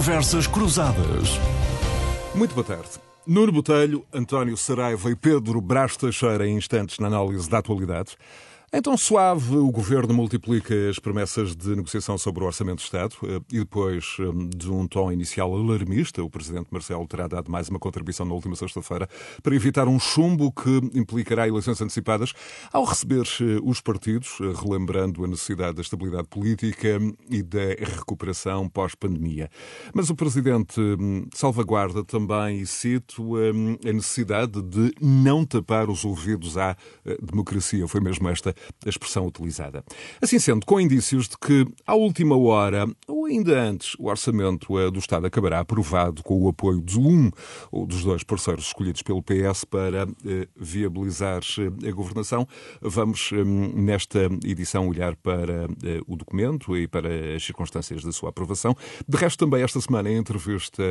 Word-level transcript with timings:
Conversas 0.00 0.46
Cruzadas. 0.46 1.38
Muito 2.34 2.54
boa 2.54 2.64
tarde. 2.64 2.88
Nuno 3.26 3.52
Botelho, 3.52 4.02
António 4.10 4.56
Saraiva 4.56 5.10
e 5.10 5.14
Pedro 5.14 5.60
Brás 5.60 5.94
Teixeira 5.94 6.48
em 6.48 6.56
instantes 6.56 6.98
na 6.98 7.08
análise 7.08 7.50
da 7.50 7.58
atualidade. 7.58 8.16
Então, 8.72 8.96
suave, 8.96 9.56
o 9.56 9.68
Governo 9.68 10.14
multiplica 10.14 10.72
as 10.88 11.00
promessas 11.00 11.56
de 11.56 11.70
negociação 11.70 12.16
sobre 12.16 12.44
o 12.44 12.46
Orçamento 12.46 12.78
de 12.78 12.84
Estado 12.84 13.16
eh, 13.24 13.40
e 13.50 13.58
depois 13.58 14.16
eh, 14.20 14.56
de 14.56 14.70
um 14.70 14.86
tom 14.86 15.10
inicial 15.10 15.52
alarmista, 15.52 16.22
o 16.22 16.30
Presidente 16.30 16.68
Marcelo 16.70 17.04
terá 17.08 17.26
dado 17.26 17.50
mais 17.50 17.68
uma 17.68 17.80
contribuição 17.80 18.24
na 18.24 18.32
última 18.32 18.54
sexta-feira 18.54 19.08
para 19.42 19.56
evitar 19.56 19.88
um 19.88 19.98
chumbo 19.98 20.52
que 20.52 20.70
implicará 20.94 21.48
eleições 21.48 21.80
antecipadas 21.80 22.32
ao 22.72 22.84
receber 22.84 23.26
eh, 23.40 23.58
os 23.60 23.80
partidos, 23.80 24.38
relembrando 24.62 25.24
a 25.24 25.26
necessidade 25.26 25.74
da 25.74 25.82
estabilidade 25.82 26.28
política 26.28 27.00
e 27.28 27.42
da 27.42 27.74
recuperação 27.96 28.68
pós-pandemia. 28.68 29.50
Mas 29.92 30.10
o 30.10 30.14
Presidente 30.14 30.80
hum, 30.80 31.26
salvaguarda 31.34 32.04
também, 32.04 32.60
e 32.60 32.66
cito, 32.66 33.34
hum, 33.36 33.76
a 33.84 33.92
necessidade 33.92 34.62
de 34.62 34.94
não 35.00 35.44
tapar 35.44 35.90
os 35.90 36.04
ouvidos 36.04 36.56
à 36.56 36.76
democracia. 37.20 37.88
Foi 37.88 38.00
mesmo 38.00 38.28
esta 38.28 38.54
a 38.84 38.88
expressão 38.88 39.26
utilizada. 39.26 39.84
Assim 40.20 40.38
sendo, 40.38 40.66
com 40.66 40.80
indícios 40.80 41.28
de 41.28 41.36
que, 41.38 41.66
à 41.86 41.94
última 41.94 42.36
hora, 42.36 42.86
ou 43.06 43.26
ainda 43.26 43.60
antes, 43.60 43.94
o 43.98 44.08
orçamento 44.08 44.78
eh, 44.78 44.90
do 44.90 44.98
Estado 44.98 45.26
acabará 45.26 45.60
aprovado 45.60 46.22
com 46.22 46.40
o 46.42 46.48
apoio 46.48 46.80
de 46.80 46.98
um 46.98 47.30
ou 47.70 47.86
dos 47.86 48.02
dois 48.02 48.22
parceiros 48.22 48.66
escolhidos 48.66 49.02
pelo 49.02 49.22
PS 49.22 49.64
para 49.64 50.08
eh, 50.26 50.48
viabilizar 50.56 51.40
eh, 51.58 51.88
a 51.88 51.92
governação, 51.92 52.46
vamos 52.80 53.30
nesta 53.74 54.28
edição 54.44 54.88
olhar 54.88 55.16
para 55.16 55.66
o 56.06 56.16
documento 56.16 56.76
e 56.76 56.86
para 56.86 57.34
as 57.36 57.44
circunstâncias 57.44 58.02
da 58.02 58.12
sua 58.12 58.30
aprovação. 58.30 58.74
De 59.08 59.16
resto, 59.16 59.44
também 59.44 59.62
esta 59.62 59.80
semana, 59.80 60.10
em 60.10 60.16
entrevista 60.16 60.82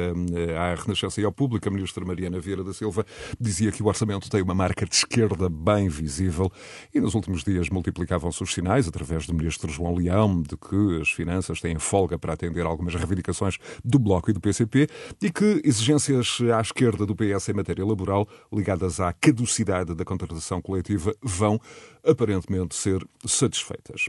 à 0.57 0.75
Renascença 0.75 1.19
e 1.21 1.25
ao 1.25 1.31
público, 1.31 1.67
a 1.67 1.71
ministra 1.71 2.05
Mariana 2.05 2.39
Vieira 2.39 2.63
da 2.63 2.73
Silva 2.73 3.05
dizia 3.39 3.71
que 3.71 3.83
o 3.83 3.87
orçamento 3.87 4.29
tem 4.29 4.41
uma 4.41 4.55
marca 4.55 4.85
de 4.85 4.95
esquerda 4.95 5.49
bem 5.49 5.89
visível 5.89 6.51
e 6.93 6.99
nos 6.99 7.15
últimos 7.15 7.43
dias 7.43 7.58
dias 7.59 7.69
multiplicavam-se 7.69 8.41
os 8.41 8.53
sinais, 8.53 8.87
através 8.87 9.27
do 9.27 9.33
ministro 9.33 9.69
João 9.69 9.93
Leão, 9.93 10.41
de 10.41 10.55
que 10.55 11.01
as 11.01 11.09
finanças 11.09 11.59
têm 11.59 11.77
folga 11.77 12.17
para 12.17 12.33
atender 12.33 12.65
algumas 12.65 12.95
reivindicações 12.95 13.57
do 13.83 13.99
Bloco 13.99 14.29
e 14.29 14.33
do 14.33 14.39
PCP 14.39 14.87
e 15.21 15.31
que 15.31 15.61
exigências 15.63 16.37
à 16.55 16.61
esquerda 16.61 17.05
do 17.05 17.15
PS 17.15 17.49
em 17.49 17.53
matéria 17.53 17.85
laboral, 17.85 18.27
ligadas 18.51 18.99
à 18.99 19.11
caducidade 19.11 19.93
da 19.93 20.05
contratação 20.05 20.61
coletiva, 20.61 21.13
vão 21.21 21.59
aparentemente 22.03 22.75
ser 22.75 23.05
satisfeitas. 23.25 24.07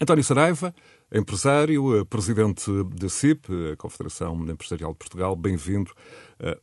António 0.00 0.24
Saraiva, 0.24 0.74
empresário, 1.14 2.04
presidente 2.06 2.70
da 2.96 3.08
CIP, 3.08 3.48
a 3.72 3.76
Confederação 3.76 4.34
Empresarial 4.50 4.92
de 4.92 4.98
Portugal, 4.98 5.36
bem-vindo 5.36 5.92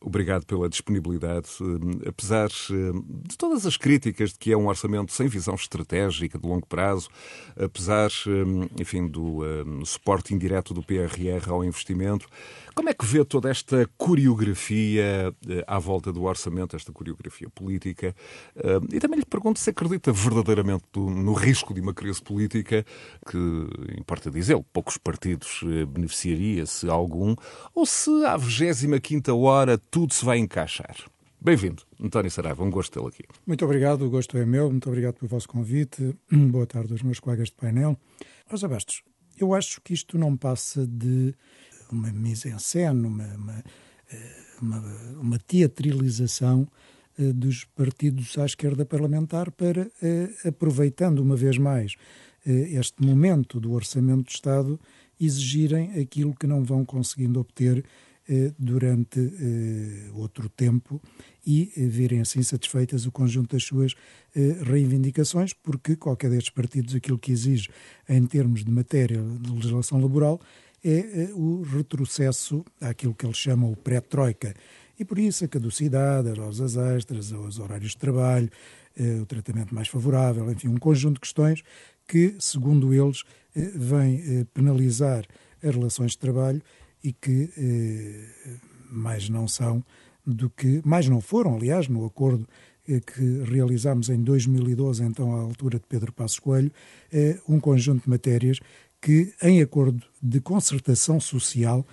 obrigado 0.00 0.44
pela 0.44 0.68
disponibilidade. 0.68 1.48
Eh, 1.60 2.08
apesar 2.08 2.48
eh, 2.70 2.92
de 3.28 3.36
todas 3.36 3.64
as 3.64 3.76
críticas 3.76 4.32
de 4.32 4.38
que 4.38 4.52
é 4.52 4.56
um 4.56 4.68
orçamento 4.68 5.12
sem 5.12 5.26
visão 5.26 5.54
estratégica 5.54 6.38
de 6.38 6.46
longo 6.46 6.66
prazo, 6.66 7.08
apesar, 7.56 8.10
enfim, 8.78 9.06
do 9.06 9.40
suporte 9.84 10.34
indireto 10.34 10.74
do 10.74 10.82
PRR 10.82 11.50
ao 11.50 11.64
investimento, 11.64 12.26
como 12.74 12.88
é 12.88 12.94
que 12.94 13.04
vê 13.04 13.24
toda 13.24 13.50
esta 13.50 13.88
coreografia 13.96 15.34
à 15.66 15.78
volta 15.78 16.12
do 16.12 16.22
orçamento, 16.24 16.76
esta 16.76 16.92
coreografia 16.92 17.48
política? 17.50 18.14
E 18.92 18.98
também 18.98 19.18
lhe 19.18 19.26
pergunto 19.26 19.58
se 19.58 19.70
acredita 19.70 20.12
verdadeiramente 20.12 20.84
no 20.96 21.32
risco 21.32 21.74
de 21.74 21.80
uma 21.80 21.92
crise 21.92 22.22
política, 22.22 22.84
que, 23.28 23.38
importa 23.98 24.30
dizer, 24.30 24.58
poucos 24.72 24.96
partidos 24.96 25.62
beneficiaria, 25.88 26.64
se 26.66 26.88
algum, 26.88 27.34
ou 27.74 27.84
se 27.84 28.10
à 28.24 28.36
25 28.36 29.34
hora 29.34 29.69
agora 29.70 29.78
tudo 29.90 30.12
se 30.12 30.24
vai 30.24 30.38
encaixar. 30.38 30.96
Bem-vindo, 31.40 31.84
António 32.00 32.30
Saraiva, 32.30 32.62
um 32.62 32.70
gosto 32.70 32.92
tê-lo 32.92 33.06
aqui. 33.06 33.22
Muito 33.46 33.64
obrigado, 33.64 34.02
o 34.02 34.10
gosto 34.10 34.36
é 34.36 34.44
meu, 34.44 34.68
muito 34.68 34.88
obrigado 34.88 35.14
pelo 35.14 35.28
vosso 35.28 35.48
convite. 35.48 36.14
Boa 36.30 36.66
tarde 36.66 36.92
aos 36.92 37.02
meus 37.02 37.20
colegas 37.20 37.48
de 37.48 37.54
painel. 37.54 37.96
Rosa 38.48 38.68
Bastos, 38.68 39.02
eu 39.38 39.54
acho 39.54 39.80
que 39.80 39.94
isto 39.94 40.18
não 40.18 40.36
passa 40.36 40.84
de 40.86 41.34
uma 41.90 42.10
mise-en-scène, 42.12 43.06
uma, 43.06 43.24
uma, 43.36 43.64
eh, 44.12 44.36
uma, 44.60 44.78
uma, 45.20 45.38
teatralização 45.38 46.66
eh, 47.18 47.32
dos 47.32 47.64
partidos 47.64 48.36
à 48.38 48.44
esquerda 48.44 48.84
parlamentar 48.84 49.52
para, 49.52 49.90
eh, 50.02 50.30
aproveitando 50.48 51.20
uma 51.20 51.36
vez 51.36 51.58
mais 51.58 51.94
este 52.46 53.04
momento 53.04 53.60
do 53.60 53.72
Orçamento 53.72 54.24
de 54.24 54.32
Estado, 54.32 54.80
exigirem 55.20 56.00
aquilo 56.00 56.34
que 56.34 56.46
não 56.46 56.64
vão 56.64 56.86
conseguindo 56.86 57.38
obter 57.38 57.84
durante 58.58 59.18
eh, 59.18 60.10
outro 60.14 60.48
tempo 60.48 61.00
e 61.44 61.72
eh, 61.76 61.86
verem 61.86 62.20
assim 62.20 62.42
satisfeitas 62.42 63.04
o 63.04 63.10
conjunto 63.10 63.56
das 63.56 63.64
suas 63.64 63.94
reivindicações, 64.64 65.52
porque 65.52 65.96
qualquer 65.96 66.30
destes 66.30 66.50
partidos 66.50 66.94
aquilo 66.94 67.18
que 67.18 67.32
exige 67.32 67.68
em 68.08 68.24
termos 68.24 68.64
de 68.64 68.70
matéria 68.70 69.20
de 69.20 69.50
legislação 69.50 70.00
laboral 70.00 70.40
é 70.84 71.30
o 71.34 71.62
retrocesso 71.62 72.64
àquilo 72.80 73.12
que 73.12 73.26
eles 73.26 73.36
chamam 73.36 73.72
o 73.72 73.76
pré-troika. 73.76 74.54
E 74.96 75.04
por 75.04 75.18
isso 75.18 75.44
a 75.44 75.48
caducidade, 75.48 76.30
as 76.30 76.38
rosas 76.38 76.76
extras, 76.76 77.32
os 77.32 77.58
horários 77.58 77.90
de 77.90 77.96
trabalho, 77.96 78.48
o 79.20 79.26
tratamento 79.26 79.74
mais 79.74 79.88
favorável, 79.88 80.48
enfim, 80.52 80.68
um 80.68 80.76
conjunto 80.76 81.14
de 81.14 81.20
questões 81.22 81.62
que, 82.06 82.36
segundo 82.38 82.94
eles, 82.94 83.24
vem 83.74 84.44
penalizar 84.54 85.24
as 85.60 85.74
relações 85.74 86.12
de 86.12 86.18
trabalho 86.18 86.62
e 87.02 87.12
que 87.12 87.50
eh, 87.56 88.56
mais 88.90 89.28
não 89.28 89.48
são 89.48 89.82
do 90.26 90.50
que, 90.50 90.80
mais 90.84 91.08
não 91.08 91.20
foram, 91.20 91.56
aliás, 91.56 91.88
no 91.88 92.04
acordo 92.04 92.46
eh, 92.88 93.00
que 93.00 93.42
realizámos 93.44 94.08
em 94.10 94.22
2012, 94.22 95.02
então 95.02 95.34
à 95.34 95.40
altura 95.40 95.78
de 95.78 95.86
Pedro 95.86 96.12
Passos 96.12 96.38
Coelho, 96.38 96.70
eh, 97.12 97.38
um 97.48 97.58
conjunto 97.58 98.04
de 98.04 98.10
matérias 98.10 98.60
que, 99.00 99.32
em 99.42 99.62
acordo 99.62 100.02
de 100.22 100.40
concertação 100.40 101.18
social, 101.18 101.86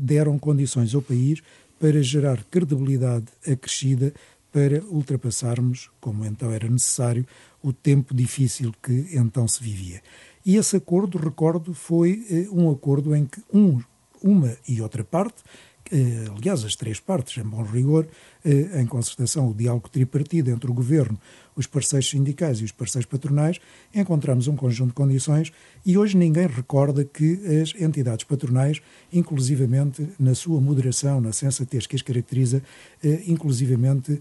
deram 0.00 0.36
condições 0.40 0.92
ao 0.92 1.00
país 1.00 1.40
para 1.78 2.02
gerar 2.02 2.42
credibilidade 2.50 3.26
acrescida 3.46 4.12
para 4.50 4.82
ultrapassarmos, 4.86 5.88
como 6.00 6.24
então 6.24 6.50
era 6.50 6.68
necessário, 6.68 7.24
o 7.62 7.72
tempo 7.72 8.12
difícil 8.12 8.74
que 8.82 9.06
então 9.12 9.46
se 9.46 9.62
vivia. 9.62 10.02
E 10.44 10.56
esse 10.56 10.76
acordo, 10.76 11.16
recordo, 11.16 11.72
foi 11.72 12.48
um 12.50 12.68
acordo 12.68 13.14
em 13.14 13.24
que 13.24 13.40
um 13.54 13.80
uma 14.22 14.56
e 14.66 14.80
outra 14.80 15.04
parte, 15.04 15.42
eh, 15.90 16.26
aliás, 16.36 16.64
as 16.64 16.76
três 16.76 17.00
partes, 17.00 17.38
em 17.42 17.48
bom 17.48 17.62
rigor, 17.62 18.06
eh, 18.44 18.80
em 18.80 18.86
concertação, 18.86 19.48
o 19.48 19.54
diálogo 19.54 19.88
tripartido 19.88 20.50
entre 20.50 20.70
o 20.70 20.74
Governo, 20.74 21.18
os 21.56 21.66
parceiros 21.66 22.10
sindicais 22.10 22.60
e 22.60 22.64
os 22.64 22.72
parceiros 22.72 23.06
patronais, 23.06 23.58
encontramos 23.94 24.48
um 24.48 24.56
conjunto 24.56 24.88
de 24.88 24.94
condições 24.94 25.50
e 25.84 25.96
hoje 25.96 26.16
ninguém 26.16 26.46
recorda 26.46 27.04
que 27.04 27.40
as 27.62 27.74
entidades 27.80 28.24
patronais, 28.24 28.82
inclusivamente 29.12 30.06
na 30.18 30.34
sua 30.34 30.60
moderação, 30.60 31.20
na 31.20 31.32
sensatez 31.32 31.86
que 31.86 31.96
as 31.96 32.02
caracteriza, 32.02 32.62
eh, 33.02 33.22
inclusivamente 33.26 34.20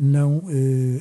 não 0.00 0.42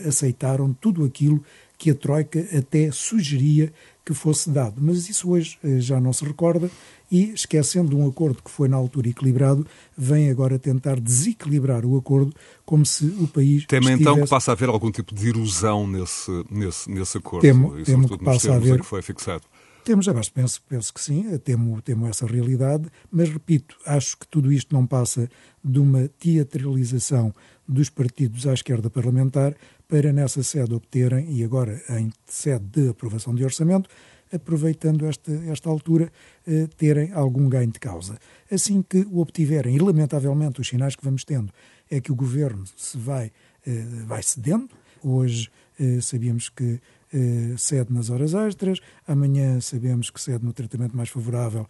aceitaram 0.05 0.71
tudo 0.71 1.03
aquilo 1.03 1.43
que 1.79 1.89
a 1.89 1.95
Troika 1.95 2.45
até 2.55 2.91
sugeria 2.91 3.73
que 4.07 4.13
fosse 4.13 4.49
dado. 4.49 4.75
Mas 4.81 5.09
isso 5.09 5.29
hoje 5.29 5.59
já 5.79 5.99
não 5.99 6.13
se 6.13 6.23
recorda 6.23 6.71
e, 7.11 7.33
esquecendo 7.33 7.97
um 7.97 8.07
acordo 8.07 8.41
que 8.41 8.49
foi 8.49 8.69
na 8.69 8.77
altura 8.77 9.09
equilibrado, 9.09 9.67
vem 9.97 10.29
agora 10.29 10.57
tentar 10.57 10.97
desequilibrar 10.97 11.85
o 11.85 11.97
acordo 11.97 12.33
como 12.65 12.85
se 12.85 13.05
o 13.05 13.27
país. 13.27 13.65
Teme 13.65 13.87
estivesse... 13.87 14.01
então 14.01 14.23
que 14.23 14.29
passe 14.29 14.49
a 14.49 14.53
haver 14.53 14.69
algum 14.69 14.89
tipo 14.89 15.13
de 15.13 15.27
erosão 15.27 15.85
nesse, 15.85 16.31
nesse, 16.49 16.89
nesse 16.89 17.17
acordo? 17.17 17.41
Temo, 17.41 17.77
e, 17.77 17.83
temo 17.83 18.07
que 18.07 18.23
passe 18.23 18.49
a 18.49 18.55
haver. 18.55 18.79
que 18.79 18.85
foi 18.85 19.01
fixado. 19.01 19.43
Temos, 19.83 20.07
abaixo, 20.07 20.31
penso, 20.33 20.61
penso 20.67 20.93
que 20.93 21.01
sim, 21.01 21.37
temo, 21.39 21.81
temo 21.81 22.07
essa 22.07 22.25
realidade, 22.25 22.89
mas 23.09 23.29
repito, 23.29 23.77
acho 23.85 24.17
que 24.17 24.27
tudo 24.27 24.51
isto 24.51 24.73
não 24.75 24.85
passa 24.85 25.29
de 25.63 25.79
uma 25.79 26.09
teatralização 26.19 27.33
dos 27.67 27.89
partidos 27.89 28.47
à 28.47 28.53
esquerda 28.53 28.89
parlamentar 28.89 29.55
para 29.87 30.13
nessa 30.13 30.43
sede 30.43 30.73
obterem, 30.73 31.31
e 31.31 31.43
agora 31.43 31.81
em 31.89 32.11
sede 32.25 32.65
de 32.65 32.89
aprovação 32.89 33.33
de 33.35 33.43
orçamento, 33.43 33.89
aproveitando 34.31 35.05
esta, 35.05 35.31
esta 35.49 35.69
altura, 35.69 36.11
eh, 36.45 36.67
terem 36.77 37.11
algum 37.13 37.47
ganho 37.47 37.71
de 37.71 37.79
causa. 37.79 38.17
Assim 38.51 38.81
que 38.81 38.99
o 39.09 39.19
obtiverem, 39.19 39.75
e 39.75 39.79
lamentavelmente 39.79 40.59
os 40.59 40.67
sinais 40.67 40.95
que 40.95 41.03
vamos 41.03 41.23
tendo 41.23 41.51
é 41.89 42.01
que 42.01 42.11
o 42.11 42.15
governo 42.15 42.65
se 42.75 42.97
vai, 42.97 43.31
eh, 43.65 43.85
vai 44.05 44.21
cedendo. 44.21 44.69
Hoje 45.01 45.49
eh, 45.79 46.01
sabíamos 46.01 46.49
que 46.49 46.81
eh, 47.13 47.55
cede 47.57 47.93
nas 47.93 48.09
horas 48.09 48.33
extras, 48.33 48.79
amanhã 49.07 49.61
sabemos 49.61 50.09
que 50.09 50.19
cede 50.19 50.43
no 50.43 50.51
tratamento 50.51 50.95
mais 50.95 51.09
favorável 51.09 51.65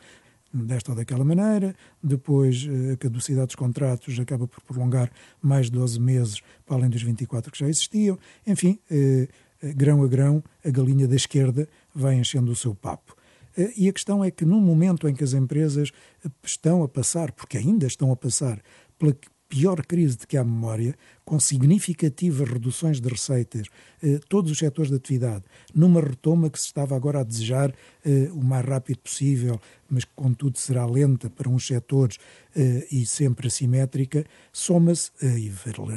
desta 0.54 0.92
ou 0.92 0.96
daquela 0.96 1.24
maneira, 1.24 1.76
depois 2.02 2.68
eh, 2.68 2.94
a 2.94 2.98
caducidade 2.98 3.48
dos 3.48 3.56
contratos 3.56 4.20
acaba 4.20 4.48
por 4.48 4.62
prolongar 4.62 5.12
mais 5.42 5.70
12 5.70 6.00
meses 6.00 6.42
para 6.66 6.78
além 6.78 6.90
dos 6.90 7.02
24 7.02 7.52
que 7.52 7.60
já 7.60 7.68
existiam. 7.68 8.18
Enfim, 8.46 8.80
eh, 8.90 9.28
grão 9.76 10.04
a 10.04 10.08
grão, 10.08 10.44
a 10.64 10.70
galinha 10.70 11.08
da 11.08 11.16
esquerda 11.16 11.68
vai 11.94 12.16
enchendo 12.16 12.52
o 12.52 12.56
seu 12.56 12.74
papo. 12.76 13.16
E 13.76 13.90
a 13.90 13.94
questão 13.94 14.24
é 14.24 14.30
que, 14.30 14.46
num 14.46 14.62
momento 14.62 15.08
em 15.08 15.16
que 15.16 15.24
as 15.24 15.34
empresas 15.34 15.92
estão 16.44 16.84
a 16.84 16.88
passar, 16.88 17.32
porque 17.32 17.58
ainda 17.58 17.88
estão 17.88 18.12
a 18.12 18.16
passar, 18.16 18.62
pior 19.50 19.86
crise 19.86 20.18
de 20.18 20.28
que 20.28 20.38
há 20.38 20.44
memória, 20.44 20.96
com 21.24 21.40
significativas 21.40 22.48
reduções 22.48 23.00
de 23.00 23.08
receitas, 23.08 23.68
eh, 24.04 24.20
todos 24.30 24.52
os 24.52 24.58
setores 24.58 24.90
de 24.92 24.98
atividade, 24.98 25.44
numa 25.74 26.02
retoma 26.02 26.50
que 26.50 26.60
se 26.60 26.66
estava 26.66 26.96
agora 26.96 27.22
a 27.22 27.24
desejar 27.24 27.74
eh, 28.06 28.30
o 28.32 28.44
mais 28.44 28.66
rápido 28.66 29.00
possível, 29.00 29.60
mas 29.90 30.06
que 30.06 30.12
contudo 30.16 30.58
será 30.58 30.86
lenta 30.86 31.30
para 31.30 31.50
uns 31.50 31.66
setores 31.66 32.18
eh, 32.56 32.88
e 32.92 33.06
sempre 33.06 33.48
assimétrica, 33.48 34.26
soma-se, 34.52 35.12
eh, 35.22 35.40
e 35.40 35.54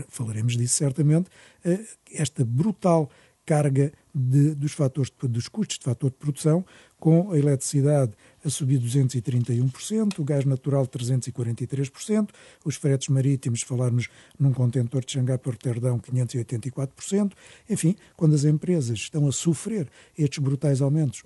falaremos 0.08 0.56
disso 0.56 0.76
certamente, 0.76 1.28
eh, 1.64 1.84
esta 2.12 2.44
brutal 2.44 3.10
carga 3.46 3.92
de, 4.14 4.54
dos 4.54 4.72
fatores 4.72 5.10
dos 5.22 5.48
custos 5.48 5.78
de 5.78 5.84
fator 5.84 6.10
de 6.10 6.16
produção, 6.16 6.64
com 7.00 7.32
a 7.32 7.38
eletricidade 7.38 8.12
a 8.44 8.50
subir 8.50 8.78
231%, 8.78 10.18
o 10.18 10.24
gás 10.24 10.44
natural 10.44 10.86
343%, 10.86 12.28
os 12.64 12.76
fretes 12.76 13.08
marítimos, 13.08 13.62
falarmos 13.62 14.08
num 14.38 14.52
contentor 14.52 15.04
de 15.04 15.12
Xangai 15.12 15.38
para 15.38 15.52
Roterdão, 15.52 15.98
584%. 15.98 17.32
Enfim, 17.68 17.96
quando 18.16 18.34
as 18.34 18.44
empresas 18.44 18.98
estão 18.98 19.26
a 19.26 19.32
sofrer 19.32 19.88
estes 20.16 20.38
brutais 20.38 20.80
aumentos 20.80 21.24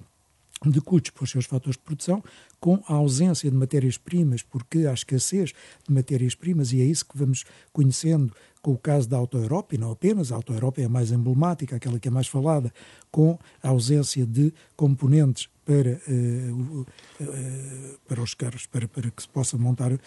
de 0.71 0.81
custos 0.81 1.11
para 1.11 1.25
os 1.25 1.31
seus 1.31 1.44
fatores 1.44 1.77
de 1.77 1.82
produção, 1.82 2.23
com 2.59 2.82
a 2.88 2.94
ausência 2.94 3.50
de 3.50 3.56
matérias-primas, 3.56 4.43
porque 4.43 4.87
há 4.87 4.94
escassez 4.94 5.53
de 5.87 5.93
matérias-primas, 5.93 6.73
e 6.73 6.81
é 6.81 6.85
isso 6.85 7.05
que 7.05 7.19
vamos 7.19 7.44
conhecendo 7.73 8.32
com 8.62 8.73
o 8.73 8.79
caso 8.79 9.09
da 9.09 9.19
Auto 9.19 9.37
Europa, 9.37 9.75
e 9.75 9.79
não 9.79 9.91
apenas, 9.91 10.32
a 10.32 10.37
Auto 10.37 10.55
Europa 10.55 10.81
é 10.81 10.85
a 10.85 10.88
mais 10.88 11.12
emblemática, 11.12 11.77
aquela 11.77 11.99
que 11.99 12.09
é 12.09 12.11
mais 12.11 12.27
falada, 12.27 12.73
com 13.11 13.38
a 13.62 13.69
ausência 13.69 14.25
de 14.25 14.55
componentes 14.75 15.49
para, 15.65 16.01
uh, 16.09 16.87
uh, 17.21 17.94
para 18.15 18.23
os 18.23 18.33
carros, 18.33 18.67
para, 18.67 18.87
para 18.87 19.11
que 19.11 19.23
se 19.23 19.29
possa 19.29 19.59
montar 19.59 19.93
uh, 19.93 19.99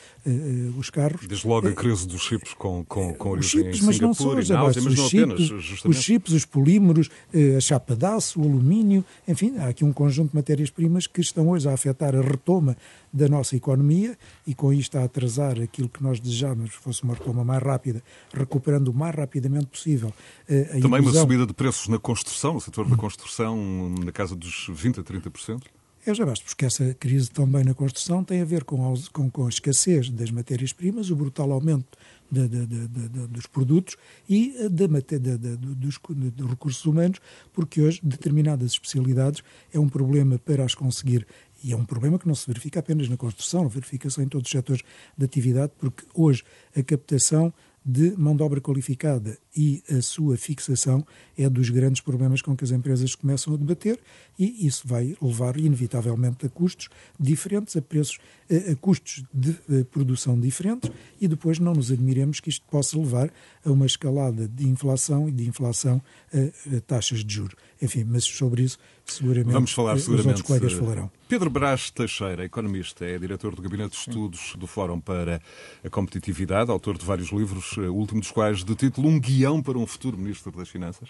os 0.78 0.90
carros. 0.90 1.28
Desde 1.28 1.46
logo 1.46 1.68
a 1.68 1.74
crise 1.74 2.08
dos 2.08 2.22
chips 2.22 2.54
com, 2.54 2.86
com, 2.86 3.14
com 3.14 3.30
origem 3.32 3.64
chips, 3.64 3.82
mas 3.82 4.00
não 4.00 4.14
só 4.14 4.30
os, 4.30 4.50
mas 4.50 4.78
os, 4.78 5.10
chips, 5.10 5.52
apenas, 5.52 5.86
os 5.86 5.98
chips, 5.98 6.34
os 6.34 6.46
polímeros, 6.46 7.10
a 7.58 7.60
chapa 7.60 7.96
de 7.96 8.06
aço, 8.06 8.40
o 8.40 8.44
alumínio, 8.44 9.04
enfim, 9.28 9.58
há 9.58 9.68
aqui 9.68 9.84
um 9.84 9.92
conjunto 9.92 10.30
de 10.30 10.36
matérias-primas 10.38 11.06
que 11.06 11.20
estão 11.20 11.50
hoje 11.50 11.68
a 11.68 11.74
afetar 11.74 12.16
a 12.16 12.22
retoma 12.22 12.78
da 13.12 13.28
nossa 13.28 13.56
economia 13.56 14.18
e 14.46 14.54
com 14.54 14.72
isto 14.72 14.98
a 14.98 15.04
atrasar 15.04 15.60
aquilo 15.60 15.90
que 15.90 16.02
nós 16.02 16.20
desejávamos 16.20 16.74
fosse 16.74 17.04
uma 17.04 17.14
retoma 17.14 17.44
mais 17.44 17.62
rápida, 17.62 18.02
recuperando 18.34 18.88
o 18.90 18.94
mais 18.94 19.16
rapidamente 19.16 19.66
possível 19.66 20.14
a 20.50 20.80
Também 20.80 21.02
uma 21.02 21.12
subida 21.12 21.46
de 21.46 21.54
preços 21.54 21.88
na 21.88 22.00
construção, 22.00 22.54
no 22.54 22.62
setor 22.62 22.88
da 22.88 22.96
construção, 22.96 23.58
na 24.04 24.12
casa 24.12 24.36
dos 24.36 24.70
20% 24.70 25.00
a 25.00 25.04
30%? 25.04 25.64
É 26.08 26.14
já 26.14 26.26
basta, 26.26 26.46
porque 26.46 26.64
essa 26.64 26.94
crise 26.94 27.30
também 27.30 27.66
na 27.66 27.74
construção 27.74 28.24
tem 28.24 28.42
a 28.42 28.46
ver 28.46 28.64
com 28.64 28.94
a, 28.94 28.98
com, 29.12 29.30
com 29.30 29.46
a 29.46 29.50
escassez 29.50 30.10
das 30.10 30.32
matérias-primas, 30.32 31.12
o 31.12 31.16
brutal 31.18 31.52
aumento 31.52 31.98
de, 32.32 32.48
de, 32.48 32.66
de, 32.66 33.28
dos 33.28 33.46
produtos 33.46 33.98
e 34.30 34.56
dos, 34.70 36.00
dos 36.34 36.50
recursos 36.50 36.86
humanos, 36.86 37.20
porque 37.52 37.82
hoje 37.82 38.00
determinadas 38.02 38.72
especialidades 38.72 39.44
é 39.74 39.78
um 39.78 39.90
problema 39.90 40.40
para 40.40 40.64
as 40.64 40.74
conseguir. 40.74 41.28
E 41.62 41.74
é 41.74 41.76
um 41.76 41.84
problema 41.84 42.18
que 42.18 42.26
não 42.26 42.36
se 42.36 42.48
verifica 42.48 42.80
apenas 42.80 43.10
na 43.10 43.18
construção, 43.18 43.68
verifica-se 43.68 44.22
em 44.22 44.30
todos 44.30 44.48
os 44.48 44.52
setores 44.52 44.84
de 45.18 45.26
atividade, 45.26 45.74
porque 45.78 46.06
hoje 46.14 46.42
a 46.74 46.82
captação 46.84 47.54
de 47.84 48.12
mão 48.18 48.34
de 48.34 48.44
obra 48.44 48.62
qualificada 48.62 49.38
e 49.58 49.82
a 49.90 50.02
sua 50.04 50.38
fixação 50.38 51.04
é 51.36 51.50
dos 51.50 51.72
grandes 51.72 52.00
problemas 52.00 52.44
com 52.44 52.56
que 52.56 52.64
as 52.64 52.70
empresas 52.70 53.16
começam 53.16 53.56
a 53.56 53.58
debater 53.58 54.00
e 54.38 54.68
isso 54.68 54.88
vai 54.88 55.18
levar 55.20 55.58
inevitavelmente 55.58 56.46
a 56.46 56.50
custos 56.50 56.90
diferentes, 57.20 57.76
a 57.76 57.82
preços, 57.82 58.20
a, 58.50 58.76
custos 58.76 59.24
de 59.34 59.58
a 59.82 59.84
produção 59.86 60.40
diferentes 60.40 60.92
e 61.20 61.28
depois 61.28 61.58
não 61.58 61.74
nos 61.74 61.92
admiremos 61.92 62.40
que 62.40 62.50
isto 62.50 62.66
possa 62.70 62.98
levar 62.98 63.32
a 63.66 63.72
uma 63.72 63.88
escalada 63.88 64.48
de 64.48 64.68
inflação 64.68 65.28
e 65.28 65.32
de 65.32 65.48
inflação 65.48 66.00
a, 66.32 66.78
a 66.78 66.82
taxas 66.82 67.26
de 67.26 67.34
juros. 67.34 67.56
Enfim, 67.82 68.04
mas 68.04 68.24
sobre 68.26 68.64
isso 68.64 68.78
seguramente 69.06 69.54
Vamos 69.54 69.72
falar, 69.72 69.98
seguramente, 69.98 70.20
os 70.22 70.26
outros 70.28 70.48
colegas 70.48 70.74
falarão. 70.74 71.12
Pedro 71.28 71.50
Brás 71.50 71.90
Teixeira, 71.90 72.46
economista, 72.46 73.06
é 73.06 73.18
diretor 73.18 73.56
do 73.56 73.62
Gabinete 73.62 73.92
de 73.92 73.98
Estudos 73.98 74.54
do 74.58 74.68
Fórum 74.68 75.00
para 75.00 75.42
a 75.84 75.90
Competitividade, 75.90 76.72
autor 76.72 76.98
de 76.98 77.06
vários 77.06 77.32
livros, 77.32 77.76
eh, 77.78 77.82
o 77.82 77.96
último 77.96 78.22
dos 78.22 78.32
quais 78.32 78.64
de 78.64 78.76
título 78.76 79.10
Um 79.10 79.20
Guião 79.48 79.62
para 79.62 79.78
um 79.78 79.88
Futuro 79.88 80.18
Ministro 80.18 80.52
das 80.52 80.68
Finanças. 80.68 81.10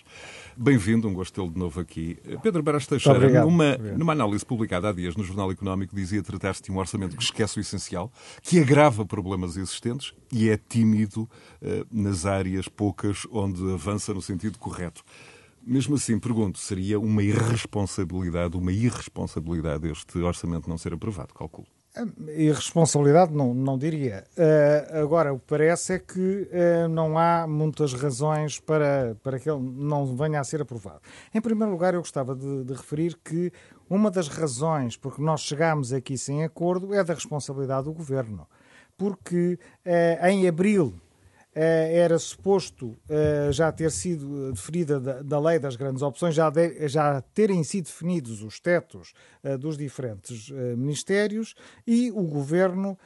Bem-vindo, 0.55 1.07
um 1.07 1.13
gosto 1.13 1.33
tê-lo 1.33 1.49
de 1.49 1.57
novo 1.57 1.79
aqui. 1.79 2.19
Eh, 2.23 2.37
Pedro 2.37 2.61
Brás 2.61 2.85
Teixeira, 2.85 3.43
numa, 3.43 3.75
numa 3.97 4.13
análise 4.13 4.45
publicada 4.45 4.89
há 4.89 4.93
dias 4.93 5.15
no 5.15 5.23
Jornal 5.23 5.51
Económico, 5.51 5.95
dizia 5.95 6.21
tratar-se 6.21 6.61
de 6.61 6.71
um 6.71 6.77
orçamento 6.77 7.17
que 7.17 7.23
esquece 7.23 7.57
o 7.57 7.61
essencial, 7.61 8.11
que 8.43 8.59
agrava 8.59 9.03
problemas 9.03 9.57
existentes 9.57 10.13
e 10.31 10.49
é 10.49 10.57
tímido 10.57 11.23
uh, 11.23 11.87
nas 11.91 12.27
áreas 12.27 12.67
poucas 12.67 13.25
onde 13.31 13.73
avança 13.73 14.13
no 14.13 14.21
sentido 14.21 14.59
correto. 14.59 15.03
Mesmo 15.65 15.95
assim, 15.95 16.19
pergunto, 16.19 16.59
seria 16.59 16.99
uma 16.99 17.23
irresponsabilidade, 17.23 18.55
uma 18.55 18.71
irresponsabilidade 18.71 19.89
este 19.89 20.19
orçamento 20.19 20.69
não 20.69 20.77
ser 20.77 20.93
aprovado, 20.93 21.33
calculo? 21.33 21.67
Irresponsabilidade, 22.35 23.33
não, 23.33 23.53
não 23.53 23.77
diria. 23.77 24.23
Uh, 24.37 24.97
agora, 25.01 25.33
o 25.33 25.39
que 25.39 25.45
parece 25.47 25.93
é 25.93 25.99
que 25.99 26.19
uh, 26.51 26.87
não 26.89 27.17
há 27.17 27.47
muitas 27.47 27.93
razões 27.93 28.59
para, 28.59 29.15
para 29.23 29.39
que 29.39 29.49
ele 29.49 29.61
não 29.61 30.05
venha 30.15 30.39
a 30.39 30.43
ser 30.43 30.61
aprovado. 30.61 31.01
Em 31.33 31.41
primeiro 31.41 31.71
lugar, 31.71 31.93
eu 31.93 32.01
gostava 32.01 32.35
de, 32.35 32.63
de 32.63 32.73
referir 32.73 33.17
que 33.23 33.51
uma 33.89 34.11
das 34.11 34.27
razões 34.27 34.97
por 34.97 35.15
que 35.15 35.21
nós 35.21 35.41
chegámos 35.41 35.93
aqui 35.93 36.17
sem 36.17 36.43
acordo 36.43 36.93
é 36.93 37.03
da 37.03 37.13
responsabilidade 37.13 37.85
do 37.85 37.93
governo. 37.93 38.47
Porque 38.97 39.59
uh, 39.85 40.25
em 40.27 40.47
abril 40.47 40.93
era 41.59 42.19
suposto 42.19 42.95
eh, 43.09 43.49
já 43.51 43.71
ter 43.71 43.91
sido 43.91 44.51
definida 44.51 44.99
da, 44.99 45.39
lei 45.39 45.57
das 45.57 45.75
grandes 45.75 46.01
opções, 46.01 46.35
já, 46.35 46.49
de, 46.49 46.87
já 46.87 47.21
terem 47.33 47.63
sido 47.63 47.85
definidos 47.85 48.43
os 48.43 48.59
tetos 48.59 49.13
eh, 49.43 49.57
dos 49.57 49.77
diferentes 49.77 50.49
ministérios 50.77 51.55
e 51.85 52.11
o 52.11 52.23
governo 52.23 52.97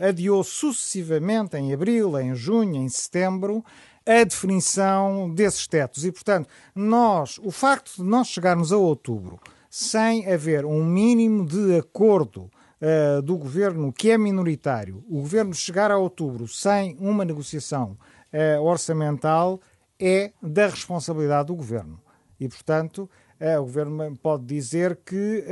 adiou 0.00 0.44
sucessivamente 0.44 1.56
em 1.56 1.72
abril, 1.72 2.18
em 2.18 2.34
junho, 2.34 2.76
em 2.76 2.88
setembro 2.88 3.64
a 4.06 4.24
definição 4.24 5.32
desses 5.34 5.66
tetos. 5.66 6.04
E, 6.04 6.12
portanto, 6.12 6.48
nós, 6.74 7.38
o 7.42 7.50
facto 7.50 7.96
de 7.96 8.02
nós 8.02 8.28
chegarmos 8.28 8.72
a 8.72 8.76
outubro 8.76 9.38
sem 9.68 10.30
haver 10.32 10.64
um 10.64 10.84
mínimo 10.84 11.44
de 11.44 11.76
acordo 11.76 12.50
uh, 12.80 13.22
do 13.22 13.36
governo, 13.36 13.92
que 13.92 14.10
é 14.10 14.18
minoritário, 14.18 15.04
o 15.08 15.20
governo 15.20 15.54
chegar 15.54 15.90
a 15.90 15.98
outubro 15.98 16.46
sem 16.48 16.96
uma 17.00 17.24
negociação 17.24 17.96
uh, 18.32 18.62
orçamental 18.62 19.60
é 19.98 20.32
da 20.42 20.68
responsabilidade 20.68 21.48
do 21.48 21.56
governo. 21.56 22.00
E, 22.38 22.48
portanto, 22.48 23.10
uh, 23.40 23.60
o 23.60 23.64
governo 23.64 24.16
pode 24.16 24.44
dizer 24.44 24.96
que 25.04 25.44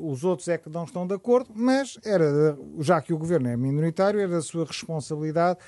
os 0.00 0.22
outros 0.22 0.46
é 0.48 0.56
que 0.56 0.70
não 0.70 0.84
estão 0.84 1.06
de 1.06 1.14
acordo, 1.14 1.50
mas 1.54 1.98
era, 2.04 2.56
já 2.78 3.00
que 3.00 3.12
o 3.12 3.18
governo 3.18 3.48
é 3.48 3.56
minoritário, 3.56 4.20
era 4.20 4.30
da 4.30 4.42
sua 4.42 4.64
responsabilidade 4.64 5.58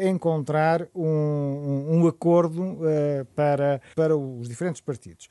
encontrar 0.00 0.88
um, 0.94 1.04
um, 1.04 1.98
um 1.98 2.08
acordo 2.08 2.78
para, 3.34 3.82
para 3.94 4.16
os 4.16 4.48
diferentes 4.48 4.80
partidos. 4.80 5.28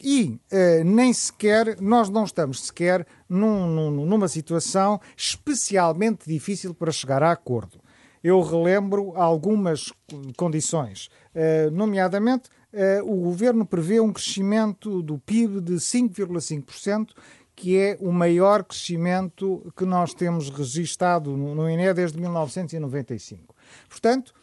E 0.00 0.38
uh, 0.52 0.84
nem 0.84 1.12
sequer, 1.12 1.80
nós 1.80 2.10
não 2.10 2.24
estamos 2.24 2.66
sequer 2.66 3.06
num, 3.28 3.66
num, 3.66 4.06
numa 4.06 4.28
situação 4.28 5.00
especialmente 5.16 6.28
difícil 6.28 6.74
para 6.74 6.92
chegar 6.92 7.22
a 7.22 7.32
acordo. 7.32 7.80
Eu 8.22 8.42
relembro 8.42 9.12
algumas 9.16 9.92
condições, 10.36 11.08
uh, 11.34 11.70
nomeadamente 11.70 12.50
uh, 12.72 13.10
o 13.10 13.22
governo 13.22 13.64
prevê 13.64 14.00
um 14.00 14.12
crescimento 14.12 15.02
do 15.02 15.18
PIB 15.18 15.60
de 15.60 15.74
5,5%, 15.74 17.10
que 17.54 17.78
é 17.78 17.96
o 18.00 18.12
maior 18.12 18.62
crescimento 18.64 19.72
que 19.74 19.86
nós 19.86 20.12
temos 20.12 20.50
registado 20.50 21.34
no, 21.34 21.54
no 21.54 21.70
INE 21.70 21.94
desde 21.94 22.20
1995. 22.20 23.54
Portanto, 23.88 24.34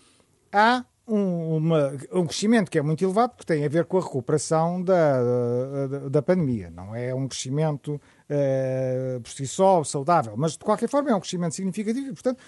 há 0.51 0.83
um, 1.07 1.57
uma, 1.57 1.93
um 2.12 2.25
crescimento 2.25 2.72
que 2.72 2.77
é 2.77 2.81
muito 2.81 3.03
elevado, 3.03 3.31
porque 3.36 3.53
tem 3.53 3.65
a 3.65 3.69
ver 3.69 3.86
com 3.86 3.98
a 3.98 4.01
recuperação 4.01 4.81
da, 4.81 5.88
da, 5.88 6.10
da 6.10 6.22
pandemia. 6.22 6.69
Não 6.69 6.95
é 6.95 7.13
um 7.13 7.27
crescimento 7.27 7.95
uh, 7.95 9.22
por 9.22 9.29
si 9.29 9.45
só 9.45 9.83
saudável, 9.83 10.33
mas 10.38 10.53
de 10.53 10.60
qualquer 10.60 10.88
forma 10.88 11.12
é 11.12 11.15
um 11.15 11.19
crescimento 11.19 11.55
significativo 11.55 12.07
e, 12.07 12.13
portanto, 12.13 12.39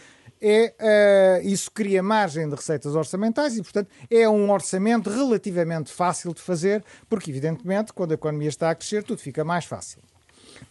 é, 0.41 1.41
uh, 1.41 1.47
isso 1.47 1.71
cria 1.71 2.01
margem 2.01 2.47
de 2.47 2.55
receitas 2.55 2.95
orçamentais 2.95 3.57
e, 3.57 3.61
portanto, 3.61 3.89
é 4.09 4.27
um 4.27 4.49
orçamento 4.51 5.09
relativamente 5.09 5.91
fácil 5.91 6.33
de 6.33 6.41
fazer, 6.41 6.83
porque, 7.09 7.31
evidentemente, 7.31 7.93
quando 7.93 8.11
a 8.11 8.15
economia 8.15 8.49
está 8.49 8.69
a 8.69 8.75
crescer, 8.75 9.03
tudo 9.03 9.19
fica 9.19 9.43
mais 9.43 9.65
fácil. 9.65 10.01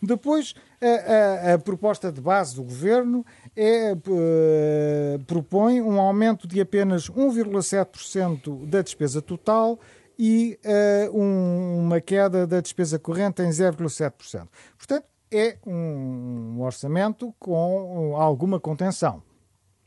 Depois, 0.02 0.54
a, 0.80 1.50
a, 1.50 1.54
a, 1.54 1.58
proposta 1.58 2.10
de 2.12 2.20
base 2.20 2.56
do 2.56 2.62
governo 2.62 3.24
é, 3.56 3.92
uh, 3.92 5.24
propõe 5.24 5.80
um 5.80 6.00
aumento 6.00 6.46
de 6.46 6.60
apenas 6.60 7.08
1,7% 7.08 8.66
da 8.66 8.82
despesa 8.82 9.22
total 9.22 9.78
e 10.18 10.58
uh, 10.64 11.18
um, 11.18 11.86
uma 11.86 12.00
queda 12.00 12.46
da 12.46 12.60
despesa 12.60 12.98
corrente 12.98 13.42
em 13.42 13.48
0,7%. 13.48 14.48
Portanto, 14.76 15.06
é 15.30 15.58
um 15.66 16.60
orçamento 16.60 17.34
com 17.38 18.14
alguma 18.16 18.60
contenção. 18.60 19.22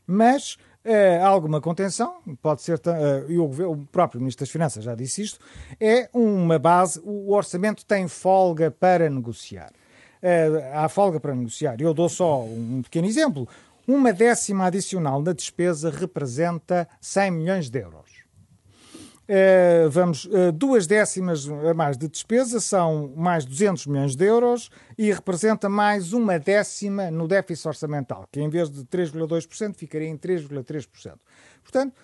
Mas 0.06 0.56
uh, 0.84 1.24
alguma 1.24 1.60
contenção, 1.60 2.16
pode 2.40 2.62
ser, 2.62 2.78
uh, 2.78 3.30
e 3.30 3.38
o, 3.38 3.44
o, 3.72 3.86
próprio 3.86 4.20
Ministro 4.20 4.44
das 4.44 4.50
Finanças 4.50 4.84
já 4.84 4.94
disse 4.94 5.22
isto, 5.22 5.38
é 5.80 6.08
uma 6.12 6.58
base, 6.58 7.00
o 7.04 7.32
orçamento 7.32 7.84
tem 7.84 8.08
folga 8.08 8.70
para 8.70 9.10
negociar. 9.10 9.72
Uh, 10.22 10.74
há 10.74 10.88
folga 10.88 11.20
para 11.20 11.34
negociar. 11.34 11.80
Eu 11.80 11.94
dou 11.94 12.08
só 12.08 12.42
um 12.42 12.82
pequeno 12.82 13.06
exemplo. 13.06 13.48
Uma 13.86 14.12
décima 14.12 14.66
adicional 14.66 15.22
na 15.22 15.32
despesa 15.32 15.90
representa 15.90 16.88
100 17.00 17.30
milhões 17.30 17.70
de 17.70 17.80
euros. 17.80 18.18
Uh, 19.28 19.90
vamos, 19.90 20.24
uh, 20.24 20.50
duas 20.52 20.86
décimas 20.86 21.46
a 21.46 21.74
mais 21.74 21.98
de 21.98 22.08
despesa 22.08 22.60
são 22.60 23.12
mais 23.14 23.44
200 23.44 23.86
milhões 23.86 24.16
de 24.16 24.24
euros 24.24 24.70
e 24.96 25.12
representa 25.12 25.68
mais 25.68 26.14
uma 26.14 26.38
décima 26.38 27.10
no 27.10 27.28
déficit 27.28 27.68
orçamental, 27.68 28.26
que 28.32 28.40
em 28.40 28.48
vez 28.48 28.70
de 28.70 28.84
3,2% 28.84 29.74
ficaria 29.74 30.08
em 30.08 30.16
3,3%. 30.16 31.12
Portanto, 31.62 31.94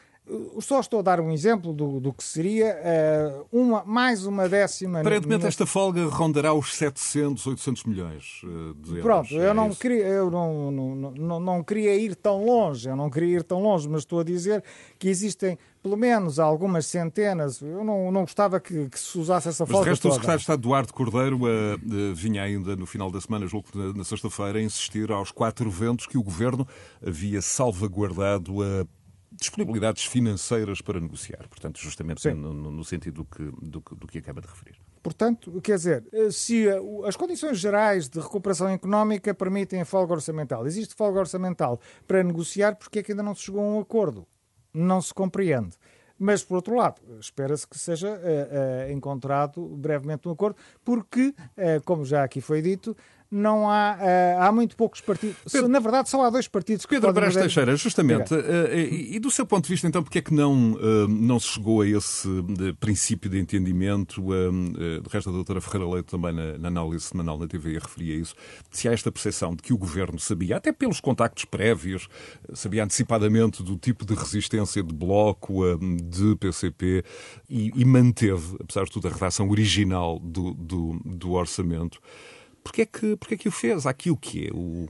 só 0.61 0.81
estou 0.81 1.00
a 1.00 1.02
dar 1.02 1.21
um 1.21 1.31
exemplo 1.31 1.73
do, 1.73 2.00
do 2.00 2.12
que 2.12 2.25
seria 2.25 2.76
uh, 2.81 3.47
uma, 3.52 3.85
mais 3.85 4.25
uma 4.25 4.49
décima. 4.49 5.00
Aparentemente, 5.00 5.43
no... 5.43 5.49
esta 5.49 5.66
folga 5.66 6.07
rondará 6.07 6.54
os 6.54 6.75
700, 6.75 7.47
800 7.47 7.85
milhões 7.85 8.40
uh, 8.43 8.75
de 8.75 8.90
euros. 8.90 9.02
Pronto, 9.02 9.35
eu, 9.35 9.50
é 9.50 9.54
não, 9.54 9.71
queria, 9.75 10.04
eu 10.07 10.31
não, 10.31 10.71
não, 10.71 11.11
não, 11.11 11.40
não 11.40 11.62
queria 11.62 11.95
ir 11.95 12.14
tão 12.14 12.43
longe, 12.43 12.88
eu 12.88 12.97
não 12.97 13.11
queria 13.11 13.38
ir 13.38 13.43
tão 13.43 13.62
longe, 13.62 13.87
mas 13.87 14.00
estou 14.00 14.21
a 14.21 14.25
dizer 14.25 14.64
que 14.99 15.09
existem 15.09 15.59
pelo 15.83 15.97
menos 15.99 16.38
algumas 16.38 16.87
centenas. 16.87 17.61
Eu 17.61 17.85
não, 17.85 18.11
não 18.11 18.23
gostava 18.23 18.59
que, 18.59 18.88
que 18.88 18.99
se 18.99 19.19
usasse 19.19 19.50
essa 19.50 19.66
folga. 19.66 19.81
Mas 19.81 19.85
de 19.85 19.90
resto, 19.90 20.02
toda. 20.02 20.12
o 20.12 20.14
secretário 20.14 20.38
de 20.38 20.43
Estado 20.43 20.62
Duarte 20.62 20.93
Cordeiro 20.95 21.37
uh, 21.37 22.14
vinha 22.14 22.43
ainda 22.43 22.75
no 22.75 22.87
final 22.87 23.11
da 23.11 23.21
semana, 23.21 23.47
julgo 23.47 23.69
na, 23.75 23.93
na 23.93 24.04
sexta-feira, 24.04 24.59
a 24.59 24.62
insistir 24.62 25.12
aos 25.12 25.31
quatro 25.31 25.71
ventos 25.71 26.07
que 26.07 26.16
o 26.16 26.23
governo 26.23 26.66
havia 27.07 27.43
salvaguardado 27.43 28.62
a 28.62 28.87
disponibilidades 29.38 30.05
financeiras 30.05 30.81
para 30.81 31.00
negociar. 31.00 31.49
Portanto, 31.49 31.79
justamente 31.79 32.29
no, 32.33 32.53
no, 32.53 32.85
sentido 32.85 33.23
do 33.23 33.25
que, 33.25 33.43
do, 33.62 33.81
do 33.81 34.07
que 34.07 34.19
acaba 34.19 34.41
de 34.41 34.47
referir. 34.47 34.76
Portanto, 35.03 35.61
quer 35.61 35.76
dizer, 35.76 36.05
se 36.33 36.67
as 37.07 37.14
condições 37.14 37.59
gerais 37.59 38.09
de 38.09 38.19
recuperação 38.19 38.69
económica 38.69 39.35
permitem 39.35 39.83
a 39.83 39.85
folga 39.85 40.14
orçamental, 40.14 40.67
existe 40.67 40.95
folga 40.95 41.21
orçamental 41.21 41.79
para 42.07 42.23
negociar, 42.23 42.76
porque 42.76 43.00
é 43.00 43.03
que 43.03 43.12
ainda 43.12 43.23
não 43.23 43.35
se 43.35 43.43
chegou 43.43 43.61
a 43.61 43.64
um 43.64 43.81
acordo? 43.81 44.26
Não 44.73 45.03
se 45.03 45.12
compreende. 45.12 45.76
Mas, 46.19 46.45
por 46.45 46.57
outro 46.57 46.76
lado, 46.76 47.03
espera-se 47.21 47.67
que 47.67 47.79
seja 47.79 48.09
uh, 48.09 48.88
uh, 48.88 48.93
encontrado 48.93 49.61
brevemente 49.76 50.29
um 50.29 50.31
acordo, 50.31 50.57
porque, 50.85 51.35
uh, 51.38 51.83
como 51.85 52.05
já 52.05 52.23
aqui 52.23 52.41
foi 52.41 52.62
dito, 52.62 52.97
não 53.35 53.69
há, 53.69 53.99
uh, 53.99 54.43
há 54.43 54.53
muito 54.53 54.76
poucos 54.76 55.00
partidos. 55.00 55.37
Pedro, 55.50 55.69
Na 55.69 55.81
verdade, 55.81 56.09
só 56.09 56.25
há 56.25 56.31
dois 56.31 56.47
partidos 56.47 56.87
que 56.87 56.95
Pedro 56.95 57.12
Brás 57.12 57.35
Teixeira, 57.35 57.75
justamente, 57.76 58.33
uh, 58.33 58.73
e, 58.73 59.17
e, 59.17 59.19
do 59.19 59.31
seu 59.31 59.45
ponto 59.45 59.64
de 59.64 59.71
vista, 59.71 59.87
então, 59.88 60.03
porque 60.03 60.19
é 60.19 60.23
que 60.23 60.33
não, 60.33 60.75
uh, 60.75 61.09
não 61.09 61.41
se 61.41 61.49
chegou 61.49 61.81
a 61.81 61.88
esse 61.88 62.29
princípio 62.79 63.29
de 63.29 63.38
entendimento? 63.38 64.23
de 64.25 65.09
resto, 65.11 65.31
a 65.31 65.33
doutora 65.33 65.61
Ferreira 65.61 65.88
Leite 65.88 66.07
também 66.07 66.33
na, 66.33 66.59
na 66.59 66.69
análise 66.69 67.05
semanal 67.05 67.38
na 67.38 67.47
TV 67.47 67.79
referia 67.79 68.14
isso. 68.14 68.35
Se 68.71 68.88
há 68.88 68.93
esta 68.93 69.11
percepção 69.11 69.55
de 69.55 69.62
que 69.62 69.73
o 69.73 69.79
governo 69.79 70.19
sabia, 70.19 70.57
até 70.57 70.73
pelos 70.73 71.00
contactos 71.00 71.45
prévios, 71.45 72.09
sabia 72.53 72.85
antecipadamente 72.85 73.62
do 73.62 73.76
tipo 73.76 74.05
de 74.05 74.14
resistência 74.14 74.83
de 74.83 74.95
bloco, 74.95 75.62
de 75.79 76.37
PCP, 76.37 77.05
e, 77.49 77.73
e 77.75 77.85
manteve, 77.85 78.57
apesar 78.61 78.85
de 78.85 78.91
tudo, 78.91 79.09
a 79.09 79.11
redação 79.11 79.49
original 79.49 80.19
do, 80.21 80.55
do, 80.55 81.00
do 81.05 81.33
orçamento. 81.33 82.00
Porquê 82.64 82.83
é 82.83 82.87
que, 82.87 83.16
porquê 83.16 83.35
é 83.35 83.37
que 83.37 83.49
o 83.49 83.52
fez? 83.52 83.87
Há 83.87 83.90
aqui 83.90 84.11
o 84.11 84.16
quê? 84.16 84.50
O, 84.52 84.88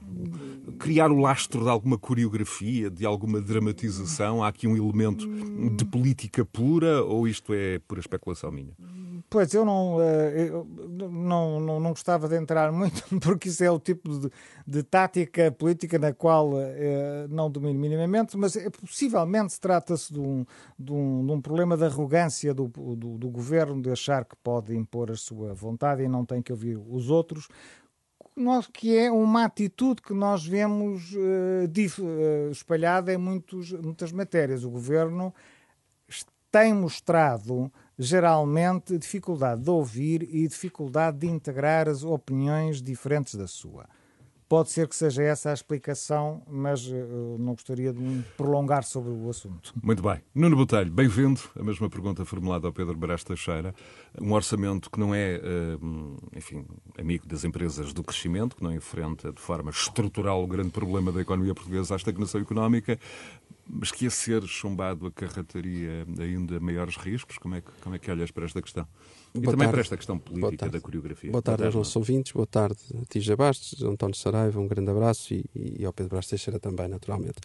criar 0.78 1.10
o 1.10 1.18
lastro 1.18 1.64
de 1.64 1.68
alguma 1.68 1.98
coreografia, 1.98 2.88
de 2.88 3.04
alguma 3.04 3.40
dramatização? 3.40 4.44
Há 4.44 4.48
aqui 4.48 4.68
um 4.68 4.76
elemento 4.76 5.28
de 5.76 5.84
política 5.84 6.44
pura 6.44 7.02
ou 7.02 7.26
isto 7.26 7.52
é 7.52 7.80
pura 7.80 8.00
especulação 8.00 8.52
minha? 8.52 8.72
Pois, 9.34 9.52
eu 9.52 9.64
não, 9.64 10.00
eh, 10.00 10.48
eu 10.48 10.64
não, 11.10 11.58
não, 11.58 11.80
não 11.80 11.90
gostava 11.90 12.28
de 12.28 12.36
entrar 12.36 12.70
muito, 12.70 13.02
porque 13.18 13.48
isso 13.48 13.64
é 13.64 13.68
o 13.68 13.80
tipo 13.80 14.08
de, 14.16 14.30
de 14.64 14.82
tática 14.84 15.50
política 15.50 15.98
na 15.98 16.12
qual 16.12 16.52
eh, 16.56 17.26
não 17.28 17.50
domino 17.50 17.76
minimamente, 17.76 18.36
mas 18.36 18.54
é, 18.54 18.70
possivelmente 18.70 19.58
trata-se 19.58 20.12
de 20.12 20.20
um, 20.20 20.46
de, 20.78 20.92
um, 20.92 21.26
de 21.26 21.32
um 21.32 21.40
problema 21.40 21.76
de 21.76 21.84
arrogância 21.84 22.54
do, 22.54 22.68
do, 22.68 23.18
do 23.18 23.28
governo, 23.28 23.82
de 23.82 23.90
achar 23.90 24.24
que 24.24 24.36
pode 24.36 24.72
impor 24.72 25.10
a 25.10 25.16
sua 25.16 25.52
vontade 25.52 26.04
e 26.04 26.08
não 26.08 26.24
tem 26.24 26.40
que 26.40 26.52
ouvir 26.52 26.76
os 26.76 27.10
outros, 27.10 27.48
nós, 28.36 28.68
que 28.68 28.96
é 28.96 29.10
uma 29.10 29.46
atitude 29.46 30.00
que 30.00 30.14
nós 30.14 30.46
vemos 30.46 31.12
uh, 31.12 31.66
dif, 31.66 32.00
uh, 32.00 32.52
espalhada 32.52 33.12
em 33.12 33.16
muitos, 33.16 33.72
muitas 33.72 34.12
matérias. 34.12 34.62
O 34.62 34.70
governo 34.70 35.34
tem 36.52 36.72
mostrado 36.72 37.68
geralmente 37.98 38.98
dificuldade 38.98 39.62
de 39.62 39.70
ouvir 39.70 40.22
e 40.22 40.46
dificuldade 40.48 41.18
de 41.18 41.26
integrar 41.26 41.88
as 41.88 42.02
opiniões 42.02 42.82
diferentes 42.82 43.34
da 43.34 43.46
sua. 43.46 43.86
Pode 44.48 44.70
ser 44.70 44.86
que 44.86 44.94
seja 44.94 45.22
essa 45.22 45.50
a 45.50 45.54
explicação, 45.54 46.42
mas 46.46 46.86
uh, 46.86 47.36
não 47.38 47.54
gostaria 47.54 47.92
de 47.92 48.00
me 48.00 48.22
prolongar 48.36 48.84
sobre 48.84 49.10
o 49.10 49.30
assunto. 49.30 49.72
Muito 49.82 50.02
bem. 50.02 50.20
Nuno 50.34 50.54
Botelho, 50.54 50.90
bem-vindo. 50.90 51.40
A 51.58 51.62
mesma 51.62 51.88
pergunta 51.88 52.24
formulada 52.24 52.66
ao 52.66 52.72
Pedro 52.72 52.94
Brás 52.94 53.24
Teixeira. 53.24 53.74
Um 54.20 54.32
orçamento 54.32 54.90
que 54.90 55.00
não 55.00 55.14
é, 55.14 55.40
uh, 55.40 56.18
enfim, 56.36 56.66
amigo 56.98 57.26
das 57.26 57.42
empresas 57.44 57.92
do 57.94 58.04
crescimento, 58.04 58.56
que 58.56 58.62
não 58.62 58.72
enfrenta 58.72 59.32
de 59.32 59.40
forma 59.40 59.70
estrutural 59.70 60.44
o 60.44 60.46
grande 60.46 60.70
problema 60.70 61.10
da 61.10 61.22
economia 61.22 61.54
portuguesa, 61.54 61.94
a 61.94 61.96
estagnação 61.96 62.40
económica, 62.40 62.98
mas 63.66 63.90
que 63.90 64.06
a 64.06 64.10
ser 64.10 64.42
chumbado 64.42 65.06
acarretaria 65.06 66.06
ainda 66.20 66.60
maiores 66.60 66.96
riscos? 66.96 67.38
Como 67.38 67.54
é 67.54 67.60
que, 67.62 67.70
como 67.80 67.96
é 67.96 67.98
que 67.98 68.10
olhas 68.10 68.30
para 68.30 68.44
esta 68.44 68.60
questão? 68.60 68.86
E 69.36 69.40
boa 69.40 69.50
também 69.50 69.66
tarde. 69.66 69.72
para 69.72 69.80
esta 69.80 69.96
questão 69.96 70.16
política 70.16 70.70
da 70.70 70.80
coreografia. 70.80 71.32
Boa 71.32 71.42
tarde, 71.42 71.56
boa 71.56 71.64
tarde 71.64 71.64
aos 71.64 71.74
nossos 71.74 71.96
ouvintes, 71.96 72.32
boa 72.32 72.46
tarde 72.46 72.78
a 72.94 73.04
Tija 73.06 73.36
Bastos, 73.36 73.82
António 73.82 74.14
Saraiva, 74.14 74.60
um 74.60 74.68
grande 74.68 74.92
abraço 74.92 75.34
e, 75.34 75.44
e 75.56 75.84
ao 75.84 75.92
Pedro 75.92 76.10
Brás 76.10 76.28
Teixeira 76.28 76.60
também, 76.60 76.86
naturalmente. 76.86 77.40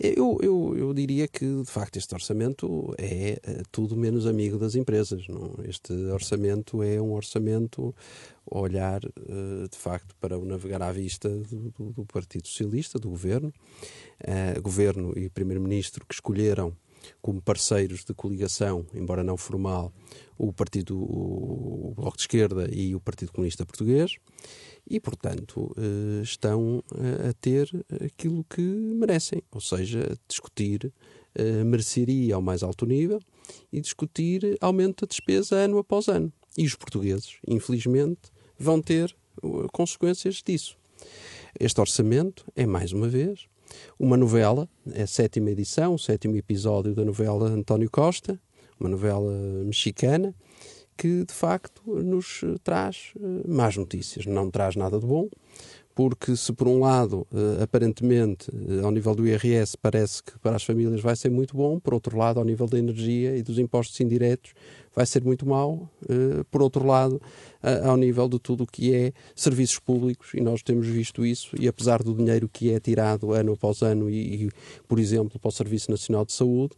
Eu, 0.00 0.36
eu, 0.42 0.74
eu 0.76 0.92
diria 0.92 1.28
que, 1.28 1.46
de 1.62 1.70
facto, 1.70 1.96
este 1.96 2.12
orçamento 2.12 2.92
é, 2.98 3.38
é 3.40 3.62
tudo 3.70 3.96
menos 3.96 4.26
amigo 4.26 4.58
das 4.58 4.74
empresas. 4.74 5.28
Não? 5.28 5.54
Este 5.62 5.92
orçamento 6.10 6.82
é 6.82 7.00
um 7.00 7.12
orçamento 7.12 7.94
olhar, 8.44 9.00
eh, 9.04 9.68
de 9.70 9.78
facto, 9.78 10.16
para 10.20 10.36
o 10.36 10.44
navegar 10.44 10.82
à 10.82 10.90
vista 10.90 11.28
do, 11.28 11.70
do, 11.70 11.92
do 11.92 12.04
Partido 12.04 12.48
Socialista, 12.48 12.98
do 12.98 13.10
Governo, 13.10 13.52
uh, 14.24 14.60
Governo 14.60 15.12
e 15.16 15.28
Primeiro-Ministro 15.28 16.04
que 16.04 16.14
escolheram 16.14 16.74
como 17.20 17.40
parceiros 17.42 18.04
de 18.04 18.14
coligação, 18.14 18.86
embora 18.94 19.22
não 19.24 19.36
formal, 19.36 19.92
o 20.36 20.52
Partido 20.52 20.96
o 20.96 21.92
Bloco 21.96 22.16
de 22.16 22.22
Esquerda 22.22 22.68
e 22.72 22.94
o 22.94 23.00
Partido 23.00 23.32
Comunista 23.32 23.66
Português, 23.66 24.16
e, 24.88 24.98
portanto, 24.98 25.74
eh, 25.76 26.22
estão 26.22 26.82
a 27.28 27.32
ter 27.34 27.68
aquilo 28.04 28.44
que 28.44 28.62
merecem, 28.62 29.42
ou 29.52 29.60
seja, 29.60 30.16
discutir 30.26 30.92
mereceria 31.64 32.34
ao 32.34 32.42
mais 32.42 32.64
alto 32.64 32.84
nível 32.84 33.20
e 33.72 33.80
discutir 33.80 34.56
aumento 34.60 35.02
da 35.02 35.08
despesa 35.08 35.56
ano 35.56 35.78
após 35.78 36.08
ano. 36.08 36.32
E 36.56 36.66
os 36.66 36.74
portugueses, 36.74 37.36
infelizmente, 37.46 38.32
vão 38.58 38.82
ter 38.82 39.14
consequências 39.72 40.42
disso. 40.44 40.76
Este 41.58 41.80
orçamento 41.80 42.44
é, 42.56 42.66
mais 42.66 42.92
uma 42.92 43.08
vez, 43.08 43.46
uma 43.98 44.16
novela, 44.16 44.68
é 44.92 45.02
a 45.02 45.06
sétima 45.06 45.50
edição, 45.50 45.94
o 45.94 45.98
sétimo 45.98 46.36
episódio 46.36 46.94
da 46.94 47.04
novela 47.04 47.48
António 47.48 47.90
Costa, 47.90 48.38
uma 48.78 48.88
novela 48.88 49.32
mexicana, 49.64 50.34
que 50.96 51.24
de 51.24 51.32
facto 51.32 51.82
nos 51.86 52.42
traz 52.64 53.12
uh, 53.16 53.48
más 53.48 53.76
notícias. 53.76 54.26
Não 54.26 54.50
traz 54.50 54.74
nada 54.74 54.98
de 54.98 55.06
bom, 55.06 55.28
porque 55.94 56.36
se 56.36 56.52
por 56.52 56.66
um 56.66 56.80
lado, 56.80 57.26
uh, 57.32 57.62
aparentemente, 57.62 58.50
ao 58.82 58.90
nível 58.90 59.14
do 59.14 59.26
IRS 59.26 59.76
parece 59.76 60.22
que 60.22 60.38
para 60.40 60.56
as 60.56 60.64
famílias 60.64 61.00
vai 61.00 61.14
ser 61.14 61.30
muito 61.30 61.56
bom, 61.56 61.78
por 61.78 61.94
outro 61.94 62.16
lado, 62.16 62.40
ao 62.40 62.44
nível 62.44 62.66
da 62.66 62.78
energia 62.78 63.36
e 63.36 63.42
dos 63.42 63.58
impostos 63.58 63.98
indiretos, 64.00 64.52
vai 64.98 65.06
ser 65.06 65.22
muito 65.22 65.46
mau. 65.46 65.88
Uh, 66.02 66.44
por 66.50 66.60
outro 66.60 66.84
lado, 66.84 67.22
ao 67.84 67.96
nível 67.96 68.28
de 68.28 68.38
tudo 68.40 68.64
o 68.64 68.66
que 68.66 68.92
é 68.92 69.12
serviços 69.34 69.78
públicos, 69.78 70.30
e 70.34 70.40
nós 70.40 70.60
temos 70.60 70.88
visto 70.88 71.24
isso, 71.24 71.54
e 71.56 71.68
apesar 71.68 72.02
do 72.02 72.12
dinheiro 72.12 72.48
que 72.52 72.72
é 72.72 72.80
tirado 72.80 73.32
ano 73.32 73.52
após 73.52 73.80
ano, 73.82 74.10
e, 74.10 74.46
e 74.46 74.50
por 74.88 74.98
exemplo, 74.98 75.38
para 75.38 75.48
o 75.48 75.52
Serviço 75.52 75.88
Nacional 75.88 76.24
de 76.24 76.32
Saúde, 76.32 76.74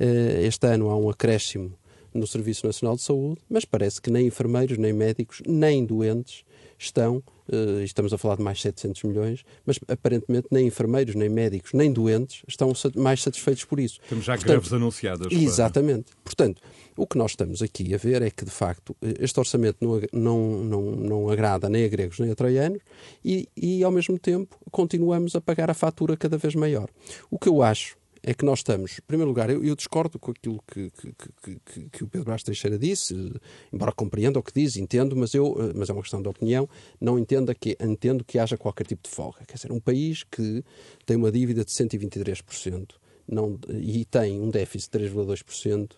uh, 0.00 0.40
este 0.44 0.66
ano 0.68 0.88
há 0.88 0.96
um 0.96 1.10
acréscimo 1.10 1.72
no 2.12 2.28
Serviço 2.28 2.64
Nacional 2.64 2.94
de 2.94 3.02
Saúde, 3.02 3.40
mas 3.50 3.64
parece 3.64 4.00
que 4.00 4.08
nem 4.08 4.28
enfermeiros, 4.28 4.78
nem 4.78 4.92
médicos, 4.92 5.42
nem 5.44 5.84
doentes 5.84 6.44
estão, 6.78 7.16
uh, 7.48 7.80
estamos 7.82 8.12
a 8.12 8.18
falar 8.18 8.36
de 8.36 8.42
mais 8.42 8.60
700 8.60 9.02
milhões, 9.02 9.44
mas 9.66 9.80
aparentemente 9.88 10.46
nem 10.52 10.68
enfermeiros, 10.68 11.16
nem 11.16 11.28
médicos, 11.28 11.72
nem 11.72 11.92
doentes 11.92 12.42
estão 12.46 12.72
mais 12.94 13.20
satisfeitos 13.20 13.64
por 13.64 13.80
isso. 13.80 13.98
Temos 14.08 14.24
já 14.24 14.34
Portanto, 14.34 14.50
greves 14.50 14.72
anunciadas. 14.72 15.32
Exatamente. 15.32 16.12
Para... 16.12 16.22
Portanto, 16.22 16.62
o 16.96 17.06
que 17.06 17.18
nós 17.18 17.32
estamos 17.32 17.62
aqui 17.62 17.94
a 17.94 17.98
ver 17.98 18.22
é 18.22 18.30
que, 18.30 18.44
de 18.44 18.50
facto, 18.50 18.96
este 19.02 19.38
orçamento 19.38 19.78
não, 19.80 20.00
não, 20.12 20.64
não, 20.64 20.82
não 20.96 21.30
agrada 21.30 21.68
nem 21.68 21.84
a 21.84 21.88
gregos 21.88 22.18
nem 22.18 22.30
a 22.30 22.34
troianos 22.34 22.80
e, 23.24 23.48
e, 23.56 23.82
ao 23.82 23.90
mesmo 23.90 24.18
tempo, 24.18 24.56
continuamos 24.70 25.34
a 25.34 25.40
pagar 25.40 25.70
a 25.70 25.74
fatura 25.74 26.16
cada 26.16 26.38
vez 26.38 26.54
maior. 26.54 26.88
O 27.30 27.38
que 27.38 27.48
eu 27.48 27.62
acho 27.62 27.96
é 28.26 28.32
que 28.32 28.44
nós 28.44 28.60
estamos, 28.60 28.98
em 28.98 29.02
primeiro 29.06 29.28
lugar, 29.28 29.50
eu, 29.50 29.62
eu 29.62 29.76
discordo 29.76 30.18
com 30.18 30.30
aquilo 30.30 30.58
que, 30.66 30.90
que, 30.90 31.12
que, 31.42 31.88
que, 31.90 32.04
o 32.04 32.08
Pedro 32.08 32.24
Brás 32.24 32.42
Teixeira 32.42 32.78
disse, 32.78 33.14
embora 33.70 33.92
compreenda 33.92 34.38
o 34.38 34.42
que 34.42 34.52
diz, 34.54 34.76
entendo, 34.76 35.14
mas, 35.14 35.34
eu, 35.34 35.54
mas 35.74 35.90
é 35.90 35.92
uma 35.92 36.00
questão 36.00 36.22
de 36.22 36.28
opinião, 36.28 36.66
não 36.98 37.18
entendo 37.18 37.54
que, 37.54 37.76
entendo 37.78 38.24
que 38.24 38.38
haja 38.38 38.56
qualquer 38.56 38.86
tipo 38.86 39.02
de 39.02 39.14
folga. 39.14 39.40
Quer 39.46 39.56
dizer, 39.56 39.70
um 39.70 39.78
país 39.78 40.24
que 40.24 40.64
tem 41.04 41.18
uma 41.18 41.30
dívida 41.30 41.64
de 41.66 41.70
123% 41.70 42.94
não, 43.28 43.58
e 43.68 44.06
tem 44.06 44.40
um 44.40 44.50
déficit 44.50 44.98
de 44.98 45.10
3,2%, 45.10 45.92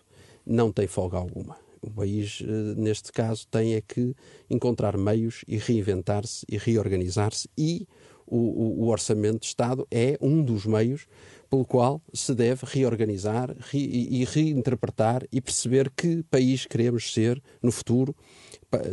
não 0.47 0.71
tem 0.71 0.87
folga 0.87 1.17
alguma. 1.17 1.57
O 1.81 1.91
país, 1.91 2.41
eh, 2.41 2.45
neste 2.75 3.11
caso, 3.11 3.47
tem 3.49 3.75
é 3.75 3.81
que 3.81 4.15
encontrar 4.49 4.97
meios 4.97 5.43
e 5.47 5.57
reinventar-se 5.57 6.45
e 6.49 6.57
reorganizar-se 6.57 7.49
e 7.57 7.87
o, 8.25 8.37
o, 8.37 8.83
o 8.83 8.87
Orçamento 8.87 9.39
de 9.39 9.45
Estado 9.45 9.87
é 9.89 10.17
um 10.19 10.43
dos 10.43 10.65
meios 10.65 11.07
pelo 11.49 11.63
qual 11.63 12.01
se 12.13 12.35
deve 12.35 12.65
reorganizar 12.65 13.55
e 13.73 14.25
reinterpretar 14.25 15.23
e 15.31 15.39
perceber 15.39 15.89
que 15.95 16.23
país 16.23 16.65
queremos 16.65 17.13
ser 17.13 17.41
no 17.63 17.71
futuro, 17.71 18.13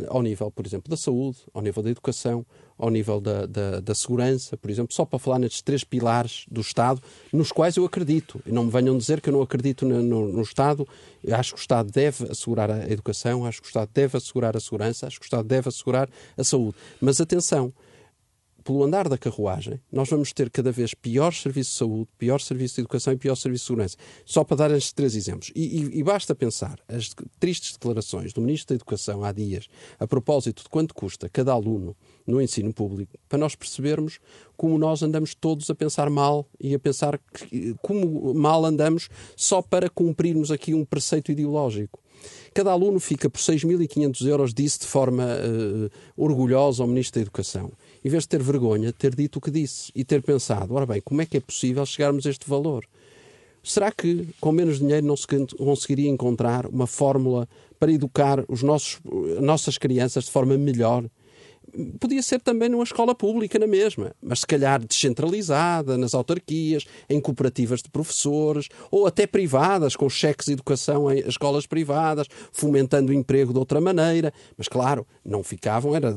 ao 0.07 0.21
nível, 0.21 0.49
por 0.49 0.65
exemplo, 0.65 0.89
da 0.89 0.95
saúde, 0.95 1.37
ao 1.53 1.61
nível 1.61 1.83
da 1.83 1.89
educação, 1.89 2.45
ao 2.77 2.89
nível 2.89 3.19
da, 3.19 3.45
da, 3.45 3.79
da, 3.79 3.95
segurança, 3.95 4.55
por 4.57 4.69
exemplo, 4.69 4.93
só 4.93 5.05
para 5.05 5.19
falar 5.19 5.39
nestes 5.39 5.61
três 5.61 5.83
pilares 5.83 6.45
do 6.49 6.61
Estado, 6.61 7.01
nos 7.31 7.51
quais 7.51 7.75
eu 7.75 7.85
acredito. 7.85 8.41
E 8.45 8.51
não 8.51 8.65
me 8.65 8.71
venham 8.71 8.97
dizer 8.97 9.21
que 9.21 9.29
eu 9.29 9.33
não 9.33 9.41
acredito 9.41 9.85
no, 9.85 10.01
no, 10.01 10.27
no, 10.27 10.41
Estado. 10.41 10.87
Eu 11.23 11.35
acho 11.35 11.53
que 11.53 11.59
o 11.59 11.61
Estado 11.61 11.91
deve 11.91 12.29
assegurar 12.31 12.71
a 12.71 12.89
educação, 12.89 13.45
acho 13.45 13.61
que 13.61 13.67
o 13.67 13.69
Estado 13.69 13.89
deve 13.93 14.17
assegurar 14.17 14.55
a 14.55 14.59
segurança, 14.59 15.07
acho 15.07 15.19
que 15.19 15.25
o 15.25 15.27
Estado 15.27 15.47
deve 15.47 15.69
assegurar 15.69 16.09
a 16.37 16.43
saúde. 16.43 16.75
Mas 17.01 17.19
atenção, 17.19 17.73
pelo 18.65 18.83
andar 18.83 19.07
da 19.07 19.15
carruagem, 19.15 19.79
nós 19.91 20.09
vamos 20.09 20.33
ter 20.33 20.49
cada 20.49 20.71
vez 20.71 20.95
pior 20.95 21.31
serviço 21.31 21.69
de 21.69 21.77
saúde, 21.77 22.09
pior 22.17 22.41
serviço 22.41 22.75
de 22.75 22.81
educação 22.81 23.13
e 23.13 23.15
pior 23.15 23.35
serviço 23.35 23.61
de 23.61 23.67
segurança. 23.67 23.97
Só 24.25 24.43
para 24.43 24.57
dar 24.57 24.71
estes 24.71 24.91
três 24.91 25.15
exemplos. 25.15 25.51
E, 25.55 25.61
e, 25.61 25.99
e, 25.99 26.03
basta 26.03 26.33
pensar 26.33 26.79
as 26.87 27.13
tristes 27.39 27.73
declarações 27.73 28.33
do 28.33 28.41
Ministro 28.41 28.69
da 28.69 28.75
Educação 28.75 29.23
há 29.23 29.31
dias 29.31 29.67
a 29.99 30.07
propósito 30.07 30.63
de 30.63 30.69
quanto 30.69 30.95
custa 30.95 31.29
cada 31.29 31.51
aluno 31.51 31.95
no 32.25 32.41
ensino 32.41 32.73
público, 32.73 33.19
para 33.29 33.37
nós 33.37 33.53
percebermos 33.53 34.17
como 34.57 34.79
nós 34.79 35.03
andamos 35.03 35.35
todos 35.35 35.69
a 35.69 35.75
pensar 35.75 36.09
mal 36.09 36.49
e 36.59 36.73
a 36.73 36.79
pensar 36.79 37.19
que, 37.19 37.75
como 37.83 38.33
mal 38.33 38.65
andamos 38.65 39.09
só 39.37 39.61
para 39.61 39.87
cumprirmos 39.91 40.49
aqui 40.49 40.73
um 40.73 40.83
preceito 40.83 41.31
ideológico. 41.31 41.99
Cada 42.51 42.71
aluno 42.71 42.99
fica 42.99 43.29
por 43.29 43.39
6.500 43.39 44.25
euros, 44.25 44.53
disse 44.53 44.79
de 44.79 44.87
forma 44.87 45.23
uh, 45.25 45.89
orgulhosa 46.17 46.81
ao 46.81 46.87
Ministro 46.87 47.19
da 47.19 47.21
Educação 47.21 47.71
em 48.05 48.09
vez 48.09 48.21
de 48.21 48.29
ter 48.29 48.43
vergonha, 48.43 48.93
ter 48.93 49.15
dito 49.15 49.37
o 49.37 49.41
que 49.41 49.49
disse 49.49 49.91
e 49.95 50.05
ter 50.05 50.21
pensado: 50.21 50.75
ora 50.75 50.85
bem, 50.85 51.01
como 51.01 51.23
é 51.23 51.25
que 51.25 51.37
é 51.37 51.39
possível 51.39 51.83
chegarmos 51.87 52.27
a 52.27 52.29
este 52.29 52.47
valor? 52.47 52.85
Será 53.63 53.91
que 53.91 54.27
com 54.39 54.51
menos 54.51 54.77
dinheiro 54.77 55.07
não 55.07 55.17
se 55.17 55.25
conseguiria 55.57 56.07
encontrar 56.07 56.67
uma 56.67 56.85
fórmula 56.85 57.49
para 57.79 57.91
educar 57.91 58.45
os 58.47 58.61
nossos, 58.61 58.99
nossas 59.41 59.79
crianças 59.79 60.25
de 60.25 60.31
forma 60.31 60.55
melhor 60.55 61.03
podia 61.99 62.21
ser 62.21 62.41
também 62.41 62.69
numa 62.69 62.83
escola 62.83 63.13
pública 63.13 63.59
na 63.59 63.67
mesma, 63.67 64.15
mas 64.21 64.39
se 64.39 64.47
calhar 64.47 64.83
descentralizada, 64.85 65.97
nas 65.97 66.13
autarquias, 66.13 66.85
em 67.09 67.19
cooperativas 67.19 67.81
de 67.81 67.89
professores, 67.89 68.69
ou 68.89 69.05
até 69.05 69.27
privadas, 69.27 69.95
com 69.95 70.09
cheques 70.09 70.47
de 70.47 70.53
educação 70.53 71.11
em 71.11 71.19
escolas 71.27 71.65
privadas, 71.65 72.27
fomentando 72.51 73.11
o 73.11 73.13
emprego 73.13 73.53
de 73.53 73.59
outra 73.59 73.81
maneira. 73.81 74.33
Mas 74.57 74.67
claro, 74.67 75.05
não 75.23 75.43
ficavam, 75.43 75.95
era 75.95 76.15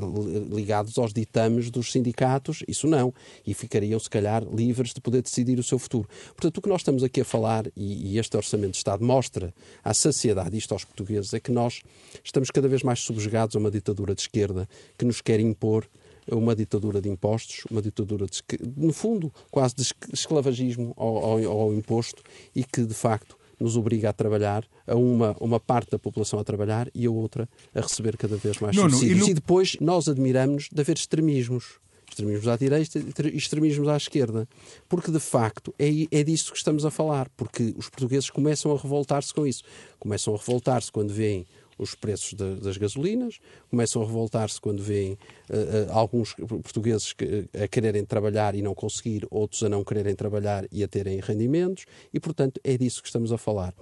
ligados 0.51 0.97
aos 0.99 1.13
ditames 1.13 1.71
dos 1.71 1.93
sindicatos, 1.93 2.63
isso 2.69 2.87
não, 2.87 3.13
e 3.47 3.55
ficariam 3.55 3.99
se 3.99 4.11
calhar 4.11 4.45
livres 4.45 4.93
de 4.93 5.01
poder 5.01 5.23
decidir 5.23 5.59
o 5.59 5.63
seu 5.63 5.79
futuro. 5.79 6.09
Portanto, 6.29 6.59
o 6.59 6.63
que 6.63 6.69
nós 6.69 6.81
estamos 6.81 7.03
aqui 7.03 7.21
a 7.21 7.25
falar, 7.25 7.67
e, 7.77 8.13
e 8.13 8.19
este 8.19 8.37
Orçamento 8.37 8.73
de 8.73 8.79
Estado 8.79 9.05
mostra 9.05 9.53
à 9.83 9.93
sociedade, 9.93 10.57
isto 10.57 10.73
aos 10.73 10.85
portugueses, 10.85 11.33
é 11.35 11.41
que 11.41 11.51
nós 11.51 11.83
estamos 12.23 12.51
cada 12.51 12.69
vez 12.69 12.83
mais 12.83 13.01
subjugados 13.01 13.57
a 13.57 13.59
uma 13.59 13.71
ditadura 13.71 14.15
de 14.15 14.21
esquerda 14.21 14.69
que 14.97 15.05
nos 15.05 15.21
quer 15.21 15.41
impor 15.49 15.89
uma 16.31 16.55
ditadura 16.55 17.01
de 17.01 17.09
impostos, 17.09 17.65
uma 17.71 17.81
ditadura, 17.81 18.27
de, 18.27 18.43
no 18.77 18.93
fundo, 18.93 19.33
quase 19.51 19.75
de 19.75 19.83
esclavagismo 20.13 20.93
ao, 20.97 21.17
ao, 21.17 21.61
ao, 21.61 21.75
imposto 21.75 22.23
e 22.55 22.63
que, 22.63 22.83
de 22.85 22.95
facto, 22.95 23.37
nos 23.59 23.77
obriga 23.77 24.11
a 24.11 24.13
trabalhar, 24.13 24.65
a 24.87 24.95
uma, 24.95 25.37
uma 25.41 25.59
parte 25.59 25.91
da 25.91 25.99
população 25.99 26.39
a 26.39 26.45
trabalhar 26.45 26.89
e 26.95 27.07
a 27.07 27.11
outra 27.11 27.49
a 27.75 27.81
receber 27.81 28.17
cada 28.17 28.37
vez 28.37 28.59
mais 28.59 28.77
não, 28.77 28.85
subsídios. 28.85 29.19
Não, 29.19 29.27
e, 29.27 29.29
no... 29.29 29.31
e 29.31 29.35
depois 29.35 29.77
nós 29.81 30.09
admiramos 30.09 30.69
de 30.71 30.81
haver 30.81 30.97
extremismos 30.97 31.79
extremismos 32.11 32.49
à 32.49 32.57
direita 32.57 32.99
e 32.99 33.37
extremismos 33.37 33.87
à 33.87 33.97
esquerda. 33.97 34.49
Porque, 34.89 35.11
de 35.11 35.21
facto, 35.21 35.75
é, 35.79 35.89
é 36.11 36.25
disso 36.25 36.53
que 36.53 36.59
estamos 36.59 36.85
a 36.85 36.91
falar. 36.91 37.29
Porque 37.37 37.75
os 37.77 37.89
portugueses 37.89 38.31
começam 38.31 38.75
a 38.75 38.79
revoltar-se 38.79 39.33
com 39.33 39.47
isso. 39.47 39.63
Começam 39.99 40.35
a 40.35 40.39
revoltar-se 40.39 40.91
quando 40.91 41.13
veem 41.13 41.47
os 41.79 41.95
preços 41.95 42.35
de, 42.35 42.57
das 42.57 42.77
gasolinas, 42.77 43.39
começam 43.71 44.03
a 44.03 44.05
revoltar-se 44.05 44.61
quando 44.61 44.83
veem 44.83 45.13
uh, 45.13 45.17
uh, 45.17 45.93
alguns 45.93 46.35
portugueses 46.35 47.13
que, 47.13 47.49
a 47.55 47.69
quererem 47.69 48.05
trabalhar 48.05 48.55
e 48.55 48.63
não 48.63 48.75
conseguir, 48.75 49.27
outros 49.31 49.63
a 49.63 49.69
não 49.69 49.85
quererem 49.85 50.15
trabalhar 50.15 50.67
e 50.73 50.83
a 50.83 50.89
terem 50.89 51.21
rendimentos, 51.21 51.87
e 52.13 52.21
portanto 52.21 52.61
é 52.65 52.77
disso 52.77 53.01
que 53.03 53.09
estamos 53.09 53.33
a 53.33 53.39
falar. 53.39 53.75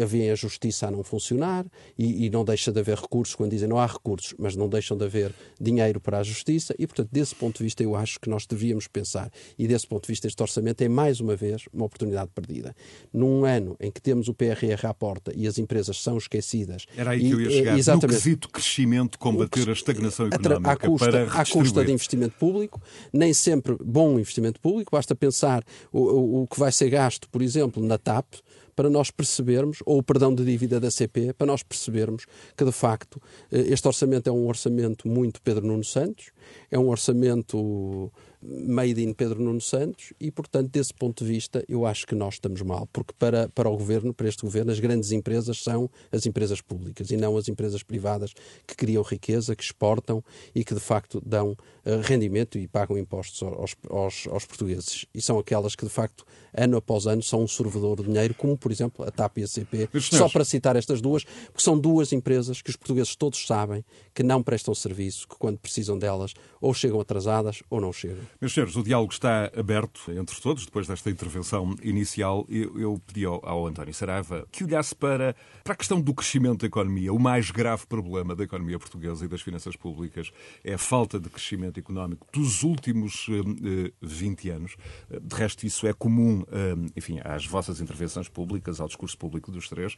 Havia 0.00 0.32
a 0.32 0.36
justiça 0.36 0.88
a 0.88 0.90
não 0.90 1.02
funcionar 1.02 1.66
e, 1.98 2.26
e, 2.26 2.30
não 2.30 2.44
deixa 2.44 2.72
de 2.72 2.80
haver 2.80 2.96
recursos 2.96 3.34
quando 3.34 3.50
dizem 3.50 3.68
não 3.68 3.78
há 3.78 3.86
recursos, 3.86 4.34
mas 4.38 4.56
não 4.56 4.68
deixam 4.68 4.96
de 4.96 5.04
haver 5.04 5.34
dinheiro 5.60 6.00
para 6.00 6.18
a 6.18 6.22
justiça, 6.22 6.74
e 6.78 6.86
portanto, 6.86 7.08
desse 7.10 7.34
ponto 7.34 7.58
de 7.58 7.64
vista, 7.64 7.82
eu 7.82 7.94
acho 7.96 8.20
que 8.20 8.28
nós 8.28 8.46
devíamos 8.46 8.86
pensar, 8.86 9.30
e 9.58 9.66
desse 9.66 9.86
ponto 9.86 10.04
de 10.04 10.12
vista, 10.12 10.26
este 10.26 10.42
orçamento 10.42 10.82
é 10.82 10.88
mais 10.88 11.20
uma 11.20 11.36
vez 11.36 11.64
uma 11.72 11.84
oportunidade 11.84 12.30
perdida. 12.34 12.74
Num 13.12 13.44
ano 13.44 13.76
em 13.80 13.90
que 13.90 14.00
temos 14.00 14.28
o 14.28 14.34
PRR 14.34 14.86
à 14.86 14.94
porta 14.94 15.32
e 15.34 15.46
as 15.46 15.58
empresas 15.58 16.00
são 16.02 16.16
esquecidas. 16.16 16.86
Era 16.96 17.12
aí 17.12 17.20
que 17.20 17.31
eu 17.34 17.40
ia 17.40 17.50
chegar. 17.50 17.78
Exatamente. 17.78 18.06
No 18.06 18.22
quesito 18.22 18.48
crescimento, 18.48 19.18
combater 19.18 19.68
a 19.68 19.72
estagnação 19.72 20.26
económica 20.26 20.72
à 20.72 20.76
custa, 20.76 21.10
para 21.10 21.40
à 21.40 21.46
custa 21.46 21.84
de 21.84 21.92
investimento 21.92 22.34
público, 22.38 22.80
nem 23.12 23.32
sempre 23.32 23.76
bom 23.82 24.18
investimento 24.18 24.60
público, 24.60 24.90
basta 24.92 25.14
pensar 25.14 25.64
o, 25.92 26.00
o, 26.00 26.42
o 26.42 26.46
que 26.46 26.58
vai 26.58 26.72
ser 26.72 26.90
gasto, 26.90 27.28
por 27.28 27.42
exemplo, 27.42 27.82
na 27.84 27.98
TAP, 27.98 28.34
para 28.74 28.90
nós 28.90 29.10
percebermos, 29.10 29.78
ou 29.84 29.98
o 29.98 30.02
perdão 30.02 30.34
de 30.34 30.44
dívida 30.44 30.80
da 30.80 30.90
CP, 30.90 31.32
para 31.32 31.46
nós 31.46 31.62
percebermos 31.62 32.26
que, 32.56 32.64
de 32.64 32.72
facto, 32.72 33.20
eh, 33.50 33.60
este 33.68 33.86
orçamento 33.86 34.28
é 34.28 34.32
um 34.32 34.46
orçamento 34.46 35.08
muito 35.08 35.40
Pedro 35.42 35.66
Nuno 35.66 35.84
Santos, 35.84 36.30
é 36.70 36.78
um 36.78 36.88
orçamento 36.88 38.10
made 38.42 39.00
in 39.00 39.12
Pedro 39.12 39.40
Nuno 39.40 39.60
Santos 39.60 40.12
e, 40.20 40.30
portanto, 40.30 40.70
desse 40.70 40.92
ponto 40.92 41.24
de 41.24 41.30
vista, 41.30 41.64
eu 41.68 41.86
acho 41.86 42.06
que 42.06 42.14
nós 42.14 42.34
estamos 42.34 42.60
mal, 42.62 42.88
porque 42.92 43.12
para, 43.18 43.48
para 43.48 43.70
o 43.70 43.76
governo, 43.76 44.12
para 44.12 44.28
este 44.28 44.42
governo, 44.42 44.72
as 44.72 44.80
grandes 44.80 45.12
empresas 45.12 45.62
são 45.62 45.88
as 46.10 46.26
empresas 46.26 46.60
públicas 46.60 47.10
e 47.10 47.16
não 47.16 47.36
as 47.36 47.48
empresas 47.48 47.82
privadas 47.82 48.34
que 48.66 48.74
criam 48.74 49.02
riqueza, 49.02 49.54
que 49.54 49.62
exportam 49.62 50.22
e 50.54 50.64
que, 50.64 50.74
de 50.74 50.80
facto, 50.80 51.22
dão 51.24 51.52
uh, 51.52 52.00
rendimento 52.02 52.58
e 52.58 52.66
pagam 52.66 52.98
impostos 52.98 53.42
aos, 53.42 53.76
aos, 53.88 54.26
aos, 54.28 54.44
portugueses. 54.44 55.06
E 55.14 55.22
são 55.22 55.38
aquelas 55.38 55.76
que, 55.76 55.84
de 55.84 55.90
facto, 55.90 56.24
ano 56.52 56.76
após 56.76 57.06
ano, 57.06 57.22
são 57.22 57.42
um 57.42 57.48
sorvedor 57.48 57.98
de 57.98 58.04
dinheiro, 58.04 58.34
como, 58.34 58.58
por 58.62 58.70
exemplo, 58.70 59.04
a 59.04 59.10
TAP 59.10 59.38
e 59.38 59.42
a 59.42 59.48
CP, 59.48 59.88
só 60.00 60.28
para 60.28 60.44
citar 60.44 60.76
estas 60.76 61.00
duas, 61.00 61.24
porque 61.24 61.62
são 61.62 61.78
duas 61.78 62.12
empresas 62.12 62.62
que 62.62 62.70
os 62.70 62.76
portugueses 62.76 63.16
todos 63.16 63.44
sabem 63.46 63.84
que 64.14 64.22
não 64.22 64.42
prestam 64.42 64.74
serviço, 64.74 65.26
que 65.26 65.36
quando 65.36 65.58
precisam 65.58 65.98
delas 65.98 66.34
ou 66.60 66.72
chegam 66.72 67.00
atrasadas 67.00 67.62
ou 67.68 67.80
não 67.80 67.92
chegam. 67.92 68.22
Meus 68.40 68.52
senhores, 68.52 68.76
o 68.76 68.82
diálogo 68.82 69.12
está 69.12 69.50
aberto 69.56 70.12
entre 70.12 70.40
todos, 70.40 70.64
depois 70.64 70.86
desta 70.86 71.10
intervenção 71.10 71.74
inicial. 71.82 72.46
Eu, 72.48 72.78
eu 72.78 73.02
pedi 73.06 73.24
ao, 73.24 73.44
ao, 73.44 73.66
António 73.66 73.92
Saraiva 73.92 74.46
que 74.52 74.64
olhasse 74.64 74.94
para, 74.94 75.34
para 75.64 75.72
a 75.72 75.76
questão 75.76 76.00
do 76.00 76.14
crescimento 76.14 76.60
da 76.60 76.66
economia. 76.66 77.12
O 77.12 77.18
mais 77.18 77.50
grave 77.50 77.86
problema 77.86 78.36
da 78.36 78.44
economia 78.44 78.78
portuguesa 78.78 79.24
e 79.24 79.28
das 79.28 79.40
finanças 79.40 79.74
públicas 79.74 80.30
é 80.62 80.74
a 80.74 80.78
falta 80.78 81.18
de 81.18 81.28
crescimento 81.28 81.80
económico 81.80 82.26
dos 82.32 82.62
últimos 82.62 83.26
eh, 83.28 83.92
20 84.00 84.50
anos. 84.50 84.76
De 85.10 85.34
resto, 85.34 85.66
isso 85.66 85.86
é 85.86 85.92
comum, 85.92 86.44
eh, 86.52 86.74
enfim, 86.96 87.20
às 87.24 87.46
vossas 87.46 87.80
intervenções 87.80 88.28
públicas 88.28 88.51
públicas, 88.52 88.80
ao 88.80 88.86
discurso 88.86 89.16
público 89.16 89.50
dos 89.50 89.68
três, 89.68 89.96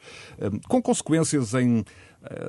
com 0.69 0.81
consequências 0.81 1.55
em, 1.55 1.85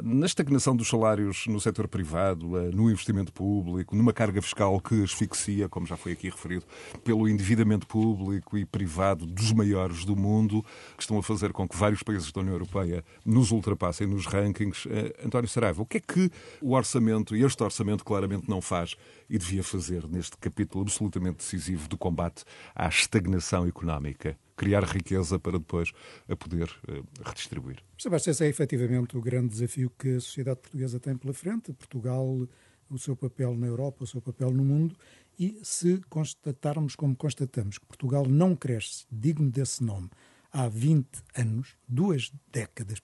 na 0.03 0.25
estagnação 0.25 0.75
dos 0.75 0.87
salários 0.87 1.47
no 1.47 1.59
setor 1.59 1.87
privado, 1.87 2.47
no 2.71 2.91
investimento 2.91 3.33
público, 3.33 3.95
numa 3.95 4.13
carga 4.13 4.41
fiscal 4.41 4.79
que 4.79 5.03
asfixia, 5.03 5.67
como 5.67 5.85
já 5.85 5.97
foi 5.97 6.11
aqui 6.11 6.29
referido, 6.29 6.63
pelo 7.03 7.27
endividamento 7.27 7.87
público 7.87 8.57
e 8.57 8.65
privado 8.65 9.25
dos 9.25 9.51
maiores 9.51 10.05
do 10.05 10.15
mundo, 10.15 10.63
que 10.95 11.01
estão 11.01 11.17
a 11.17 11.23
fazer 11.23 11.51
com 11.51 11.67
que 11.67 11.75
vários 11.75 12.03
países 12.03 12.31
da 12.31 12.41
União 12.41 12.53
Europeia 12.53 13.03
nos 13.25 13.51
ultrapassem 13.51 14.05
nos 14.05 14.25
rankings. 14.27 14.87
António 15.23 15.49
Saraiva, 15.49 15.81
o 15.81 15.85
que 15.85 15.97
é 15.97 16.01
que 16.01 16.29
o 16.61 16.73
orçamento, 16.73 17.35
este 17.35 17.63
orçamento 17.63 18.05
claramente 18.05 18.47
não 18.47 18.61
faz 18.61 18.95
e 19.29 19.37
devia 19.37 19.63
fazer 19.63 20.07
neste 20.07 20.37
capítulo 20.37 20.83
absolutamente 20.83 21.37
decisivo 21.37 21.89
do 21.89 21.97
combate 21.97 22.43
à 22.75 22.87
estagnação 22.87 23.65
económica? 23.65 24.37
Criar 24.55 24.83
riqueza 24.83 25.37
para 25.37 25.57
depois 25.57 25.91
a 26.29 26.35
poder 26.35 26.69
uh, 26.87 27.03
redistribuir. 27.25 27.83
Sebastião, 27.97 28.31
esse 28.31 28.45
é 28.45 28.47
efetivamente 28.47 29.17
o 29.17 29.21
grande 29.21 29.49
desafio 29.49 29.91
que 29.97 30.15
a 30.15 30.19
sociedade 30.21 30.61
portuguesa 30.61 30.99
tem 30.99 31.15
pela 31.17 31.33
frente. 31.33 31.73
Portugal, 31.73 32.47
o 32.89 32.97
seu 32.97 33.15
papel 33.15 33.55
na 33.55 33.67
Europa, 33.67 34.03
o 34.03 34.07
seu 34.07 34.21
papel 34.21 34.51
no 34.51 34.63
mundo, 34.63 34.95
e 35.37 35.59
se 35.63 35.99
constatarmos 36.09 36.95
como 36.95 37.15
constatamos 37.15 37.77
que 37.77 37.85
Portugal 37.85 38.25
não 38.25 38.55
cresce, 38.55 39.05
digno 39.11 39.49
desse 39.49 39.83
nome, 39.83 40.09
há 40.51 40.69
20 40.69 41.07
anos, 41.35 41.75
duas 41.87 42.31
décadas 42.51 42.99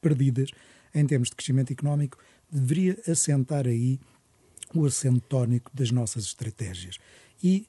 perdidas 0.00 0.50
em 0.94 1.06
termos 1.06 1.28
de 1.28 1.36
crescimento 1.36 1.72
económico, 1.72 2.18
deveria 2.50 2.98
assentar 3.06 3.66
aí 3.66 3.98
o 4.74 4.86
acento 4.86 5.20
tónico 5.20 5.70
das 5.74 5.90
nossas 5.90 6.24
estratégias. 6.24 6.98
E 7.42 7.68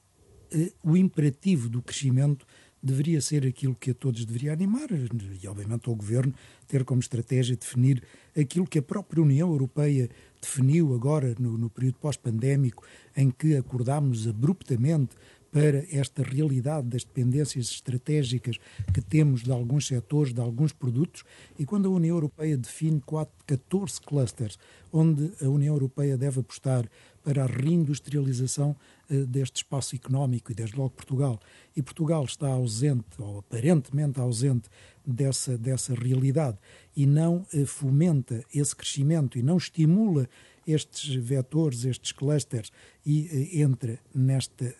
eh, 0.50 0.72
o 0.82 0.96
imperativo 0.96 1.68
do 1.68 1.82
crescimento 1.82 2.46
deveria 2.82 3.20
ser 3.20 3.46
aquilo 3.46 3.74
que 3.74 3.90
a 3.90 3.94
todos 3.94 4.24
deveria 4.24 4.52
animar, 4.52 4.88
e 4.90 5.48
obviamente 5.48 5.88
ao 5.88 5.94
Governo 5.94 6.34
ter 6.68 6.84
como 6.84 7.00
estratégia 7.00 7.56
definir 7.56 8.02
aquilo 8.38 8.66
que 8.66 8.78
a 8.78 8.82
própria 8.82 9.22
União 9.22 9.50
Europeia 9.50 10.08
definiu 10.40 10.94
agora 10.94 11.34
no, 11.38 11.56
no 11.56 11.70
período 11.70 11.96
pós-pandémico, 11.98 12.84
em 13.16 13.30
que 13.30 13.56
acordámos 13.56 14.28
abruptamente 14.28 15.16
para 15.52 15.84
esta 15.90 16.22
realidade 16.22 16.88
das 16.88 17.04
dependências 17.04 17.70
estratégicas 17.70 18.58
que 18.92 19.00
temos 19.00 19.42
de 19.42 19.50
alguns 19.50 19.86
setores, 19.86 20.32
de 20.32 20.40
alguns 20.40 20.72
produtos, 20.72 21.24
e 21.58 21.64
quando 21.64 21.86
a 21.86 21.90
União 21.90 22.16
Europeia 22.16 22.56
define 22.56 23.02
14 23.46 24.00
clusters 24.00 24.58
onde 24.92 25.32
a 25.42 25.48
União 25.48 25.74
Europeia 25.74 26.16
deve 26.16 26.40
apostar 26.40 26.88
para 27.22 27.44
a 27.44 27.46
reindustrialização 27.46 28.76
uh, 29.10 29.26
deste 29.26 29.56
espaço 29.56 29.96
económico 29.96 30.52
e 30.52 30.54
desde 30.54 30.76
logo 30.76 30.90
Portugal. 30.90 31.40
E 31.76 31.82
Portugal 31.82 32.24
está 32.24 32.48
ausente, 32.48 33.04
ou 33.18 33.40
aparentemente 33.40 34.20
ausente, 34.20 34.68
dessa, 35.06 35.56
dessa 35.56 35.94
realidade 35.94 36.58
e 36.96 37.06
não 37.06 37.46
uh, 37.52 37.66
fomenta 37.66 38.44
esse 38.52 38.74
crescimento 38.74 39.38
e 39.38 39.42
não 39.42 39.56
estimula 39.56 40.28
estes 40.66 41.14
vetores, 41.14 41.84
estes 41.84 42.12
clusters 42.12 42.72
e 43.04 43.22
uh, 43.22 43.62
entra 43.62 43.98
nesta 44.14 44.74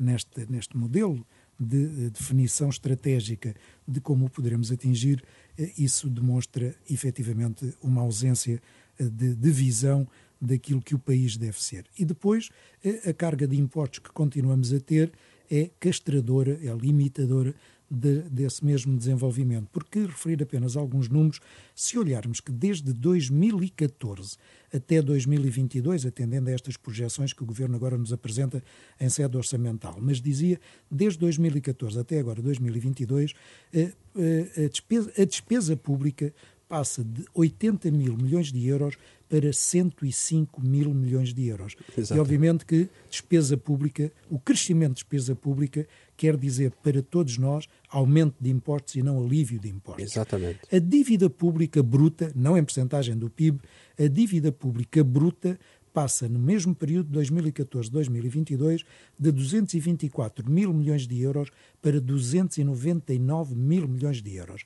neste, 0.00 0.50
neste 0.50 0.76
modelo 0.76 1.24
de, 1.58 1.86
de 1.86 2.10
definição 2.10 2.70
estratégica 2.70 3.54
de 3.86 4.00
como 4.00 4.24
o 4.24 4.30
poderemos 4.30 4.72
atingir, 4.72 5.22
eh, 5.58 5.70
isso 5.76 6.08
demonstra 6.08 6.74
efetivamente 6.88 7.74
uma 7.82 8.00
ausência 8.00 8.62
eh, 8.98 9.04
de, 9.04 9.34
de 9.34 9.50
visão 9.50 10.08
daquilo 10.40 10.80
que 10.80 10.94
o 10.94 10.98
país 10.98 11.36
deve 11.36 11.62
ser. 11.62 11.84
E 11.98 12.04
depois, 12.04 12.48
eh, 12.82 13.10
a 13.10 13.12
carga 13.12 13.46
de 13.46 13.58
impostos 13.58 13.98
que 13.98 14.10
continuamos 14.10 14.72
a 14.72 14.80
ter 14.80 15.12
é 15.50 15.70
castradora, 15.78 16.58
é 16.62 16.74
limitadora 16.74 17.54
de, 17.90 18.22
desse 18.22 18.64
mesmo 18.64 18.96
desenvolvimento. 18.96 19.68
Porque 19.72 20.00
referir 20.00 20.42
apenas 20.42 20.76
alguns 20.76 21.08
números, 21.08 21.40
se 21.74 21.98
olharmos 21.98 22.40
que 22.40 22.52
desde 22.52 22.92
2014 22.92 24.36
até 24.72 25.02
2022, 25.02 26.06
atendendo 26.06 26.48
a 26.48 26.52
estas 26.52 26.76
projeções 26.76 27.32
que 27.32 27.42
o 27.42 27.46
Governo 27.46 27.74
agora 27.74 27.98
nos 27.98 28.12
apresenta 28.12 28.62
em 29.00 29.08
sede 29.08 29.36
orçamental, 29.36 29.98
mas 30.00 30.20
dizia 30.20 30.60
desde 30.88 31.18
2014 31.18 31.98
até 31.98 32.20
agora 32.20 32.40
2022, 32.40 33.34
a, 33.74 33.78
eh, 33.78 33.92
eh, 34.16 34.64
a, 34.64 34.68
despesa, 34.68 35.12
a 35.18 35.24
despesa 35.24 35.76
pública 35.76 36.32
passa 36.68 37.02
de 37.02 37.24
80 37.34 37.90
mil 37.90 38.16
milhões 38.16 38.52
de 38.52 38.64
euros 38.64 38.96
para 39.30 39.52
105 39.52 40.60
mil 40.60 40.92
milhões 40.92 41.32
de 41.32 41.46
euros. 41.46 41.76
Exato. 41.96 42.18
E 42.18 42.20
obviamente 42.20 42.66
que 42.66 42.88
despesa 43.08 43.56
pública, 43.56 44.12
o 44.28 44.40
crescimento 44.40 44.88
de 44.88 44.94
despesa 44.96 45.36
pública 45.36 45.86
quer 46.16 46.36
dizer 46.36 46.72
para 46.82 47.00
todos 47.00 47.38
nós 47.38 47.68
aumento 47.88 48.34
de 48.40 48.50
impostos 48.50 48.96
e 48.96 49.02
não 49.02 49.24
alívio 49.24 49.60
de 49.60 49.68
impostos. 49.68 50.02
Exatamente. 50.02 50.58
A 50.70 50.80
dívida 50.80 51.30
pública 51.30 51.80
bruta, 51.80 52.32
não 52.34 52.58
em 52.58 52.64
percentagem 52.64 53.16
do 53.16 53.30
PIB, 53.30 53.60
a 53.96 54.08
dívida 54.08 54.50
pública 54.50 55.04
bruta 55.04 55.58
passa 55.92 56.28
no 56.28 56.38
mesmo 56.38 56.74
período, 56.74 57.18
2014-2022, 57.18 58.84
de 59.18 59.32
224 59.32 60.50
mil 60.50 60.72
milhões 60.72 61.06
de 61.06 61.20
euros 61.20 61.50
para 61.80 62.00
299 62.00 63.54
mil 63.54 63.88
milhões 63.88 64.22
de 64.22 64.34
euros, 64.34 64.64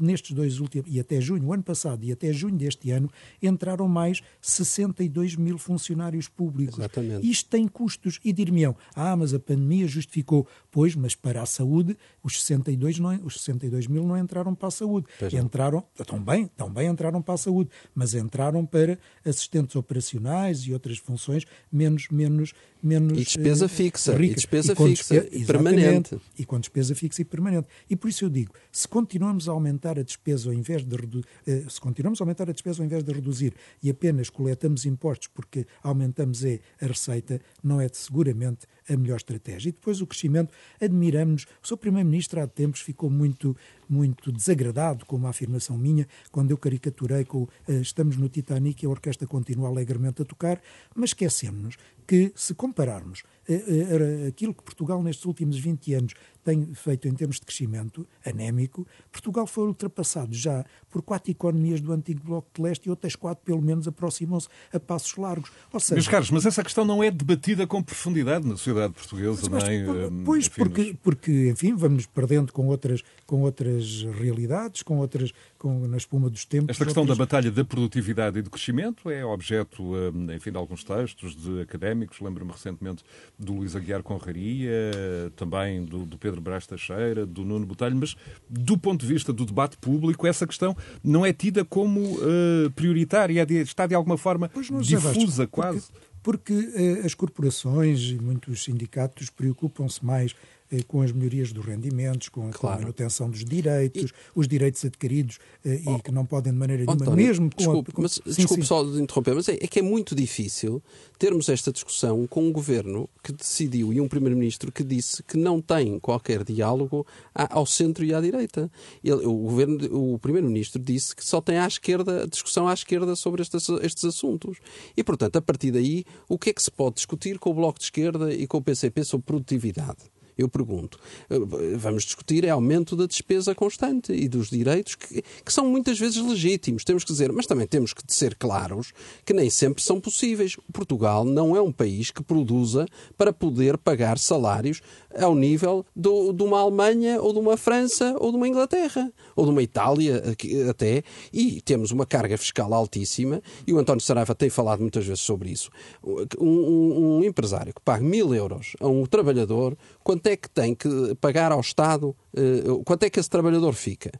nestes 0.00 0.32
dois 0.32 0.60
últimos, 0.60 0.90
e 0.90 1.00
até 1.00 1.20
junho, 1.20 1.46
o 1.46 1.52
ano 1.52 1.62
passado 1.62 2.04
e 2.04 2.12
até 2.12 2.32
junho 2.32 2.56
deste 2.56 2.90
ano, 2.90 3.10
entraram 3.42 3.88
mais 3.88 4.22
62 4.40 5.36
mil 5.36 5.58
funcionários 5.58 6.28
públicos. 6.28 6.78
Exatamente. 6.78 7.28
Isto 7.28 7.50
tem 7.50 7.66
custos. 7.66 8.20
E 8.24 8.32
dir-me-ão, 8.32 8.76
ah, 8.94 9.16
mas 9.16 9.34
a 9.34 9.38
pandemia 9.38 9.86
justificou. 9.86 10.46
Pois, 10.78 10.94
mas 10.94 11.16
para 11.16 11.42
a 11.42 11.44
saúde, 11.44 11.96
os 12.22 12.40
62, 12.40 13.00
não, 13.00 13.12
os 13.24 13.40
62 13.40 13.88
mil 13.88 14.06
não 14.06 14.16
entraram 14.16 14.54
para 14.54 14.68
a 14.68 14.70
saúde. 14.70 15.08
Pois 15.18 15.34
entraram, 15.34 15.84
também, 16.06 16.46
também 16.56 16.86
entraram 16.86 17.20
para 17.20 17.34
a 17.34 17.36
saúde, 17.36 17.68
mas 17.92 18.14
entraram 18.14 18.64
para 18.64 18.96
assistentes 19.24 19.74
operacionais 19.74 20.60
e 20.60 20.72
outras 20.72 20.98
funções 20.98 21.42
menos, 21.72 22.06
menos, 22.12 22.52
menos 22.80 23.18
e 23.18 23.24
despesa 23.24 23.66
uh, 23.66 23.68
fixa 23.68 24.16
ricas. 24.16 24.30
e 24.30 24.34
despesa 24.36 24.72
e 24.72 24.76
fixa 24.76 25.28
e 25.32 25.44
permanente. 25.44 26.20
E 26.38 26.44
com 26.44 26.60
despesa 26.60 26.94
fixa 26.94 27.22
e 27.22 27.24
permanente. 27.24 27.66
E 27.90 27.96
por 27.96 28.08
isso 28.08 28.24
eu 28.24 28.30
digo, 28.30 28.54
se 28.70 28.86
continuamos 28.86 29.48
a 29.48 29.52
aumentar 29.52 29.98
a 29.98 30.02
despesa 30.04 30.48
ao 30.48 30.54
invés 30.54 30.84
de 30.84 30.96
eh, 31.44 31.64
se 31.68 31.80
continuamos 31.80 32.20
a 32.20 32.22
aumentar 32.22 32.48
a 32.48 32.52
despesa 32.52 32.80
ao 32.80 32.86
invés 32.86 33.02
de 33.02 33.12
reduzir 33.12 33.52
e 33.82 33.90
apenas 33.90 34.30
coletamos 34.30 34.86
impostos 34.86 35.26
porque 35.26 35.66
aumentamos 35.82 36.44
é 36.44 36.60
a 36.80 36.86
receita, 36.86 37.40
não 37.64 37.80
é 37.80 37.88
seguramente 37.92 38.64
a 38.88 38.96
melhor 38.96 39.16
estratégia. 39.16 39.68
E 39.68 39.72
depois 39.72 40.00
o 40.00 40.06
crescimento, 40.06 40.52
admiramos-nos. 40.80 41.46
O 41.62 41.66
seu 41.66 41.76
Primeiro-Ministro 41.76 42.40
há 42.40 42.46
tempos 42.46 42.80
ficou 42.80 43.10
muito, 43.10 43.56
muito 43.88 44.30
desagradado 44.32 45.04
com 45.06 45.16
uma 45.16 45.30
afirmação 45.30 45.76
minha, 45.76 46.06
quando 46.30 46.50
eu 46.50 46.58
caricaturei 46.58 47.24
com 47.24 47.42
uh, 47.42 47.50
estamos 47.80 48.16
no 48.16 48.28
Titanic 48.28 48.82
e 48.82 48.86
a 48.86 48.90
orquestra 48.90 49.26
continua 49.26 49.68
alegremente 49.68 50.22
a 50.22 50.24
tocar, 50.24 50.60
mas 50.94 51.10
esquecemos-nos 51.10 51.76
que, 52.06 52.32
se 52.34 52.54
compararmos 52.54 53.22
uh, 53.48 54.28
aquilo 54.28 54.54
que 54.54 54.62
Portugal 54.62 55.02
nestes 55.02 55.24
últimos 55.26 55.58
20 55.58 55.94
anos 55.94 56.14
tem 56.42 56.72
feito 56.74 57.06
em 57.06 57.12
termos 57.12 57.36
de 57.36 57.42
crescimento 57.42 58.06
anémico, 58.24 58.86
Portugal 59.12 59.46
foi 59.46 59.66
ultrapassado 59.66 60.34
já 60.34 60.64
por 60.88 61.02
quatro 61.02 61.30
economias 61.30 61.78
do 61.78 61.92
antigo 61.92 62.24
Bloco 62.24 62.48
de 62.54 62.62
Leste 62.62 62.86
e 62.86 62.90
outras 62.90 63.14
quatro, 63.14 63.44
pelo 63.44 63.60
menos, 63.60 63.86
aproximam-se 63.86 64.48
a 64.72 64.80
passos 64.80 65.14
largos. 65.16 65.50
Ou 65.70 65.78
seja, 65.78 65.96
Meus 65.96 66.08
caros, 66.08 66.30
mas 66.30 66.46
essa 66.46 66.62
questão 66.62 66.86
não 66.86 67.04
é 67.04 67.10
debatida 67.10 67.66
com 67.66 67.82
profundidade 67.82 68.46
na 68.46 68.56
sociedade 68.56 68.94
portuguesa, 68.94 69.48
mas, 69.50 69.64
nem, 69.64 69.84
Pois, 70.24 70.46
enfim, 70.46 70.54
porque, 70.56 70.96
porque, 71.02 71.50
enfim, 71.50 71.74
vamos 71.74 72.06
perdendo 72.06 72.50
com 72.50 72.66
outras, 72.68 73.02
com 73.26 73.42
outras 73.42 73.77
realidades, 74.18 74.82
com 74.82 74.98
outras, 74.98 75.32
com, 75.58 75.86
na 75.86 75.96
espuma 75.96 76.28
dos 76.28 76.44
tempos. 76.44 76.70
Esta 76.70 76.84
questão 76.84 77.02
outras... 77.02 77.18
da 77.18 77.24
batalha 77.24 77.50
da 77.50 77.64
produtividade 77.64 78.38
e 78.38 78.42
do 78.42 78.50
crescimento 78.50 79.10
é 79.10 79.24
objeto, 79.24 79.82
hum, 79.82 80.32
enfim, 80.34 80.50
de 80.50 80.56
alguns 80.56 80.84
textos 80.84 81.36
de 81.36 81.60
académicos. 81.60 82.20
Lembro-me 82.20 82.52
recentemente 82.52 83.04
do 83.38 83.54
Luís 83.54 83.74
Aguiar 83.74 84.02
Conraria, 84.02 84.92
também 85.36 85.84
do, 85.84 86.04
do 86.04 86.18
Pedro 86.18 86.40
Brás 86.40 86.66
Teixeira, 86.66 87.24
do 87.26 87.44
Nuno 87.44 87.66
Botelho, 87.66 87.96
mas 87.96 88.16
do 88.48 88.76
ponto 88.76 89.00
de 89.00 89.12
vista 89.12 89.32
do 89.32 89.44
debate 89.44 89.76
público, 89.76 90.26
essa 90.26 90.46
questão 90.46 90.76
não 91.02 91.24
é 91.24 91.32
tida 91.32 91.64
como 91.64 92.00
uh, 92.00 92.70
prioritária, 92.74 93.42
é 93.42 93.52
está 93.54 93.86
de 93.86 93.94
alguma 93.94 94.18
forma 94.18 94.50
difusa, 94.82 95.46
quase. 95.46 95.86
Porque, 96.22 96.52
porque 96.52 97.00
uh, 97.02 97.06
as 97.06 97.14
corporações 97.14 98.10
e 98.10 98.18
muitos 98.18 98.64
sindicatos 98.64 99.30
preocupam-se 99.30 100.04
mais 100.04 100.32
eh, 100.32 100.57
com 100.86 101.02
as 101.02 101.12
melhorias 101.12 101.52
dos 101.52 101.64
rendimentos, 101.64 102.28
com 102.28 102.48
a 102.48 102.50
claro. 102.50 102.82
manutenção 102.82 103.30
dos 103.30 103.44
direitos, 103.44 104.10
e... 104.10 104.14
os 104.34 104.46
direitos 104.46 104.84
adquiridos 104.84 105.38
eh, 105.64 105.80
oh, 105.86 105.96
e 105.96 106.02
que 106.02 106.12
não 106.12 106.26
podem 106.26 106.52
de 106.52 106.58
maneira 106.58 106.84
nenhuma, 106.84 107.02
António, 107.02 107.26
mesmo 107.26 107.50
com 107.50 107.56
desculpe, 107.56 107.90
a... 107.90 107.94
Com... 107.94 108.02
Mas, 108.02 108.12
sim, 108.12 108.22
desculpe 108.24 108.62
sim. 108.62 108.68
só 108.68 108.84
de 108.84 109.00
interromper, 109.00 109.34
mas 109.34 109.48
é, 109.48 109.54
é, 109.54 109.66
que 109.66 109.78
é 109.78 109.82
muito 109.82 110.14
difícil 110.14 110.82
termos 111.18 111.48
esta 111.48 111.72
discussão 111.72 112.26
com 112.26 112.46
um 112.46 112.52
governo 112.52 113.08
que 113.22 113.32
decidiu 113.32 113.92
e 113.92 114.00
um 114.00 114.08
primeiro-ministro 114.08 114.70
que 114.70 114.84
disse 114.84 115.22
que 115.22 115.36
não 115.36 115.60
tem 115.60 115.98
qualquer 115.98 116.44
diálogo 116.44 117.06
ao 117.34 117.66
centro 117.66 118.04
e 118.04 118.14
à 118.14 118.20
direita. 118.20 118.70
Ele, 119.02 119.26
o 119.26 119.34
governo, 119.34 120.14
o 120.14 120.18
primeiro-ministro 120.18 120.80
disse 120.80 121.14
que 121.14 121.24
só 121.24 121.40
tem 121.40 121.58
à 121.58 121.66
esquerda, 121.66 122.26
discussão 122.26 122.68
à 122.68 122.74
esquerda 122.74 123.16
sobre 123.16 123.42
estes, 123.42 123.68
estes 123.82 124.04
assuntos. 124.04 124.58
E, 124.96 125.02
portanto, 125.02 125.36
a 125.36 125.42
partir 125.42 125.70
daí, 125.70 126.04
o 126.28 126.38
que 126.38 126.50
é 126.50 126.52
que 126.52 126.62
se 126.62 126.70
pode 126.70 126.96
discutir 126.96 127.38
com 127.38 127.50
o 127.50 127.54
Bloco 127.54 127.78
de 127.78 127.86
Esquerda 127.86 128.32
e 128.32 128.46
com 128.46 128.58
o 128.58 128.62
PCP 128.62 129.04
sobre 129.04 129.26
produtividade? 129.26 129.98
Eu 130.38 130.48
pergunto, 130.48 131.00
eh, 131.28 131.36
vamos 131.76 132.04
discutir 132.04 132.44
é 132.44 132.50
aumento 132.50 132.94
da 132.94 133.06
despesa 133.06 133.56
constante 133.56 134.12
e 134.12 134.28
dos 134.28 134.48
direitos 134.48 134.94
que, 134.94 135.20
que, 135.44 135.52
são 135.52 135.68
muitas 135.68 135.98
vezes 135.98 136.16
legítimos, 136.24 136.84
temos 136.84 137.02
que 137.02 137.10
dizer, 137.10 137.32
mas 137.32 137.44
também 137.44 137.66
temos 137.66 137.92
que 137.92 138.02
ser 138.06 138.36
claros 138.36 138.92
que 139.24 139.32
nem 139.32 139.50
sempre 139.50 139.82
são 139.82 140.00
possíveis. 140.00 140.56
Portugal 140.72 141.24
não 141.24 141.56
é 141.56 141.60
um 141.60 141.72
país 141.72 142.12
que 142.12 142.22
produza 142.22 142.86
para 143.16 143.32
poder 143.32 143.76
pagar 143.76 144.16
salários 144.16 144.80
ao 145.20 145.34
nível 145.34 145.84
do, 145.94 146.32
de 146.32 146.42
uma 146.42 146.60
Alemanha 146.60 147.20
ou 147.20 147.32
de 147.32 147.38
uma 147.38 147.56
França 147.56 148.16
ou 148.18 148.30
de 148.30 148.36
uma 148.36 148.48
Inglaterra 148.48 149.12
ou 149.34 149.44
de 149.44 149.50
uma 149.50 149.62
Itália 149.62 150.22
até, 150.68 151.02
e 151.32 151.60
temos 151.60 151.90
uma 151.90 152.04
carga 152.04 152.36
fiscal 152.36 152.72
altíssima, 152.74 153.40
e 153.66 153.72
o 153.72 153.78
António 153.78 154.00
Saraiva 154.00 154.34
tem 154.34 154.50
falado 154.50 154.80
muitas 154.80 155.06
vezes 155.06 155.20
sobre 155.20 155.50
isso. 155.50 155.70
Um, 156.04 156.48
um, 156.48 157.18
um 157.18 157.24
empresário 157.24 157.72
que 157.72 157.80
paga 157.80 158.02
mil 158.02 158.34
euros 158.34 158.74
a 158.80 158.88
um 158.88 159.06
trabalhador, 159.06 159.76
quanto 160.02 160.26
é 160.26 160.36
que 160.36 160.50
tem 160.50 160.74
que 160.74 161.14
pagar 161.20 161.52
ao 161.52 161.60
Estado? 161.60 162.16
Uh, 162.34 162.82
quanto 162.84 163.04
é 163.04 163.10
que 163.10 163.20
esse 163.20 163.30
trabalhador 163.30 163.74
fica? 163.74 164.10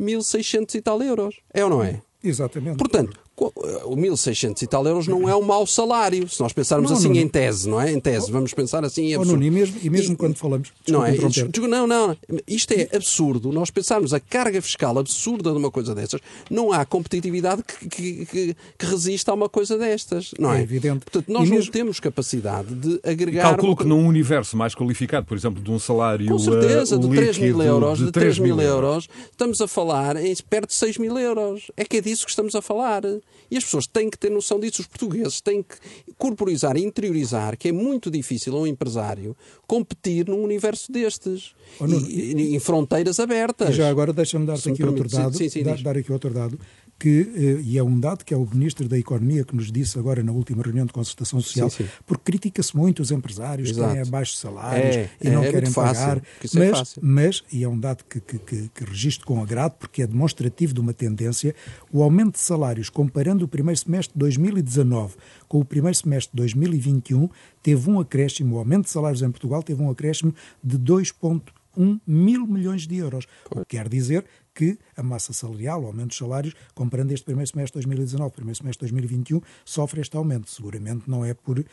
1.600 0.00 0.74
e 0.76 0.80
tal 0.80 1.02
euros. 1.02 1.40
É 1.52 1.64
ou 1.64 1.70
não 1.70 1.82
é? 1.82 2.00
Exatamente. 2.22 2.78
Portanto, 2.78 3.18
o 3.46 3.96
1.600 3.96 4.62
e 4.62 4.66
tal 4.66 4.86
euros 4.86 5.06
não 5.06 5.28
é 5.28 5.36
um 5.36 5.42
mau 5.42 5.66
salário, 5.66 6.28
se 6.28 6.40
nós 6.40 6.52
pensarmos 6.52 6.90
não, 6.90 6.96
assim 6.96 7.08
não, 7.08 7.16
em 7.16 7.28
tese, 7.28 7.68
não 7.68 7.80
é? 7.80 7.92
Em 7.92 8.00
tese, 8.00 8.30
vamos 8.30 8.52
pensar 8.52 8.84
assim 8.84 9.06
em 9.06 9.14
absurdo. 9.14 9.30
Oh, 9.30 9.32
Nuno, 9.34 9.44
e 9.44 9.50
mesmo, 9.50 9.76
e 9.82 9.90
mesmo 9.90 10.14
e, 10.14 10.16
quando 10.16 10.36
falamos... 10.36 10.72
Não, 10.88 11.04
é, 11.04 11.14
não, 11.68 11.86
não, 11.86 12.16
isto 12.46 12.72
é 12.72 12.88
absurdo. 12.94 13.52
Nós 13.52 13.70
pensarmos 13.70 14.12
a 14.12 14.20
carga 14.20 14.60
fiscal 14.60 14.98
absurda 14.98 15.50
de 15.52 15.58
uma 15.58 15.70
coisa 15.70 15.94
destas, 15.94 16.20
não 16.50 16.72
há 16.72 16.84
competitividade 16.84 17.62
que, 17.62 17.88
que, 17.88 18.26
que, 18.26 18.56
que 18.78 18.86
resista 18.86 19.30
a 19.30 19.34
uma 19.34 19.48
coisa 19.48 19.78
destas, 19.78 20.32
não 20.38 20.52
é? 20.52 20.60
É 20.60 20.62
evidente. 20.62 21.04
Portanto, 21.04 21.28
nós 21.28 21.46
e 21.46 21.50
não 21.50 21.56
mesmo... 21.56 21.72
temos 21.72 22.00
capacidade 22.00 22.74
de 22.74 23.00
agregar... 23.04 23.42
Calculo 23.42 23.76
que 23.76 23.84
num 23.84 24.06
universo 24.06 24.56
mais 24.56 24.74
qualificado, 24.74 25.26
por 25.26 25.36
exemplo, 25.36 25.62
de 25.62 25.70
um 25.70 25.78
salário 25.78 26.26
Com 26.26 26.38
certeza, 26.38 26.96
uh, 26.96 26.98
de 26.98 27.08
3 27.08 27.38
mil 27.38 27.62
euros, 27.62 27.98
de 27.98 28.10
3 28.10 28.38
mil 28.38 28.60
euros, 28.60 29.08
estamos 29.30 29.60
a 29.60 29.68
falar 29.68 30.16
em 30.16 30.34
perto 30.48 30.68
de 30.68 30.74
6 30.74 30.98
mil 30.98 31.18
euros. 31.18 31.70
É 31.76 31.84
que 31.84 31.98
é 31.98 32.00
disso 32.00 32.24
que 32.24 32.30
estamos 32.30 32.54
a 32.54 32.62
falar. 32.62 33.02
E 33.50 33.56
as 33.56 33.64
pessoas 33.64 33.86
têm 33.86 34.10
que 34.10 34.18
ter 34.18 34.30
noção 34.30 34.60
disso. 34.60 34.82
Os 34.82 34.86
portugueses 34.86 35.40
têm 35.40 35.62
que 35.62 35.76
corporizar 36.18 36.76
e 36.76 36.84
interiorizar 36.84 37.56
que 37.56 37.68
é 37.68 37.72
muito 37.72 38.10
difícil 38.10 38.54
a 38.56 38.60
um 38.60 38.66
empresário 38.66 39.36
competir 39.66 40.28
num 40.28 40.42
universo 40.42 40.92
destes. 40.92 41.54
Oh, 41.80 41.86
e, 41.86 42.34
e, 42.34 42.56
em 42.56 42.58
fronteiras 42.58 43.18
abertas. 43.18 43.70
E 43.70 43.72
já 43.72 43.88
agora 43.88 44.12
deixa-me 44.12 44.44
dar-te 44.44 44.68
aqui 44.70 44.84
outro 44.84 45.08
dado. 45.08 45.36
Sim, 45.36 45.48
sim, 45.48 45.62
dar, 45.62 45.80
dar 45.80 45.96
aqui 45.96 46.12
outro 46.12 46.32
dado 46.32 46.58
que, 46.98 47.30
eh, 47.34 47.62
e 47.62 47.78
é 47.78 47.82
um 47.82 47.98
dado 47.98 48.24
que 48.24 48.34
é 48.34 48.36
o 48.36 48.44
Ministro 48.44 48.88
da 48.88 48.98
Economia 48.98 49.44
que 49.44 49.54
nos 49.54 49.70
disse 49.70 49.98
agora 49.98 50.22
na 50.22 50.32
última 50.32 50.62
reunião 50.62 50.84
de 50.84 50.92
concertação 50.92 51.40
social, 51.40 51.70
sim, 51.70 51.84
sim. 51.84 51.90
porque 52.04 52.24
critica-se 52.24 52.76
muito 52.76 53.00
os 53.00 53.12
empresários 53.12 53.70
Exato. 53.70 53.88
que 53.88 53.94
têm 53.94 54.02
abaixos 54.02 54.38
salários 54.38 54.96
é, 54.96 55.10
e 55.20 55.30
não 55.30 55.44
é, 55.44 55.50
querem 55.50 55.70
é 55.70 55.72
pagar. 55.72 56.20
Fácil, 56.20 56.58
mas, 56.58 56.96
é 56.96 57.00
mas, 57.00 57.44
e 57.52 57.62
é 57.62 57.68
um 57.68 57.78
dado 57.78 58.04
que, 58.04 58.20
que, 58.20 58.38
que, 58.38 58.70
que 58.74 58.84
registro 58.84 59.26
com 59.26 59.40
agrado, 59.40 59.74
porque 59.78 60.02
é 60.02 60.06
demonstrativo 60.06 60.74
de 60.74 60.80
uma 60.80 60.92
tendência, 60.92 61.54
o 61.92 62.02
aumento 62.02 62.32
de 62.32 62.40
salários, 62.40 62.90
comparando 62.90 63.44
o 63.44 63.48
primeiro 63.48 63.78
semestre 63.78 64.12
de 64.14 64.18
2019 64.18 65.14
com 65.46 65.60
o 65.60 65.64
primeiro 65.64 65.96
semestre 65.96 66.32
de 66.32 66.36
2021, 66.36 67.28
teve 67.62 67.90
um 67.90 68.00
acréscimo, 68.00 68.56
o 68.56 68.58
aumento 68.58 68.84
de 68.84 68.90
salários 68.90 69.22
em 69.22 69.30
Portugal 69.30 69.62
teve 69.62 69.80
um 69.80 69.90
acréscimo 69.90 70.34
de 70.62 70.78
2,1 70.78 72.00
mil 72.06 72.46
milhões 72.46 72.86
de 72.86 72.96
euros. 72.96 73.26
O 73.50 73.60
que 73.60 73.76
quer 73.76 73.88
dizer 73.88 74.24
que 74.58 74.76
a 74.96 75.04
massa 75.04 75.32
salarial, 75.32 75.84
o 75.84 75.86
aumento 75.86 76.08
dos 76.08 76.16
salários, 76.16 76.52
comparando 76.74 77.14
este 77.14 77.24
primeiro 77.24 77.48
semestre 77.48 77.78
de 77.78 77.86
2019, 77.86 78.32
primeiro 78.32 78.58
semestre 78.58 78.88
de 78.88 78.92
2021, 78.92 79.40
sofre 79.64 80.00
este 80.00 80.16
aumento. 80.16 80.50
Seguramente 80.50 81.08
não 81.08 81.24
é 81.24 81.32
por 81.32 81.60
eh, 81.60 81.64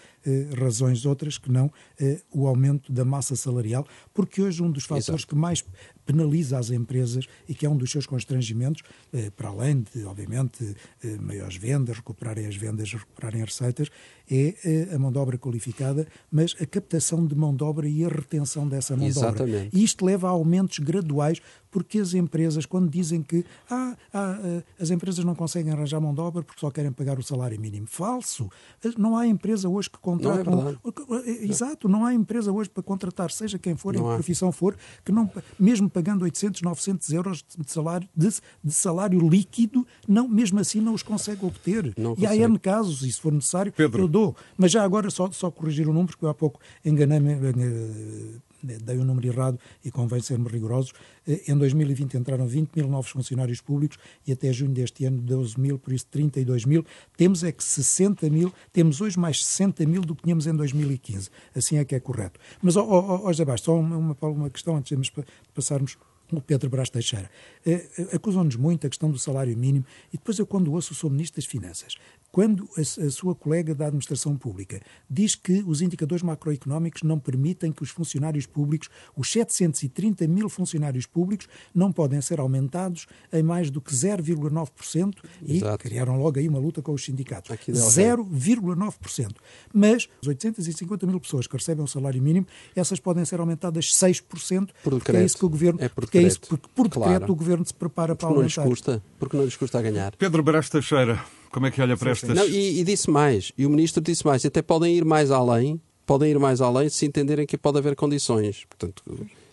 razões 0.56 1.04
outras 1.04 1.40
que 1.40 1.52
não 1.52 1.72
eh, 2.00 2.22
o 2.32 2.46
aumento 2.46 2.94
da 2.94 3.04
massa 3.04 3.36
salarial, 3.36 3.88
porque 4.14 4.40
hoje 4.40 4.62
um 4.62 4.70
dos 4.70 4.84
fatores 4.84 5.22
Exato. 5.22 5.28
que 5.30 5.36
mais 5.36 5.66
penaliza 6.06 6.60
as 6.60 6.70
empresas 6.70 7.26
e 7.50 7.56
que 7.56 7.66
é 7.66 7.70
um 7.70 7.76
dos 7.76 7.92
seus 7.92 8.06
constrangimentos, 8.06 8.84
eh, 9.12 9.32
para 9.32 9.50
além 9.50 9.84
de, 9.94 10.06
obviamente, 10.06 10.76
eh, 11.04 11.18
maiores 11.20 11.58
vendas, 11.58 11.98
recuperarem 11.98 12.46
as 12.46 12.56
vendas, 12.56 12.94
recuperarem 12.94 13.42
as 13.42 13.50
receitas, 13.50 13.90
é 14.30 14.56
eh, 14.64 14.96
a 14.96 15.00
mão 15.00 15.12
de 15.12 15.18
obra 15.18 15.38
qualificada, 15.38 16.08
mas 16.32 16.56
a 16.62 16.66
captação 16.66 17.26
de 17.26 17.36
mão 17.36 17.56
de 17.56 17.64
obra 17.64 17.88
e 17.88 18.06
a 18.06 18.08
retenção 18.08 18.68
dessa 18.68 18.96
mão 18.96 19.08
Exatamente. 19.08 19.52
de 19.52 19.58
obra. 19.58 19.70
E 19.74 19.84
isto 19.84 20.06
leva 20.06 20.28
a 20.28 20.32
aumentos 20.32 20.80
graduais, 20.80 21.42
porque 21.76 22.00
as 22.00 22.14
empresas, 22.14 22.66
quando 22.66 22.90
dizem 22.90 23.22
que 23.22 23.44
ah, 23.70 23.98
ah, 24.14 24.40
ah, 24.42 24.64
as 24.80 24.92
empresas 24.92 25.26
não 25.26 25.36
conseguem 25.36 25.74
arranjar 25.74 26.00
mão 26.00 26.14
de 26.14 26.22
obra 26.22 26.42
porque 26.42 26.58
só 26.58 26.72
querem 26.72 26.90
pagar 26.90 27.20
o 27.20 27.22
salário 27.22 27.60
mínimo. 27.60 27.86
Falso. 27.86 28.50
Não 28.98 29.18
há 29.18 29.28
empresa 29.28 29.68
hoje 29.68 29.90
que 29.90 29.98
contrata. 29.98 30.50
Não 30.50 30.70
é 30.70 31.30
Exato, 31.44 31.90
não 31.90 32.06
há 32.06 32.14
empresa 32.14 32.50
hoje 32.50 32.70
para 32.70 32.82
contratar, 32.82 33.30
seja 33.30 33.60
quem 33.60 33.76
for, 33.76 33.94
não 33.94 34.06
em 34.06 34.08
que 34.08 34.14
profissão 34.14 34.54
for, 34.54 34.78
que 35.04 35.12
não, 35.12 35.30
mesmo 35.60 35.90
pagando 35.90 36.24
800, 36.24 36.62
900 36.62 37.10
euros 37.10 37.46
de 37.58 37.70
salário, 37.70 38.08
de, 38.16 38.30
de 38.64 38.74
salário 38.74 39.20
líquido, 39.28 39.86
não, 40.08 40.30
mesmo 40.30 40.62
assim 40.62 40.80
não 40.80 40.94
os 40.94 41.04
consegue 41.04 41.46
obter. 41.46 41.94
Não 41.98 42.14
e 42.14 42.22
consegue. 42.22 42.42
há 42.42 42.48
N 42.48 42.58
casos, 42.58 43.02
e 43.02 43.12
se 43.12 43.20
for 43.20 43.34
necessário, 43.34 43.74
Pedro. 43.74 44.04
eu 44.04 44.08
dou. 44.08 44.34
Mas 44.58 44.72
já 44.72 44.82
agora, 44.82 45.10
só, 45.10 45.30
só 45.30 45.52
corrigir 45.52 45.90
o 45.90 45.92
número, 45.92 46.14
porque 46.14 46.24
eu 46.24 46.30
há 46.30 46.34
pouco 46.34 46.58
enganei-me 46.86 47.34
eh, 47.34 48.40
dei 48.66 48.98
o 48.98 49.02
um 49.02 49.06
número 49.06 49.28
errado 49.28 49.60
e 49.84 49.92
convém 49.92 50.22
sermos 50.22 50.52
rigorosos. 50.52 50.94
Eh, 51.28 51.44
em 51.48 51.58
2020 51.58 52.18
entraram 52.18 52.48
20 52.48 52.72
mil 52.76 52.88
novos 52.88 53.12
funcionários 53.12 53.62
públicos 53.62 53.98
e 54.26 54.32
até 54.32 54.52
junho 54.52 54.74
deste 54.74 55.06
ano 55.06 55.22
12 55.22 55.60
mil, 55.60 55.80
por 55.80 55.94
isso 55.94 56.08
32 56.08 56.66
mil. 56.66 56.86
Temos 57.16 57.44
é 57.44 57.52
que 57.52 57.64
60 57.64 58.30
mil, 58.30 58.52
temos 58.74 59.02
hoje 59.02 59.18
mais 59.20 59.46
60 59.46 59.86
mil 59.86 60.02
do 60.02 60.16
que 60.16 60.24
tínhamos 60.24 60.48
em 60.48 60.56
2015. 60.56 61.30
Assim 61.56 61.78
é 61.78 61.86
que 61.86 61.96
é 61.96 62.00
correto. 62.00 62.40
Mas, 62.62 62.76
ó, 62.76 62.84
ó, 62.84 63.22
ó 63.26 63.28
José 63.32 63.46
Bastos, 63.46 63.66
só 63.66 63.80
uma, 63.80 64.18
uma, 64.22 64.50
questão 64.50 64.76
antes 64.76 64.98
de 64.98 65.12
passarmos 65.54 65.98
o 66.32 66.42
Pedro 66.42 66.70
Brás 66.70 66.90
Teixeira. 66.90 67.30
Eh, 67.66 67.88
acusam-nos 68.14 68.56
muito 68.56 68.88
a 68.88 68.90
questão 68.90 69.12
do 69.12 69.20
salário 69.20 69.56
mínimo 69.56 69.86
e 70.12 70.18
depois 70.18 70.40
eu, 70.40 70.48
quando 70.48 70.74
ouço, 70.74 70.96
sou 70.96 71.10
Ministro 71.10 71.40
das 71.40 71.46
Finanças 71.46 71.96
quando 72.36 72.68
a, 72.76 72.82
a, 72.82 73.10
sua 73.10 73.34
colega 73.34 73.74
da 73.74 73.86
administração 73.86 74.36
pública 74.36 74.82
diz 75.10 75.36
que 75.36 75.64
os 75.66 75.82
indicadores 75.82 76.22
macroeconómicos 76.22 77.02
não 77.02 77.18
permitem 77.18 77.72
que 77.72 77.82
os 77.82 77.90
funcionários 77.90 78.46
públicos, 78.46 78.90
os 79.16 79.32
730 79.32 80.28
mil 80.28 80.50
funcionários 80.50 81.06
públicos, 81.06 81.48
não 81.74 81.94
podem 81.94 82.20
ser 82.20 82.42
aumentados 82.42 83.08
em 83.32 83.42
mais 83.42 83.70
do 83.70 83.80
que 83.80 83.94
0,9% 83.94 85.16
e 85.44 85.56
Exato. 85.56 85.78
criaram 85.78 86.20
logo 86.20 86.38
aí 86.38 86.50
uma 86.50 86.60
luta 86.60 86.82
com 86.82 86.92
os 86.92 87.06
sindicatos. 87.06 87.56
0,9%. 87.70 89.32
Mas 89.74 90.10
as 90.22 90.28
850 90.28 91.08
mil 91.08 91.22
pessoas 91.22 91.48
que 91.48 91.56
recebem 91.56 91.86
o 91.86 91.88
salário 91.88 92.22
mínimo, 92.22 92.48
essas 92.76 93.00
podem 93.00 93.24
ser 93.24 93.40
aumentadas 93.40 93.86
6%, 93.94 94.72
por 94.84 94.92
porque 94.92 95.16
é 95.16 95.24
isso 95.24 95.38
que 95.38 95.46
o 95.46 95.50
governo, 95.50 95.82
é 95.82 95.88
por 95.88 96.02
porque 96.02 96.18
decreto. 96.18 96.26
é 96.26 96.28
isso, 96.28 96.50
porque 96.50 96.68
por 96.76 96.90
decreto 96.90 97.18
claro. 97.20 97.32
o 97.32 97.36
governo 97.38 97.66
se 97.66 97.74
prepara 97.74 98.14
porque 98.14 98.26
para 98.26 98.36
aumentar. 98.36 98.62
Não 98.62 98.70
lhes 98.70 98.82
custa, 98.82 99.02
porque 99.18 99.38
não 99.38 99.46
lhes 99.46 99.56
custa 99.56 99.80
a 99.80 99.82
ganhar. 99.82 100.14
Pedro 100.18 100.44
Brás 100.44 100.70
Teixeira, 100.70 101.24
como 101.56 101.68
é 101.68 101.72
que 101.72 101.82
olha 101.82 101.96
para 101.96 102.12
estas... 102.12 102.36
Não, 102.36 102.46
e, 102.46 102.82
e, 102.82 102.84
disse 102.84 103.10
mais, 103.10 103.54
e 103.58 103.66
o 103.66 103.70
ministro 103.70 104.04
disse 104.04 104.26
mais, 104.26 104.44
e 104.44 104.48
até 104.48 104.62
podem 104.62 104.94
ir 104.94 105.06
mais 105.06 105.32
além, 105.32 105.80
podem 106.06 106.30
ir 106.30 106.38
mais 106.38 106.60
além 106.60 106.90
se 106.90 107.06
entenderem 107.06 107.48
que 107.48 107.58
pode 107.58 107.78
haver 107.78 107.96
condições. 107.96 108.66
Portanto, 108.68 109.02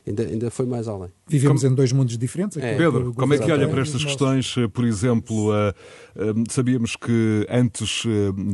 ainda, 0.04 0.24
ainda 0.24 0.50
foi 0.50 0.66
mais 0.66 0.88
além. 0.88 1.10
Vivemos 1.32 1.62
como... 1.62 1.72
em 1.72 1.76
dois 1.76 1.92
mundos 1.92 2.18
diferentes. 2.18 2.58
É. 2.58 2.76
Pedro, 2.76 3.14
como 3.14 3.32
é 3.34 3.38
que 3.38 3.50
olha 3.50 3.68
para 3.68 3.80
estas 3.80 4.04
questões? 4.04 4.54
Por 4.72 4.84
exemplo, 4.84 5.50
uh, 5.50 5.70
uh, 5.70 6.44
sabíamos 6.50 6.96
que 6.96 7.46
antes 7.48 8.04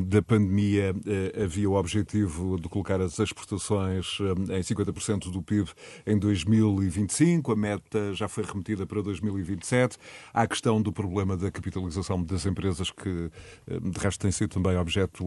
da 0.06 0.22
pandemia 0.22 0.94
havia 1.42 1.68
o 1.68 1.74
objetivo 1.74 2.58
de 2.60 2.68
colocar 2.68 3.00
as 3.00 3.18
exportações 3.18 4.18
em 4.50 4.60
50% 4.60 5.30
do 5.30 5.42
PIB 5.42 5.68
em 6.06 6.18
2025, 6.18 7.52
a 7.52 7.56
meta 7.56 8.14
já 8.14 8.28
foi 8.28 8.44
remetida 8.44 8.86
para 8.86 9.02
2027. 9.02 9.96
Há 10.32 10.42
a 10.42 10.46
questão 10.46 10.80
do 10.80 10.92
problema 10.92 11.36
da 11.36 11.50
capitalização 11.50 12.22
das 12.22 12.46
empresas, 12.46 12.90
que 12.90 13.30
de 13.68 13.98
resto 13.98 14.20
tem 14.20 14.30
sido 14.30 14.50
também 14.50 14.76
objeto 14.76 15.24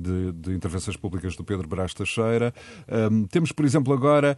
de, 0.00 0.32
de 0.32 0.54
intervenções 0.54 0.96
públicas 0.96 1.36
do 1.36 1.44
Pedro 1.44 1.68
Brás 1.68 1.92
Teixeira. 1.94 2.52
Temos, 3.30 3.52
por 3.52 3.64
exemplo, 3.64 3.92
agora 3.92 4.36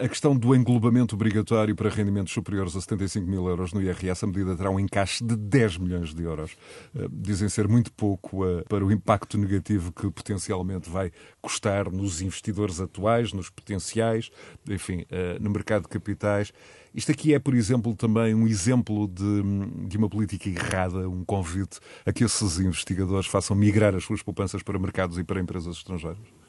a 0.00 0.08
questão 0.08 0.36
do 0.36 0.54
englobamento 0.54 1.14
obrigatório 1.14 1.51
para 1.74 1.90
rendimentos 1.90 2.32
superiores 2.32 2.74
a 2.74 2.80
75 2.80 3.26
mil 3.26 3.46
euros 3.46 3.72
no 3.72 3.82
IRS. 3.82 4.24
A 4.24 4.26
medida 4.26 4.56
terá 4.56 4.70
um 4.70 4.80
encaixe 4.80 5.22
de 5.24 5.36
10 5.36 5.78
milhões 5.78 6.14
de 6.14 6.22
euros. 6.22 6.56
Eh, 6.94 7.06
dizem 7.10 7.48
ser 7.48 7.68
muito 7.68 7.92
pouco 7.92 8.46
eh, 8.46 8.64
para 8.68 8.84
o 8.84 8.90
impacto 8.90 9.36
negativo 9.36 9.92
que 9.92 10.10
potencialmente 10.10 10.88
vai 10.88 11.12
custar 11.40 11.90
nos 11.90 12.22
investidores 12.22 12.80
atuais, 12.80 13.32
nos 13.32 13.50
potenciais, 13.50 14.30
enfim, 14.68 15.04
eh, 15.10 15.38
no 15.40 15.50
mercado 15.50 15.82
de 15.82 15.88
capitais. 15.88 16.52
Isto 16.94 17.12
aqui 17.12 17.34
é, 17.34 17.38
por 17.38 17.54
exemplo, 17.54 17.94
também 17.94 18.34
um 18.34 18.46
exemplo 18.46 19.06
de, 19.08 19.42
de 19.88 19.96
uma 19.96 20.08
política 20.08 20.48
errada, 20.48 21.08
um 21.08 21.24
convite 21.24 21.78
a 22.04 22.12
que 22.12 22.24
esses 22.24 22.58
investigadores 22.58 23.26
façam 23.26 23.56
migrar 23.56 23.94
as 23.94 24.04
suas 24.04 24.22
poupanças 24.22 24.62
para 24.62 24.78
mercados 24.78 25.18
e 25.18 25.24
para 25.24 25.40
empresas 25.40 25.76
estrangeiras? 25.76 26.41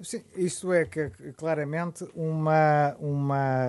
Sim, 0.00 0.22
isso 0.36 0.72
é 0.72 0.84
que, 0.84 1.10
claramente 1.36 2.08
uma, 2.14 2.94
uma 2.98 3.66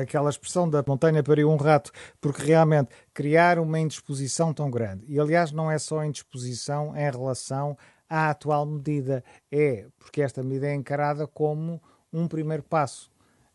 aquela 0.00 0.30
expressão 0.30 0.68
da 0.68 0.82
montanha 0.86 1.22
pariu 1.22 1.50
um 1.50 1.56
rato, 1.56 1.90
porque 2.20 2.42
realmente 2.42 2.90
criar 3.12 3.58
uma 3.58 3.78
indisposição 3.78 4.52
tão 4.52 4.70
grande, 4.70 5.04
e 5.08 5.18
aliás 5.18 5.52
não 5.52 5.70
é 5.70 5.78
só 5.78 6.04
indisposição 6.04 6.96
em 6.96 7.10
relação 7.10 7.76
à 8.08 8.30
atual 8.30 8.66
medida, 8.66 9.22
é 9.50 9.86
porque 9.98 10.22
esta 10.22 10.42
medida 10.42 10.68
é 10.68 10.74
encarada 10.74 11.26
como 11.26 11.80
um 12.12 12.26
primeiro 12.28 12.62
passo 12.62 13.11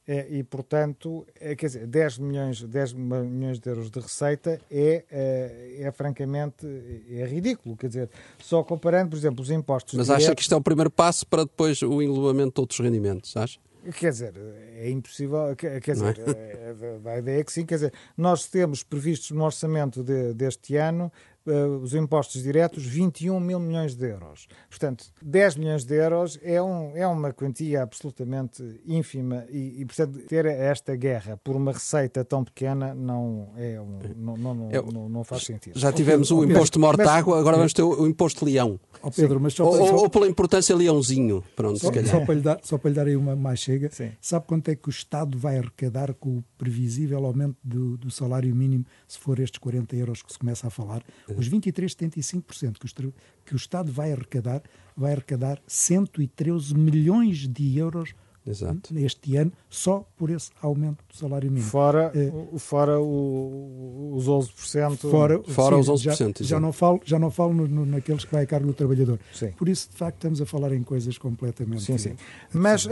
e, 0.07 0.41
portanto, 0.41 1.27
é, 1.39 1.53
quer 1.53 1.65
dizer, 1.65 1.85
10 1.85 2.17
milhões, 2.19 2.63
10 2.63 2.93
milhões 2.93 3.59
de 3.59 3.69
euros 3.69 3.91
de 3.91 3.99
receita 3.99 4.59
é, 4.71 5.03
é, 5.11 5.77
é, 5.81 5.91
francamente 5.91 6.65
é 7.09 7.25
ridículo. 7.25 7.75
Quer 7.75 7.87
dizer, 7.87 8.09
só 8.39 8.63
comparando, 8.63 9.09
por 9.09 9.17
exemplo, 9.17 9.43
os 9.43 9.51
impostos. 9.51 9.95
Mas 9.95 10.09
acha 10.09 10.33
que 10.33 10.41
isto 10.41 10.53
é 10.53 10.57
o 10.57 10.61
primeiro 10.61 10.89
passo 10.89 11.27
para 11.27 11.43
depois 11.43 11.81
o 11.81 12.01
englobamento 12.01 12.53
de 12.55 12.61
outros 12.61 12.79
rendimentos, 12.79 13.35
acha? 13.35 13.59
Quer 13.91 14.11
dizer, 14.11 14.33
é 14.75 14.89
impossível. 14.89 15.55
Quer, 15.55 15.79
dizer, 15.79 16.17
é? 16.19 17.09
a 17.09 17.19
ideia 17.19 17.39
é 17.39 17.43
que 17.43 17.51
sim. 17.51 17.65
Quer 17.65 17.75
dizer, 17.75 17.93
nós 18.17 18.47
temos 18.47 18.83
previstos 18.83 19.31
no 19.31 19.43
orçamento 19.43 20.03
de, 20.03 20.33
deste 20.33 20.75
ano 20.75 21.11
uh, 21.47 21.77
os 21.81 21.93
impostos 21.93 22.43
diretos 22.43 22.85
21 22.85 23.39
mil 23.39 23.59
milhões 23.59 23.95
de 23.95 24.07
euros. 24.07 24.47
Portanto, 24.69 25.05
10 25.21 25.57
milhões 25.57 25.83
de 25.83 25.95
euros 25.95 26.39
é, 26.41 26.61
um, 26.61 26.95
é 26.95 27.07
uma 27.07 27.31
quantia 27.33 27.81
absolutamente 27.81 28.63
ínfima 28.85 29.45
e, 29.49 29.81
e, 29.81 29.85
portanto, 29.85 30.19
ter 30.27 30.45
esta 30.45 30.95
guerra 30.95 31.37
por 31.43 31.55
uma 31.55 31.71
receita 31.71 32.23
tão 32.23 32.43
pequena 32.43 32.93
não, 32.93 33.49
é 33.55 33.79
um, 33.79 33.99
não, 34.15 34.37
não, 34.37 34.53
não, 34.55 34.69
não, 34.69 35.09
não, 35.09 35.23
faz 35.23 35.43
sentido. 35.43 35.79
Já 35.79 35.91
tivemos 35.91 36.31
o 36.31 36.43
imposto 36.43 36.79
mortágua, 36.79 37.39
agora 37.39 37.57
vamos 37.57 37.73
ter 37.73 37.83
o 37.83 38.07
imposto 38.07 38.45
leão. 38.45 38.79
Oh 39.01 39.11
Pedro, 39.11 39.39
mas 39.39 39.53
só, 39.53 39.65
ou, 39.65 39.77
só, 39.77 39.95
ou, 39.95 40.09
pela 40.09 40.27
importância 40.27 40.75
leãozinho. 40.75 41.43
Pronto, 41.55 41.79
só, 41.79 41.91
só, 41.91 42.25
para 42.25 42.33
lhe 42.33 42.41
dar, 42.41 42.59
só 42.63 42.77
para 42.77 42.89
lhe 42.89 42.95
dar 42.95 43.07
aí 43.07 43.15
uma 43.15 43.35
mais 43.35 43.59
chega, 43.59 43.89
Sim. 43.91 44.11
sabe 44.19 44.45
quanto 44.47 44.69
é 44.69 44.75
que 44.75 44.87
o 44.87 44.91
Estado 44.91 45.37
vai 45.37 45.57
arrecadar 45.57 46.13
com 46.13 46.37
o 46.37 46.43
previsível 46.57 47.25
aumento 47.25 47.57
do, 47.63 47.97
do 47.97 48.09
salário 48.09 48.53
mínimo, 48.55 48.85
se 49.07 49.17
for 49.19 49.39
estes 49.39 49.59
40 49.59 49.95
euros 49.95 50.21
que 50.21 50.31
se 50.31 50.39
começa 50.39 50.67
a 50.67 50.69
falar? 50.69 51.03
Os 51.37 51.49
23,75% 51.49 52.77
que, 52.79 52.85
os, 52.85 52.93
que 52.93 53.53
o 53.53 53.55
Estado 53.55 53.91
vai 53.91 54.11
arrecadar, 54.11 54.61
vai 54.95 55.13
arrecadar 55.13 55.61
113 55.67 56.75
milhões 56.75 57.47
de 57.47 57.77
euros 57.77 58.13
Exato. 58.47 58.97
este 58.97 59.35
ano 59.35 59.51
só 59.69 60.07
por 60.15 60.29
esse 60.29 60.51
aumento 60.61 61.03
do 61.09 61.15
salário 61.15 61.51
mínimo. 61.51 61.69
Fora, 61.69 62.11
é, 62.15 62.57
fora 62.57 62.99
o, 62.99 64.13
os 64.15 64.25
11%. 64.27 65.09
Fora, 65.09 65.43
fora 65.43 65.75
sim, 65.75 65.91
os 65.91 66.05
11%. 66.05 66.37
Já, 66.39 66.45
já, 66.45 66.59
não 66.59 66.71
falo, 66.71 67.01
já 67.03 67.19
não 67.19 67.29
falo 67.29 67.53
no, 67.53 67.67
no, 67.67 67.85
naqueles 67.85 68.23
que 68.23 68.31
vai 68.31 68.43
a 68.43 68.47
cargo 68.47 68.67
do 68.67 68.73
trabalhador. 68.73 69.19
Sim. 69.33 69.51
Por 69.51 69.67
isso, 69.67 69.89
de 69.91 69.97
facto, 69.97 70.15
estamos 70.15 70.41
a 70.41 70.45
falar 70.45 70.71
em 70.71 70.81
coisas 70.81 71.17
completamente... 71.17 71.83
Sim, 71.83 71.97
sim. 71.97 72.15
Mas, 72.53 72.85
uh, 72.85 72.89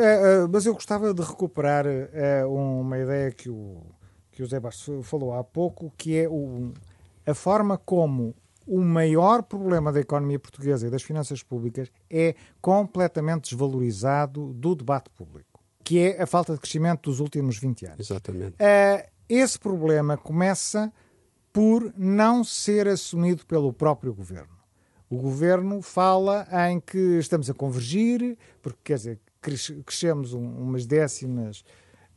mas 0.51 0.65
eu 0.65 0.73
gostava 0.73 1.13
de 1.13 1.21
recuperar 1.21 1.85
uh, 1.85 2.81
uma 2.81 2.99
ideia 2.99 3.31
que 3.31 3.49
o, 3.49 3.77
que 4.31 4.43
o 4.43 4.45
Zé 4.45 4.59
Bastos 4.59 5.07
falou 5.07 5.33
há 5.33 5.43
pouco, 5.43 5.91
que 5.97 6.17
é 6.17 6.27
o, 6.27 6.73
a 7.25 7.33
forma 7.33 7.77
como 7.77 8.35
o 8.67 8.81
maior 8.81 9.43
problema 9.43 9.91
da 9.91 9.99
economia 9.99 10.39
portuguesa 10.39 10.87
e 10.87 10.89
das 10.89 11.03
finanças 11.03 11.43
públicas 11.43 11.91
é 12.09 12.35
completamente 12.61 13.49
desvalorizado 13.49 14.53
do 14.53 14.75
debate 14.75 15.09
público, 15.11 15.63
que 15.83 15.99
é 15.99 16.21
a 16.21 16.25
falta 16.25 16.53
de 16.53 16.59
crescimento 16.59 17.09
dos 17.09 17.19
últimos 17.19 17.57
20 17.59 17.85
anos. 17.85 17.99
Exatamente. 17.99 18.55
Uh, 18.55 19.07
esse 19.29 19.59
problema 19.59 20.17
começa 20.17 20.91
por 21.53 21.93
não 21.97 22.43
ser 22.43 22.87
assumido 22.87 23.45
pelo 23.45 23.71
próprio 23.71 24.13
governo. 24.13 24.55
O 25.09 25.17
governo 25.17 25.81
fala 25.81 26.47
em 26.69 26.79
que 26.79 27.19
estamos 27.19 27.49
a 27.49 27.53
convergir, 27.53 28.37
porque 28.61 28.79
quer 28.83 28.95
dizer, 28.95 29.19
crescemos 29.85 30.33
um, 30.33 30.43
umas 30.43 30.85
décimas 30.85 31.63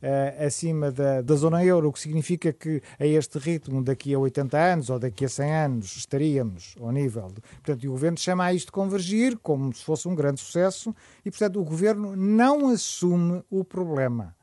uh, 0.01 0.45
acima 0.45 0.91
da, 0.91 1.21
da 1.21 1.35
zona 1.35 1.63
euro, 1.63 1.89
o 1.89 1.93
que 1.93 1.99
significa 1.99 2.51
que 2.51 2.81
a 2.99 3.05
este 3.05 3.37
ritmo, 3.37 3.83
daqui 3.83 4.13
a 4.13 4.19
80 4.19 4.57
anos 4.57 4.89
ou 4.89 4.99
daqui 4.99 5.25
a 5.25 5.29
100 5.29 5.51
anos, 5.51 5.97
estaríamos 5.97 6.75
ao 6.79 6.91
nível. 6.91 7.27
De, 7.27 7.41
portanto, 7.41 7.83
o 7.87 7.91
governo 7.91 8.17
chama 8.17 8.45
a 8.45 8.53
isto 8.53 8.67
de 8.67 8.71
convergir 8.71 9.37
como 9.39 9.73
se 9.73 9.83
fosse 9.83 10.07
um 10.07 10.15
grande 10.15 10.39
sucesso 10.39 10.95
e, 11.25 11.31
portanto, 11.31 11.59
o 11.59 11.63
governo 11.63 12.15
não 12.15 12.69
assume 12.69 13.43
o 13.49 13.63
problema 13.63 14.35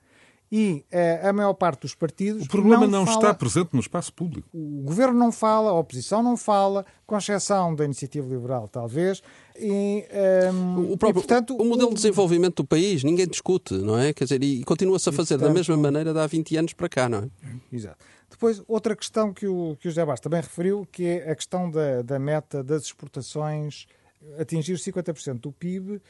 e 0.50 0.84
uh, 0.92 1.28
a 1.28 1.32
maior 1.32 1.54
parte 1.54 1.82
dos 1.82 1.94
partidos. 1.94 2.44
O 2.44 2.48
problema 2.48 2.86
não, 2.86 3.00
não 3.00 3.06
fala, 3.06 3.18
está 3.18 3.34
presente 3.34 3.70
no 3.72 3.80
espaço 3.80 4.12
público. 4.12 4.48
O 4.52 4.82
governo 4.82 5.18
não 5.18 5.32
fala, 5.32 5.70
a 5.70 5.74
oposição 5.74 6.22
não 6.22 6.36
fala, 6.36 6.84
com 7.06 7.16
exceção 7.16 7.74
da 7.74 7.84
iniciativa 7.84 8.26
liberal, 8.26 8.68
talvez. 8.68 9.22
E, 9.58 9.70
um, 9.70 10.06
ehm, 10.10 10.92
o, 10.92 10.96
próprio, 10.96 11.20
e, 11.20 11.22
portanto, 11.22 11.56
o 11.56 11.64
modelo 11.64 11.90
de 11.90 11.96
desenvolvimento 11.96 12.62
do 12.62 12.64
país, 12.64 13.02
ninguém 13.02 13.26
discute, 13.26 13.74
não 13.74 13.98
é? 13.98 14.12
Quer 14.12 14.24
dizer, 14.24 14.42
e 14.42 14.62
continua-se 14.64 15.08
a 15.08 15.12
fazer 15.12 15.34
portanto, 15.34 15.48
da 15.48 15.54
mesma 15.54 15.76
maneira 15.76 16.12
de 16.12 16.18
há 16.18 16.26
20 16.26 16.56
anos 16.56 16.72
para 16.72 16.88
cá, 16.88 17.08
não 17.08 17.18
é? 17.18 17.28
Exato. 17.72 17.98
Depois, 18.30 18.62
outra 18.68 18.94
questão 18.94 19.32
que 19.32 19.46
o, 19.46 19.76
que 19.80 19.88
o 19.88 19.90
José 19.90 20.04
Bastos 20.04 20.24
também 20.24 20.40
referiu, 20.40 20.86
que 20.92 21.04
é 21.06 21.30
a 21.30 21.34
questão 21.34 21.70
da, 21.70 22.02
da 22.02 22.18
meta 22.18 22.62
das 22.62 22.82
exportações 22.82 23.86
atingir 24.38 24.74
50% 24.74 25.40
do 25.40 25.52
PIB 25.52 26.00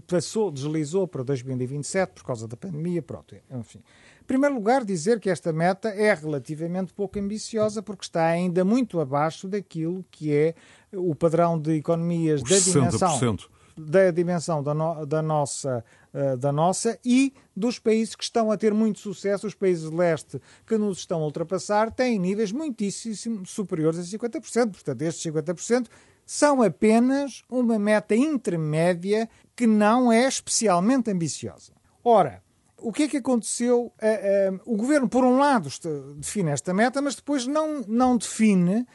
que 0.00 0.06
passou, 0.06 0.50
deslizou 0.50 1.06
para 1.06 1.22
2027 1.22 2.12
por 2.14 2.24
causa 2.24 2.48
da 2.48 2.56
pandemia, 2.56 3.02
pronto, 3.02 3.34
enfim. 3.50 3.80
Em 4.20 4.24
primeiro 4.24 4.54
lugar, 4.54 4.84
dizer 4.84 5.20
que 5.20 5.28
esta 5.28 5.52
meta 5.52 5.88
é 5.88 6.12
relativamente 6.14 6.92
pouco 6.92 7.18
ambiciosa 7.18 7.82
porque 7.82 8.04
está 8.04 8.26
ainda 8.26 8.64
muito 8.64 9.00
abaixo 9.00 9.46
daquilo 9.46 10.04
que 10.10 10.32
é 10.32 10.54
o 10.92 11.14
padrão 11.14 11.58
de 11.58 11.74
economias 11.74 12.42
da 12.42 12.58
dimensão 12.58 13.36
da 13.76 14.10
dimensão 14.12 14.62
da, 14.62 14.72
no, 14.72 15.04
da, 15.04 15.20
nossa, 15.20 15.84
uh, 16.12 16.36
da 16.36 16.52
nossa 16.52 16.96
e 17.04 17.34
dos 17.56 17.78
países 17.78 18.14
que 18.14 18.22
estão 18.22 18.52
a 18.52 18.56
ter 18.56 18.72
muito 18.72 19.00
sucesso, 19.00 19.48
os 19.48 19.54
países 19.54 19.90
de 19.90 19.96
leste 19.96 20.40
que 20.64 20.78
nos 20.78 20.98
estão 20.98 21.20
a 21.20 21.24
ultrapassar, 21.24 21.90
têm 21.90 22.18
níveis 22.18 22.52
muitíssimo 22.52 23.44
superiores 23.44 23.98
a 23.98 24.02
50%. 24.02 24.70
Portanto, 24.70 25.02
estes 25.02 25.32
50% 25.32 25.88
são 26.26 26.62
apenas 26.62 27.42
uma 27.50 27.78
meta 27.78 28.14
intermédia 28.14 29.28
que 29.54 29.66
não 29.66 30.12
é 30.12 30.26
especialmente 30.26 31.10
ambiciosa. 31.10 31.72
Ora, 32.02 32.42
o 32.78 32.92
que 32.92 33.04
é 33.04 33.08
que 33.08 33.16
aconteceu? 33.16 33.92
O 34.66 34.76
governo, 34.76 35.08
por 35.08 35.24
um 35.24 35.38
lado, 35.38 35.68
define 36.16 36.50
esta 36.50 36.74
meta, 36.74 37.00
mas 37.00 37.14
depois 37.14 37.46
não, 37.46 37.80
não 37.88 38.16
define 38.16 38.86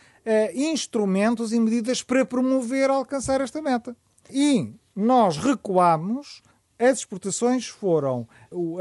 instrumentos 0.54 1.52
e 1.54 1.60
medidas 1.60 2.04
para 2.04 2.26
promover 2.26 2.90
alcançar 2.90 3.42
esta 3.42 3.62
meta. 3.62 3.96
E 4.30 4.74
nós 4.96 5.38
recuamos 5.38 6.44
as 6.80 7.00
exportações 7.00 7.68
foram 7.68 8.26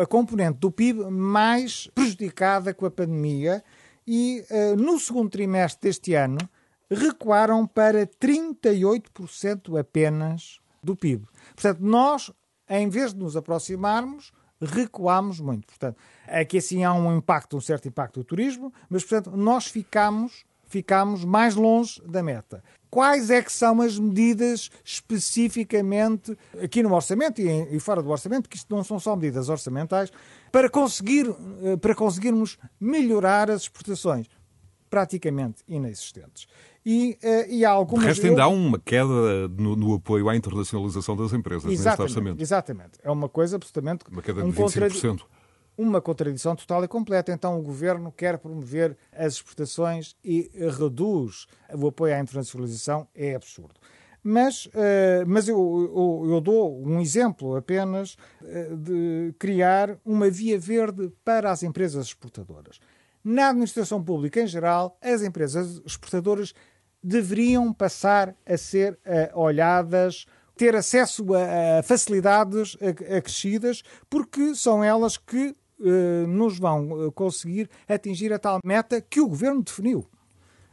a 0.01 0.07
componente 0.07 0.59
do 0.59 0.71
PIB 0.71 1.11
mais 1.11 1.89
prejudicada 1.95 2.73
com 2.73 2.87
a 2.87 2.91
pandemia 2.91 3.63
e 4.07 4.45
uh, 4.51 4.77
no 4.77 4.99
segundo 5.01 5.29
trimestre 5.29 5.89
deste 5.89 6.15
ano 6.15 6.39
recuaram 6.91 7.67
para 7.67 8.07
38% 8.07 9.79
apenas 9.79 10.59
do 10.83 10.97
PIB. 10.97 11.27
Portanto, 11.55 11.81
nós, 11.81 12.33
em 12.69 12.89
vez 12.89 13.13
de 13.13 13.21
nos 13.21 13.37
aproximarmos, 13.37 14.33
recuamos 14.61 15.41
muito. 15.41 15.67
Portanto, 15.67 15.97
aqui 16.27 16.59
assim 16.59 16.85
há 16.85 16.93
um 16.93 17.17
impacto, 17.17 17.57
um 17.57 17.61
certo 17.61 17.89
impacto 17.89 18.21
do 18.21 18.25
turismo, 18.25 18.73
mas, 18.89 19.05
portanto, 19.05 19.37
nós 19.37 19.67
ficamos, 19.67 20.45
ficamos 20.67 21.25
mais 21.25 21.55
longe 21.55 22.01
da 22.05 22.23
meta. 22.23 22.63
Quais 22.91 23.31
é 23.31 23.43
que 23.43 23.53
são 23.53 23.83
as 23.83 23.99
medidas 23.99 24.71
especificamente 24.83 26.37
aqui 26.63 26.83
no 26.83 26.95
orçamento 26.95 27.41
e, 27.41 27.79
fora 27.79 28.03
do 28.03 28.09
orçamento, 28.09 28.49
que 28.49 28.57
isto 28.57 28.75
não 28.75 28.83
são 28.83 28.99
só 28.99 29.15
medidas 29.15 29.49
orçamentais, 29.49 30.11
para, 30.51 30.71
conseguir, 30.71 31.29
eh, 31.63 31.77
para 31.77 31.95
conseguirmos 31.95 32.57
melhorar 32.81 33.51
as 33.51 33.63
exportações? 33.63 34.27
Praticamente 34.89 35.63
inexistentes. 35.69 36.49
E, 36.91 37.19
uh, 37.23 37.51
e 37.51 37.67
há 37.67 37.71
algumas. 37.71 38.03
De 38.03 38.09
resto, 38.09 38.27
ainda 38.27 38.45
há 38.45 38.49
uma 38.49 38.79
queda 38.79 39.47
no, 39.59 39.77
no, 39.77 39.95
apoio 39.97 40.27
à 40.27 40.35
internacionalização 40.35 41.15
das 41.15 41.35
empresas 41.35 41.71
exatamente, 41.71 42.01
neste 42.01 42.03
orçamento. 42.03 42.41
Exatamente. 42.41 42.93
É 43.03 43.11
uma 43.11 43.29
coisa 43.29 43.57
absolutamente. 43.57 44.07
Uma 44.11 44.23
queda 44.23 44.41
de 44.41 44.49
um 44.49 44.53
25%. 44.53 45.03
Contra 45.03 45.27
uma 45.77 46.01
contradição 46.01 46.57
total 46.57 46.83
e 46.85 46.89
completa. 46.89 47.31
Então 47.31 47.59
o 47.59 47.63
governo 47.63 48.11
quer 48.11 48.39
promover 48.39 48.97
as 49.13 49.35
exportações 49.35 50.17
e 50.25 50.51
reduz 50.79 51.47
o 51.75 51.89
apoio 51.89 52.15
à 52.15 52.21
internacionalização. 52.21 53.07
É 53.15 53.35
absurdo. 53.35 53.75
Mas, 54.23 54.65
uh, 54.65 54.71
mas 55.27 55.47
eu, 55.47 55.57
eu, 56.27 56.33
eu, 56.33 56.41
dou 56.41 56.83
um 56.83 57.01
exemplo 57.01 57.55
apenas 57.55 58.17
uh, 58.41 58.77
de 58.79 59.35
criar 59.39 59.99
uma 60.07 60.31
via 60.31 60.59
verde 60.59 61.13
para 61.23 61.51
as 61.51 61.63
empresas 61.63 62.07
exportadoras. 62.07 62.81
Na 63.23 63.51
administração 63.51 64.03
pública 64.03 64.41
em 64.41 64.47
geral, 64.47 64.97
as 65.03 65.23
empresas 65.23 65.83
exportadoras 65.85 66.55
deveriam 67.03 67.73
passar 67.73 68.35
a 68.47 68.57
ser 68.57 68.95
uh, 68.95 69.39
olhadas 69.39 70.27
ter 70.57 70.75
acesso 70.75 71.25
a, 71.35 71.79
a 71.79 71.83
facilidades 71.85 72.77
acrescidas, 73.17 73.83
porque 74.11 74.57
são 74.57 74.83
elas 74.83 75.17
que 75.17 75.55
eh, 75.81 76.27
nos 76.27 76.59
vão 76.59 77.07
eh, 77.07 77.11
conseguir 77.15 77.71
atingir 77.89 78.33
a 78.33 78.39
tal 78.39 78.59
meta 78.65 79.01
que 79.01 79.21
o 79.21 79.29
governo 79.29 79.63
definiu, 79.63 80.05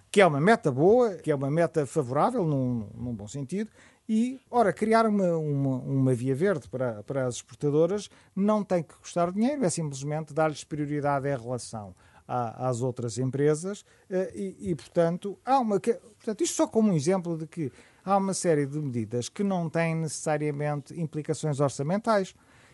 que 0.10 0.20
é 0.20 0.26
uma 0.26 0.42
meta 0.42 0.72
boa, 0.72 1.14
que 1.18 1.30
é 1.30 1.36
uma 1.36 1.52
meta 1.52 1.86
favorável, 1.86 2.44
num, 2.44 2.90
num 2.96 3.14
bom 3.14 3.28
sentido, 3.28 3.70
e, 4.10 4.40
ora, 4.50 4.74
criar 4.74 5.06
uma, 5.06 5.38
uma, 5.38 5.78
uma, 5.78 6.14
via 6.16 6.34
verde 6.34 6.68
para, 6.68 7.04
para 7.04 7.28
as 7.28 7.36
exportadoras 7.36 8.10
não 8.36 8.64
tem 8.64 8.82
que 8.82 8.96
custar 8.96 9.32
dinheiro, 9.32 9.64
é 9.64 9.70
simplesmente 9.70 10.34
dar-lhes 10.34 10.64
prioridade 10.64 11.28
em 11.28 11.38
relação 11.38 11.96
à, 12.28 12.68
às 12.68 12.82
outras 12.82 13.18
empresas 13.18 13.86
eh, 14.10 14.32
e, 14.36 14.72
e, 14.72 14.76
portanto, 14.76 15.38
há 15.46 15.60
uma. 15.60 15.80
Portanto, 15.80 16.42
isto 16.44 16.56
só 16.56 16.68
como 16.68 16.92
um 16.92 16.94
exemplo 16.94 17.38
de 17.38 17.46
que 17.46 17.72
há 18.04 18.18
uma 18.18 18.34
série 18.34 18.66
de 18.66 18.80
medidas 18.80 19.30
que 19.30 19.44
não 19.44 19.70
têm 19.70 19.96
necessariamente 19.96 21.00
implicações 21.00 21.60
orçamentais. 21.60 22.34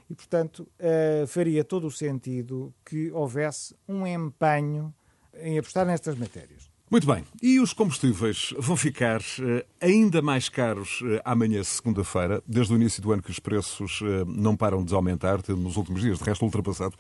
E, 0.10 0.16
portanto, 0.16 0.68
uh, 0.80 1.26
faria 1.26 1.64
todo 1.64 1.88
o 1.88 1.92
sentido 1.92 2.74
que 2.84 3.10
houvesse 3.12 3.74
um 3.88 4.06
empenho 4.06 4.94
em 5.36 5.58
apostar 5.58 5.86
nestas 5.86 6.18
matérias. 6.18 6.71
Muito 6.92 7.08
bem. 7.08 7.24
E 7.42 7.58
os 7.58 7.72
combustíveis 7.72 8.54
vão 8.60 8.76
ficar 8.76 9.22
uh, 9.22 9.66
ainda 9.80 10.22
mais 10.22 10.50
caros 10.50 11.00
uh, 11.00 11.22
amanhã, 11.24 11.64
segunda-feira, 11.64 12.44
desde 12.46 12.74
o 12.74 12.76
início 12.76 13.02
do 13.02 13.14
ano 13.14 13.24
que 13.24 13.32
os 13.32 13.40
preços 13.40 14.02
uh, 14.02 14.26
não 14.28 14.58
param 14.58 14.84
de 14.84 14.94
aumentar, 14.94 15.40
nos 15.48 15.78
últimos 15.78 16.02
dias, 16.02 16.18
de 16.18 16.26
resto, 16.26 16.44
ultrapassado, 16.44 16.94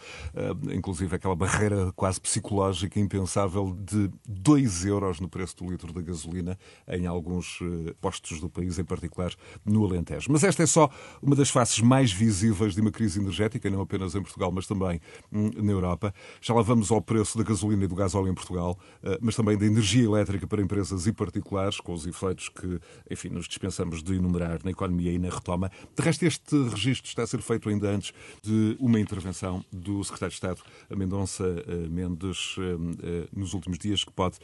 inclusive 0.73 1.13
aquela 1.13 1.35
barreira 1.35 1.91
quase 1.93 2.21
psicológica, 2.21 3.01
impensável, 3.01 3.75
de 3.77 4.09
2 4.25 4.85
euros 4.85 5.19
no 5.19 5.27
preço 5.27 5.57
do 5.57 5.69
litro 5.69 5.91
da 5.91 6.01
gasolina 6.01 6.57
em 6.87 7.05
alguns 7.05 7.59
postos 7.99 8.39
do 8.39 8.49
país, 8.49 8.79
em 8.79 8.85
particular 8.85 9.33
no 9.65 9.83
Alentejo. 9.85 10.31
Mas 10.31 10.43
esta 10.45 10.63
é 10.63 10.65
só 10.65 10.89
uma 11.21 11.35
das 11.35 11.49
faces 11.49 11.79
mais 11.79 12.13
visíveis 12.13 12.75
de 12.75 12.81
uma 12.81 12.91
crise 12.91 13.19
energética, 13.19 13.69
não 13.69 13.81
apenas 13.81 14.15
em 14.15 14.21
Portugal, 14.21 14.51
mas 14.53 14.65
também 14.65 15.01
hum, 15.31 15.51
na 15.57 15.71
Europa. 15.71 16.13
Já 16.39 16.53
lá 16.53 16.61
vamos 16.61 16.91
ao 16.91 17.01
preço 17.01 17.37
da 17.37 17.43
gasolina 17.43 17.83
e 17.83 17.87
do 17.87 17.95
gasóleo 17.95 18.29
em 18.29 18.33
Portugal, 18.33 18.77
mas 19.21 19.35
também 19.35 19.57
da 19.57 19.65
energia 19.65 19.80
energia 19.81 20.05
elétrica 20.05 20.45
para 20.45 20.61
empresas 20.61 21.07
e 21.07 21.11
particulares, 21.11 21.79
com 21.79 21.93
os 21.93 22.05
efeitos 22.05 22.49
que, 22.49 22.79
enfim, 23.09 23.29
nos 23.29 23.47
dispensamos 23.47 24.03
de 24.03 24.15
enumerar 24.15 24.59
na 24.63 24.69
economia 24.69 25.11
e 25.11 25.17
na 25.17 25.29
retoma. 25.29 25.71
De 25.95 26.03
resto, 26.03 26.23
este 26.23 26.55
registro 26.69 27.09
está 27.09 27.23
a 27.23 27.27
ser 27.27 27.41
feito 27.41 27.67
ainda 27.67 27.89
antes 27.89 28.13
de 28.43 28.77
uma 28.79 28.99
intervenção 28.99 29.65
do 29.71 30.03
Secretário 30.03 30.29
de 30.29 30.35
Estado, 30.35 30.61
Mendonça 30.95 31.43
eh, 31.43 31.87
Mendes, 31.89 32.55
eh, 32.59 32.61
eh, 33.03 33.27
nos 33.35 33.55
últimos 33.55 33.79
dias, 33.79 34.03
que 34.03 34.11
pode 34.11 34.37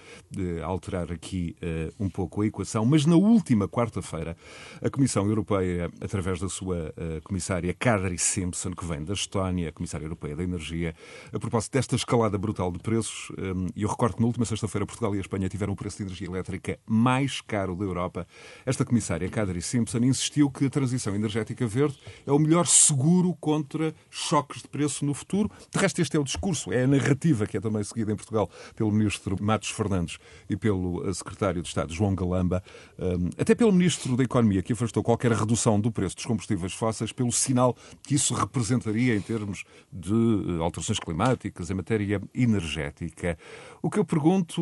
alterar 0.64 1.12
aqui 1.12 1.56
um 2.00 2.10
pouco 2.10 2.42
a 2.42 2.48
equação. 2.48 2.86
Mas 2.86 3.06
na 3.06 3.16
última 3.16 3.68
quarta-feira, 3.68 4.36
a 4.82 4.90
Comissão 4.90 5.28
Europeia, 5.28 5.92
através 6.02 6.40
da 6.40 6.50
sua 6.50 6.94
comissária 7.24 7.74
Kadri 7.74 8.18
Simpson, 8.18 8.72
que 8.72 8.86
vem 8.86 9.04
da 9.04 9.14
Estónia, 9.14 9.72
Comissária 9.72 10.06
Europeia 10.06 10.36
da 10.36 10.44
Energia, 10.44 10.96
a 11.32 11.40
propósito 11.40 11.74
desta 11.74 11.96
escalada 11.96 12.38
brutal 12.38 12.72
de 12.72 12.80
preços, 12.80 13.32
e 13.76 13.84
eu 13.84 13.90
recordo 13.90 14.16
que 14.16 14.22
na 14.22 14.28
última 14.28 14.46
sexta-feira 14.46 14.86
Portugal 14.86 15.16
e 15.16 15.20
a 15.20 15.22
Espanha 15.28 15.50
tiveram 15.50 15.74
o 15.74 15.76
preço 15.76 15.98
de 15.98 16.04
energia 16.04 16.28
elétrica 16.28 16.80
mais 16.86 17.42
caro 17.42 17.76
da 17.76 17.84
Europa, 17.84 18.26
esta 18.66 18.86
comissária 18.86 19.30
Kadri 19.30 19.62
Simpson 19.62 20.00
insistiu 20.00 20.50
que 20.50 20.66
a 20.66 20.70
transição 20.70 21.14
energética 21.14 21.68
verde 21.68 21.98
é 22.26 22.32
o 22.32 22.40
melhor 22.40 22.66
seguro 22.66 23.36
contra 23.40 23.94
choques 24.10 24.62
de 24.62 24.70
preço 24.70 25.06
no 25.06 25.14
futuro. 25.14 25.52
De 25.70 25.80
resto, 25.80 26.02
este 26.02 26.16
é 26.16 26.20
o 26.20 26.24
discurso, 26.24 26.72
é 26.72 26.84
a 26.84 26.88
narrativa 26.88 27.46
que 27.46 27.58
é 27.58 27.60
também 27.60 27.84
seguida 27.84 28.12
em 28.12 28.16
Portugal 28.16 28.50
pelo 28.76 28.92
ministro 28.92 29.36
Matos 29.42 29.70
Fernandes 29.70 30.18
e 30.50 30.56
pelo 30.56 31.08
eh, 31.08 31.14
secretário 31.14 31.62
de 31.62 31.68
Estado 31.68 31.94
João 31.94 32.16
Galamba, 32.16 32.64
eh, 32.98 33.42
até 33.42 33.54
pelo 33.54 33.72
ministro 33.72 34.16
da 34.16 34.24
Economia, 34.24 34.62
que 34.62 34.74
afastou 34.74 35.04
qualquer 35.04 35.32
redução 35.34 35.80
do 35.80 35.92
preço 35.92 36.16
dos 36.16 36.26
combustíveis 36.26 36.74
fósseis 36.74 37.12
pelo 37.12 37.32
sinal 37.32 37.76
que 38.04 38.16
isso 38.16 38.34
representaria 38.34 39.16
em 39.16 39.22
termos 39.22 39.66
de 39.92 40.14
eh, 40.14 40.64
alterações 40.64 41.00
climáticas, 41.00 41.70
em 41.70 41.74
matéria 41.74 42.22
energética. 42.34 43.38
O 43.82 43.90
que 43.90 44.00
eu 44.00 44.06
pergunto 44.06 44.62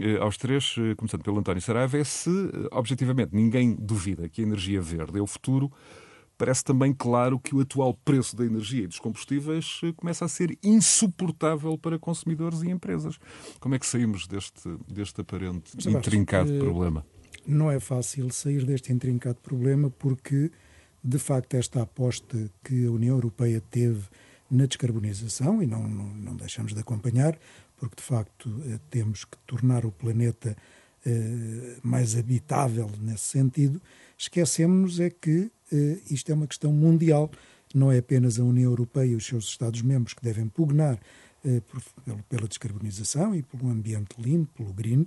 eh, 0.00 0.18
aos 0.20 0.36
três, 0.36 0.74
eh, 0.78 0.94
começando 0.94 1.22
pelo 1.22 1.38
António 1.38 1.60
Saraiva, 1.60 1.98
é 1.98 2.04
se, 2.04 2.30
eh, 2.30 2.68
objetivamente, 2.72 3.34
ninguém 3.34 3.76
duvida 3.78 4.28
que 4.28 4.40
a 4.40 4.44
energia 4.44 4.80
verde 4.80 5.18
é 5.18 5.22
o 5.22 5.26
futuro. 5.26 5.70
Parece 6.36 6.64
também 6.64 6.94
claro 6.94 7.38
que 7.38 7.54
o 7.54 7.60
atual 7.60 7.92
preço 8.04 8.36
da 8.36 8.44
energia 8.44 8.84
e 8.84 8.86
dos 8.86 9.00
combustíveis 9.00 9.80
começa 9.96 10.24
a 10.24 10.28
ser 10.28 10.56
insuportável 10.62 11.76
para 11.76 11.98
consumidores 11.98 12.62
e 12.62 12.70
empresas. 12.70 13.18
Como 13.58 13.74
é 13.74 13.78
que 13.78 13.86
saímos 13.86 14.26
deste, 14.28 14.68
deste 14.86 15.20
aparente 15.20 15.72
Mas, 15.74 15.86
intrincado 15.86 16.52
problema? 16.58 17.04
Não 17.44 17.70
é 17.70 17.80
fácil 17.80 18.30
sair 18.30 18.64
deste 18.64 18.92
intrincado 18.92 19.38
problema 19.42 19.90
porque, 19.90 20.52
de 21.02 21.18
facto, 21.18 21.54
esta 21.54 21.82
aposta 21.82 22.48
que 22.62 22.86
a 22.86 22.90
União 22.90 23.16
Europeia 23.16 23.60
teve 23.68 24.04
na 24.50 24.64
descarbonização, 24.64 25.62
e 25.62 25.66
não, 25.66 25.86
não, 25.86 26.06
não 26.06 26.36
deixamos 26.36 26.72
de 26.72 26.80
acompanhar, 26.80 27.38
porque 27.78 27.96
de 27.96 28.02
facto 28.02 28.62
eh, 28.66 28.78
temos 28.90 29.24
que 29.24 29.38
tornar 29.46 29.86
o 29.86 29.92
planeta 29.92 30.56
eh, 31.06 31.76
mais 31.82 32.16
habitável 32.16 32.90
nesse 33.00 33.24
sentido, 33.24 33.80
esquecemos 34.16 35.00
é 35.00 35.10
que 35.10 35.50
eh, 35.72 35.98
isto 36.10 36.30
é 36.30 36.34
uma 36.34 36.46
questão 36.46 36.72
mundial, 36.72 37.30
não 37.74 37.90
é 37.92 37.98
apenas 37.98 38.38
a 38.38 38.44
União 38.44 38.70
Europeia 38.70 39.12
e 39.12 39.14
os 39.14 39.26
seus 39.26 39.44
Estados-membros 39.44 40.14
que 40.14 40.22
devem 40.22 40.48
pugnar 40.48 40.98
pela 42.28 42.48
descarbonização 42.48 43.34
e 43.34 43.44
um 43.62 43.70
ambiente 43.70 44.20
limpo, 44.20 44.52
pelo 44.54 44.72
green, 44.72 45.06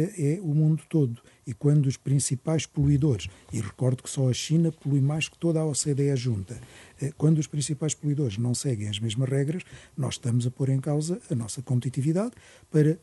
é 0.00 0.38
o 0.40 0.54
mundo 0.54 0.82
todo. 0.88 1.20
E 1.46 1.52
quando 1.52 1.86
os 1.86 1.96
principais 1.96 2.66
poluidores, 2.66 3.28
e 3.52 3.60
recordo 3.60 4.02
que 4.02 4.10
só 4.10 4.28
a 4.28 4.32
China 4.32 4.72
polui 4.72 5.00
mais 5.00 5.28
que 5.28 5.38
toda 5.38 5.60
a 5.60 5.66
OCDE 5.66 6.16
junta, 6.16 6.60
eh, 7.00 7.12
quando 7.16 7.38
os 7.38 7.46
principais 7.46 7.94
poluidores 7.94 8.38
não 8.38 8.54
seguem 8.54 8.88
as 8.88 8.98
mesmas 8.98 9.28
regras, 9.28 9.62
nós 9.96 10.14
estamos 10.14 10.46
a 10.46 10.50
pôr 10.50 10.68
em 10.68 10.80
causa 10.80 11.20
a 11.30 11.34
nossa 11.34 11.62
competitividade 11.62 12.32
para 12.70 12.98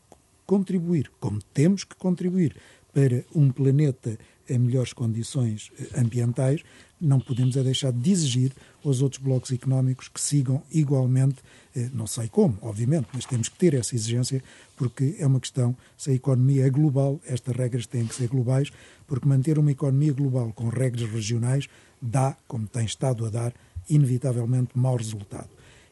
contribuir, 0.46 1.10
como 1.18 1.40
temos 1.52 1.84
que 1.84 1.96
contribuir, 1.96 2.56
para 2.92 3.24
um 3.34 3.50
planeta 3.50 4.16
em 4.48 4.58
melhores 4.58 4.92
condições 4.92 5.70
eh, 5.78 6.00
ambientais, 6.00 6.62
não 7.00 7.20
podemos 7.20 7.56
é 7.56 7.62
deixar 7.62 7.92
de 7.92 8.10
exigir 8.10 8.52
aos 8.84 9.02
outros 9.02 9.20
blocos 9.20 9.52
económicos 9.52 10.08
que 10.08 10.20
sigam 10.20 10.62
igualmente, 10.70 11.36
eh, 11.76 11.90
não 11.92 12.06
sei 12.06 12.28
como, 12.28 12.58
obviamente, 12.62 13.08
mas 13.12 13.24
temos 13.24 13.48
que 13.48 13.56
ter 13.56 13.74
essa 13.74 13.94
exigência 13.94 14.42
porque 14.76 15.16
é 15.18 15.26
uma 15.26 15.40
questão, 15.40 15.76
se 15.96 16.10
a 16.10 16.14
economia 16.14 16.66
é 16.66 16.70
global, 16.70 17.20
estas 17.26 17.54
regras 17.54 17.86
têm 17.86 18.06
que 18.06 18.14
ser 18.14 18.28
globais, 18.28 18.70
porque 19.06 19.28
manter 19.28 19.58
uma 19.58 19.70
economia 19.70 20.12
global 20.12 20.52
com 20.52 20.68
regras 20.68 21.08
regionais 21.10 21.68
dá, 22.00 22.36
como 22.46 22.66
tem 22.66 22.84
estado 22.84 23.26
a 23.26 23.30
dar, 23.30 23.52
inevitavelmente 23.88 24.70
mau 24.74 24.96
resultado. 24.96 25.48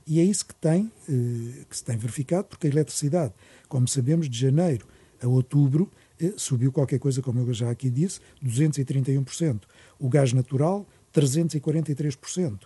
E 0.07 0.18
é 0.18 0.24
isso 0.24 0.46
que, 0.46 0.55
tem, 0.55 0.90
eh, 1.09 1.64
que 1.68 1.76
se 1.76 1.84
tem 1.84 1.96
verificado, 1.96 2.44
porque 2.44 2.66
a 2.66 2.70
eletricidade, 2.70 3.32
como 3.68 3.86
sabemos, 3.86 4.28
de 4.28 4.38
janeiro 4.38 4.86
a 5.22 5.28
outubro, 5.28 5.90
subiu 6.36 6.70
qualquer 6.72 6.98
coisa, 6.98 7.22
como 7.22 7.40
eu 7.40 7.52
já 7.54 7.70
aqui 7.70 7.88
disse, 7.88 8.20
231%. 8.44 9.62
O 9.98 10.08
gás 10.08 10.32
natural, 10.32 10.86
343%. 11.14 12.60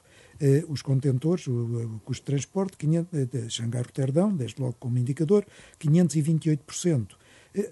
Os 0.69 0.83
contentores, 0.83 1.47
o 1.47 2.01
custo 2.05 2.23
de 2.23 2.27
transporte, 2.27 2.77
500, 2.77 3.29
de 3.29 3.51
Xangai-Roterdão, 3.51 4.35
desde 4.35 4.61
logo 4.61 4.77
como 4.79 4.99
indicador, 4.99 5.47
528%. 5.81 7.09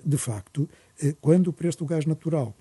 De 0.05 0.17
facto, 0.17 0.69
quando 1.21 1.49
o 1.49 1.53
preço 1.53 1.79
do 1.79 1.87
gás 1.87 2.07
natural 2.07 2.57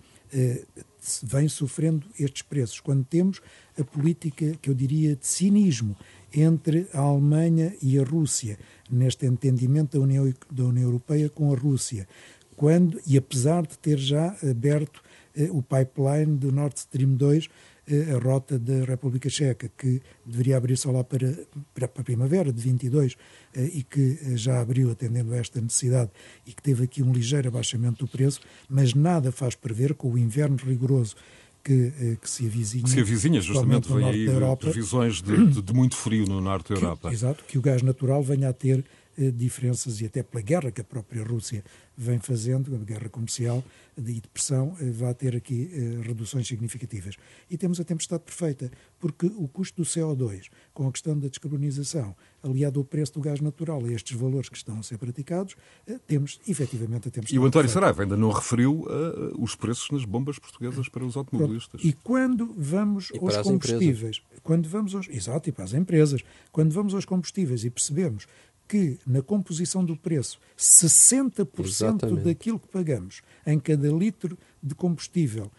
vem 1.24 1.48
sofrendo 1.48 2.06
estes 2.20 2.42
preços, 2.42 2.80
quando 2.80 3.06
temos 3.06 3.40
a 3.80 3.84
política 3.84 4.58
que 4.62 4.70
eu 4.70 4.74
diria 4.74 5.16
de 5.16 5.26
cinismo 5.26 5.96
entre 6.34 6.88
a 6.92 7.00
Alemanha 7.00 7.74
e 7.82 8.00
a 8.00 8.04
Rússia, 8.04 8.58
neste 8.90 9.26
entendimento 9.26 9.98
da 9.98 10.04
União, 10.04 10.34
da 10.52 10.64
União 10.66 10.84
Europeia 10.84 11.30
com 11.30 11.54
a 11.54 11.56
Rússia, 11.56 12.08
quando, 12.56 13.00
e 13.06 13.18
apesar 13.18 13.66
de 13.66 13.78
ter 13.78 13.98
já 13.98 14.36
aberto 14.50 15.02
eh, 15.36 15.50
o 15.52 15.62
pipeline 15.62 16.38
do 16.38 16.52
Nord 16.52 16.78
Stream 16.78 17.16
2, 17.16 17.50
eh, 17.88 18.14
a 18.14 18.20
rota 18.20 18.60
da 18.60 18.86
República 18.86 19.30
Checa, 19.30 19.70
que 19.78 20.02
deveria 20.26 20.58
abrir 20.58 20.78
só 20.78 20.92
lá 20.92 21.04
para, 21.04 21.36
para 21.74 21.86
a 21.86 22.04
primavera 22.04 22.54
de 22.54 22.62
22 22.62 23.16
eh, 23.56 23.72
e 23.74 23.84
que 23.84 24.38
já 24.38 24.62
abriu 24.62 24.92
atendendo 24.92 25.34
a 25.34 25.38
esta 25.38 25.60
necessidade 25.60 26.12
e 26.46 26.54
que 26.54 26.62
teve 26.62 26.84
aqui 26.84 27.02
um 27.02 27.12
ligeiro 27.12 27.48
abaixamento 27.48 28.06
do 28.06 28.12
preço, 28.12 28.42
mas 28.70 28.94
nada 28.94 29.32
faz 29.32 29.56
prever 29.56 29.96
com 29.96 30.12
o 30.12 30.18
inverno 30.18 30.58
rigoroso 30.58 31.16
que, 31.64 32.18
que 32.22 32.30
se 32.30 32.46
avizinha. 32.46 32.86
Se 32.88 33.00
avizinha, 33.00 33.40
justamente, 33.40 33.92
vem 33.92 34.06
aí 34.06 34.26
Europa, 34.26 34.68
previsões 34.68 35.22
de, 35.22 35.48
de, 35.48 35.62
de, 35.62 35.74
muito 35.74 35.96
frio 35.96 36.26
no 36.26 36.42
norte 36.42 36.74
da 36.74 36.76
Europa. 36.76 37.08
Que, 37.08 37.16
exato, 37.16 37.44
que 37.46 37.58
o 37.58 37.62
gás 37.62 37.82
natural 37.82 38.22
venha 38.22 38.50
a 38.50 38.54
ter 38.54 38.84
diferenças 39.32 40.02
e 40.02 40.06
até 40.06 40.24
pela 40.24 40.42
guerra 40.42 40.72
que 40.72 40.82
a 40.82 40.84
própria 40.84 41.24
Rússia 41.24 41.64
vem 41.96 42.20
fazendo, 42.20 42.76
a 42.76 42.80
guerra 42.80 43.10
comercial 43.10 43.64
e 43.98 44.02
de 44.02 44.28
pressão, 44.28 44.76
eh, 44.80 44.90
vai 44.90 45.14
ter 45.14 45.36
aqui 45.36 45.70
eh, 45.72 46.08
reduções 46.08 46.48
significativas. 46.48 47.16
E 47.50 47.58
temos 47.58 47.80
a 47.80 47.84
tempestade 47.84 48.24
perfeita, 48.24 48.72
porque 49.00 49.28
o 49.28 49.48
custo 49.48 49.84
do 49.84 49.88
CO2, 49.88 50.50
com 50.74 50.88
a 50.88 50.92
questão 50.92 51.18
da 51.18 51.28
descarbonização, 51.28 52.16
aliado 52.42 52.80
ao 52.80 52.84
preço 52.86 53.14
do 53.14 53.22
gás 53.22 53.40
natural 53.40 53.88
e 53.88 53.94
estes 53.94 54.18
valores 54.18 54.50
que 54.50 54.58
estão 54.58 54.80
a 54.80 54.84
ser 54.84 54.98
praticados, 54.98 55.56
eh, 55.86 56.00
temos 56.08 56.40
efetivamente 56.48 57.08
a 57.08 57.12
tempestade 57.12 57.36
E 57.36 57.40
o 57.40 57.46
António 57.46 57.68
perfeita. 57.68 57.74
Saraiva 57.74 58.04
ainda 58.04 58.18
não 58.18 58.32
referiu 58.32 58.82
uh, 58.82 59.42
os 59.42 59.56
preços 59.56 59.92
nas 59.92 60.04
bombas 60.04 60.40
portuguesas 60.40 60.90
para 60.90 61.06
os 61.06 61.16
automobilistas. 61.16 61.82
Pronto. 61.82 61.88
E 61.88 61.94
quando 62.04 62.56
vamos 62.58 63.12
e 63.12 63.20
aos 63.20 63.38
combustíveis, 63.38 64.22
quando 64.42 64.68
vamos 64.68 64.96
aos, 64.96 65.08
exato, 65.10 65.50
e 65.50 65.52
para 65.52 65.66
as 65.66 65.74
empresas, 65.74 66.22
quando 66.52 66.72
vamos 66.72 66.96
aos 66.96 67.06
combustíveis 67.06 67.64
e 67.64 67.70
percebemos 67.70 68.26
que 68.68 69.00
na 69.06 69.22
composição 69.22 69.84
do 69.84 69.96
preço 69.96 70.40
60% 70.58 71.66
Exatamente. 71.66 72.24
daquilo 72.24 72.60
que 72.60 72.68
pagamos 72.68 73.22
em 73.46 73.60
cada 73.60 73.90
litro 73.90 74.38
de 74.62 74.74
combustível, 74.74 75.52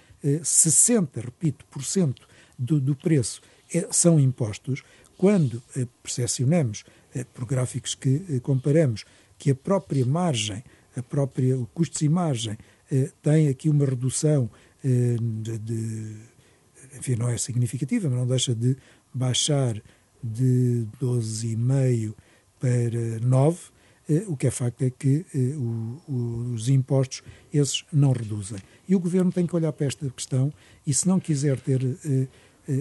60, 0.42 1.20
repito, 1.20 1.66
por 1.66 1.84
cento 1.84 2.26
do, 2.58 2.80
do 2.80 2.94
preço 2.94 3.42
é, 3.72 3.86
são 3.90 4.18
impostos, 4.18 4.82
quando 5.16 5.62
eh, 5.76 5.86
percepcionamos 6.02 6.84
eh, 7.14 7.24
por 7.24 7.44
gráficos 7.44 7.94
que 7.94 8.22
eh, 8.28 8.40
comparamos 8.40 9.04
que 9.38 9.50
a 9.50 9.54
própria 9.54 10.04
margem, 10.04 10.62
a 10.96 11.02
própria, 11.02 11.58
o 11.58 11.66
custos 11.66 12.02
e 12.02 12.08
margem 12.08 12.56
eh, 12.90 13.10
tem 13.22 13.48
aqui 13.48 13.68
uma 13.68 13.84
redução 13.84 14.50
eh, 14.84 15.16
de, 15.20 15.58
de, 15.58 16.16
enfim, 16.96 17.16
não 17.16 17.28
é 17.28 17.36
significativa, 17.38 18.08
mas 18.08 18.18
não 18.18 18.26
deixa 18.26 18.54
de 18.54 18.76
baixar 19.12 19.80
de 20.22 20.86
12,5 21.00 22.14
para 22.64 23.20
9, 23.20 23.58
eh, 24.08 24.24
o 24.26 24.34
que 24.34 24.46
é 24.46 24.50
facto 24.50 24.80
é 24.80 24.88
que 24.88 25.26
eh, 25.34 25.54
os 26.08 26.70
impostos, 26.70 27.22
esses 27.52 27.84
não 27.92 28.12
reduzem. 28.12 28.58
E 28.88 28.96
o 28.96 28.98
Governo 28.98 29.30
tem 29.30 29.46
que 29.46 29.54
olhar 29.54 29.70
para 29.70 29.86
esta 29.86 30.08
questão 30.08 30.50
e, 30.86 30.94
se 30.94 31.06
não 31.06 31.20
quiser 31.20 31.60
ter 31.60 31.82
eh, 31.82 32.26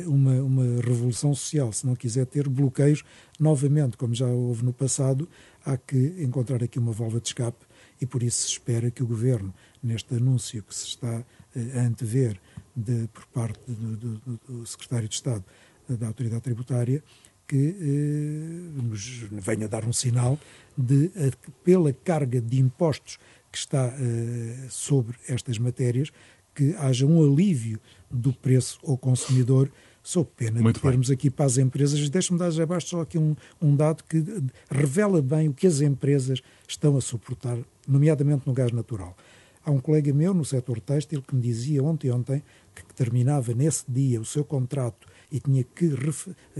uma, 0.08 0.42
uma 0.42 0.82
revolução 0.82 1.36
social, 1.36 1.74
se 1.74 1.86
não 1.86 1.98
quiser 1.98 2.26
ter 2.26 2.48
bloqueios, 2.48 3.04
novamente, 3.38 3.98
como 3.98 4.16
já 4.16 4.26
houve 4.28 4.64
no 4.64 4.72
passado, 4.72 5.28
há 5.66 5.76
que 5.76 6.16
encontrar 6.20 6.64
aqui 6.64 6.80
uma 6.80 6.94
válvula 6.94 7.20
de 7.20 7.28
escape 7.28 7.66
e 8.00 8.06
por 8.06 8.24
isso 8.24 8.44
se 8.44 8.54
espera 8.54 8.90
que 8.90 9.04
o 9.04 9.08
Governo, 9.08 9.54
neste 9.84 10.16
anúncio 10.16 10.64
que 10.64 10.74
se 10.74 10.88
está 10.88 11.26
a 11.54 11.80
antever 11.82 12.40
de, 12.74 13.10
por 13.14 13.26
parte 13.26 13.60
do, 13.68 13.98
do, 13.98 14.40
do 14.48 14.66
Secretário 14.66 15.10
de 15.10 15.16
Estado 15.16 15.44
da 15.90 16.08
Autoridade 16.08 16.42
Tributária, 16.42 17.04
que 17.54 17.76
eh, 17.80 18.82
nos 18.82 19.26
venha 19.32 19.68
dar 19.68 19.86
um 19.86 19.94
sinal 19.94 20.40
de, 20.76 21.12
eh, 21.16 21.30
pela 21.64 21.94
carga 21.94 22.42
de 22.42 22.60
impostos 22.60 23.20
que 23.52 23.60
está 23.60 23.94
eh, 23.96 24.66
sobre 24.72 25.16
estas 25.30 25.60
matérias, 25.60 26.12
que 26.56 26.74
haja 26.80 27.06
um 27.06 27.22
alívio 27.22 27.80
do 28.10 28.34
preço 28.34 28.80
ao 28.84 28.98
consumidor, 28.98 29.72
sob 30.02 30.28
pena 30.36 30.64
Muito 30.64 30.78
de 30.78 30.82
termos 30.82 31.10
bem. 31.10 31.14
aqui 31.14 31.30
para 31.30 31.46
as 31.46 31.60
empresas. 31.60 32.10
Deixe-me 32.10 32.40
dar 32.40 32.50
já 32.50 32.64
abaixo 32.64 32.88
só 32.88 33.02
aqui 33.02 33.20
um, 33.20 33.36
um 33.62 33.76
dado 33.76 34.04
que 34.04 34.24
revela 34.68 35.22
bem 35.22 35.50
o 35.50 35.54
que 35.54 35.68
as 35.68 35.80
empresas 35.80 36.42
estão 36.68 36.98
a 36.98 37.02
suportar, 37.02 37.60
nomeadamente 37.88 38.48
no 38.48 38.54
gás 38.54 38.72
natural. 38.72 39.16
Há 39.66 39.72
um 39.72 39.80
colega 39.80 40.14
meu 40.14 40.34
no 40.34 40.44
setor 40.44 40.82
têxtil 40.82 41.22
que 41.22 41.34
me 41.34 41.42
dizia 41.42 41.82
ontem 41.82 42.12
ontem 42.12 42.44
que 42.76 42.84
terminava 42.94 43.54
nesse 43.54 43.86
dia 43.88 44.20
o 44.20 44.26
seu 44.26 44.44
contrato 44.44 45.08
e 45.32 45.40
tinha 45.40 45.64
que, 45.64 45.90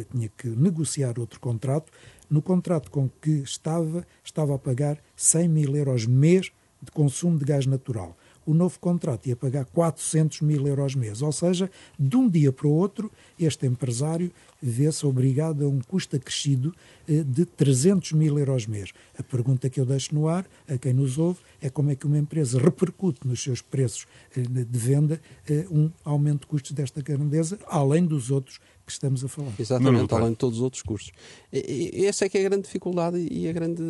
tinha 0.10 0.30
que 0.30 0.48
negociar 0.48 1.20
outro 1.20 1.38
contrato, 1.40 1.92
no 2.30 2.42
contrato 2.42 2.90
com 2.90 3.10
que 3.22 3.42
estava, 3.42 4.08
estava 4.24 4.56
a 4.56 4.58
pagar 4.58 4.98
100 5.18 5.50
mil 5.50 5.76
euros 5.76 6.06
mês 6.06 6.52
de 6.82 6.92
consumo 6.92 7.38
de 7.38 7.44
gás 7.44 7.66
natural. 7.66 8.16
O 8.46 8.54
novo 8.54 8.80
contrato 8.80 9.28
ia 9.28 9.36
pagar 9.36 9.66
400 9.66 10.42
mil 10.42 10.66
euros 10.68 10.96
mês, 10.96 11.22
ou 11.22 11.32
seja, 11.32 11.70
de 12.00 12.16
um 12.16 12.30
dia 12.30 12.52
para 12.52 12.68
o 12.68 12.72
outro, 12.72 13.12
este 13.38 13.66
empresário 13.66 14.32
vê-se 14.64 15.06
obrigado 15.06 15.66
a 15.66 15.68
um 15.68 15.82
custo 15.82 16.16
acrescido 16.16 16.74
eh, 17.08 17.22
de 17.22 17.46
300 17.46 18.14
mil 18.14 18.40
euros 18.40 18.66
mês. 18.66 18.92
A 19.18 19.22
pergunta 19.22 19.70
que 19.70 19.78
eu 19.78 19.86
deixo 19.86 20.16
no 20.16 20.30
ar, 20.30 20.46
a 20.70 20.78
quem 20.78 20.94
nos 20.94 21.18
ouve, 21.18 21.40
é 21.62 21.70
como 21.70 21.92
é 21.92 21.96
que 21.96 22.06
uma 22.06 22.18
empresa 22.18 22.58
repercute 22.58 23.28
nos 23.28 23.44
seus 23.44 23.62
preços 23.62 24.08
eh, 24.36 24.42
de 24.42 24.80
venda 24.80 25.20
eh, 25.50 25.66
um 25.70 25.92
aumento 26.06 26.42
de 26.42 26.48
custos 26.48 26.72
desta 26.72 27.02
grandeza, 27.02 27.60
além 27.68 28.06
dos 28.06 28.32
outros 28.32 28.60
que 28.86 28.92
estamos 28.92 29.24
a 29.24 29.28
falar. 29.28 29.52
Exatamente, 29.58 30.14
além 30.14 30.32
de 30.32 30.38
todos 30.38 30.58
os 30.58 30.64
outros 30.64 30.82
custos. 30.82 31.12
E, 31.52 32.06
essa 32.06 32.26
é 32.26 32.30
que 32.30 32.38
é 32.38 32.42
a 32.42 32.50
grande 32.50 32.64
dificuldade 32.64 33.18
e 33.18 33.48
a 33.48 33.52
grande 33.54 33.82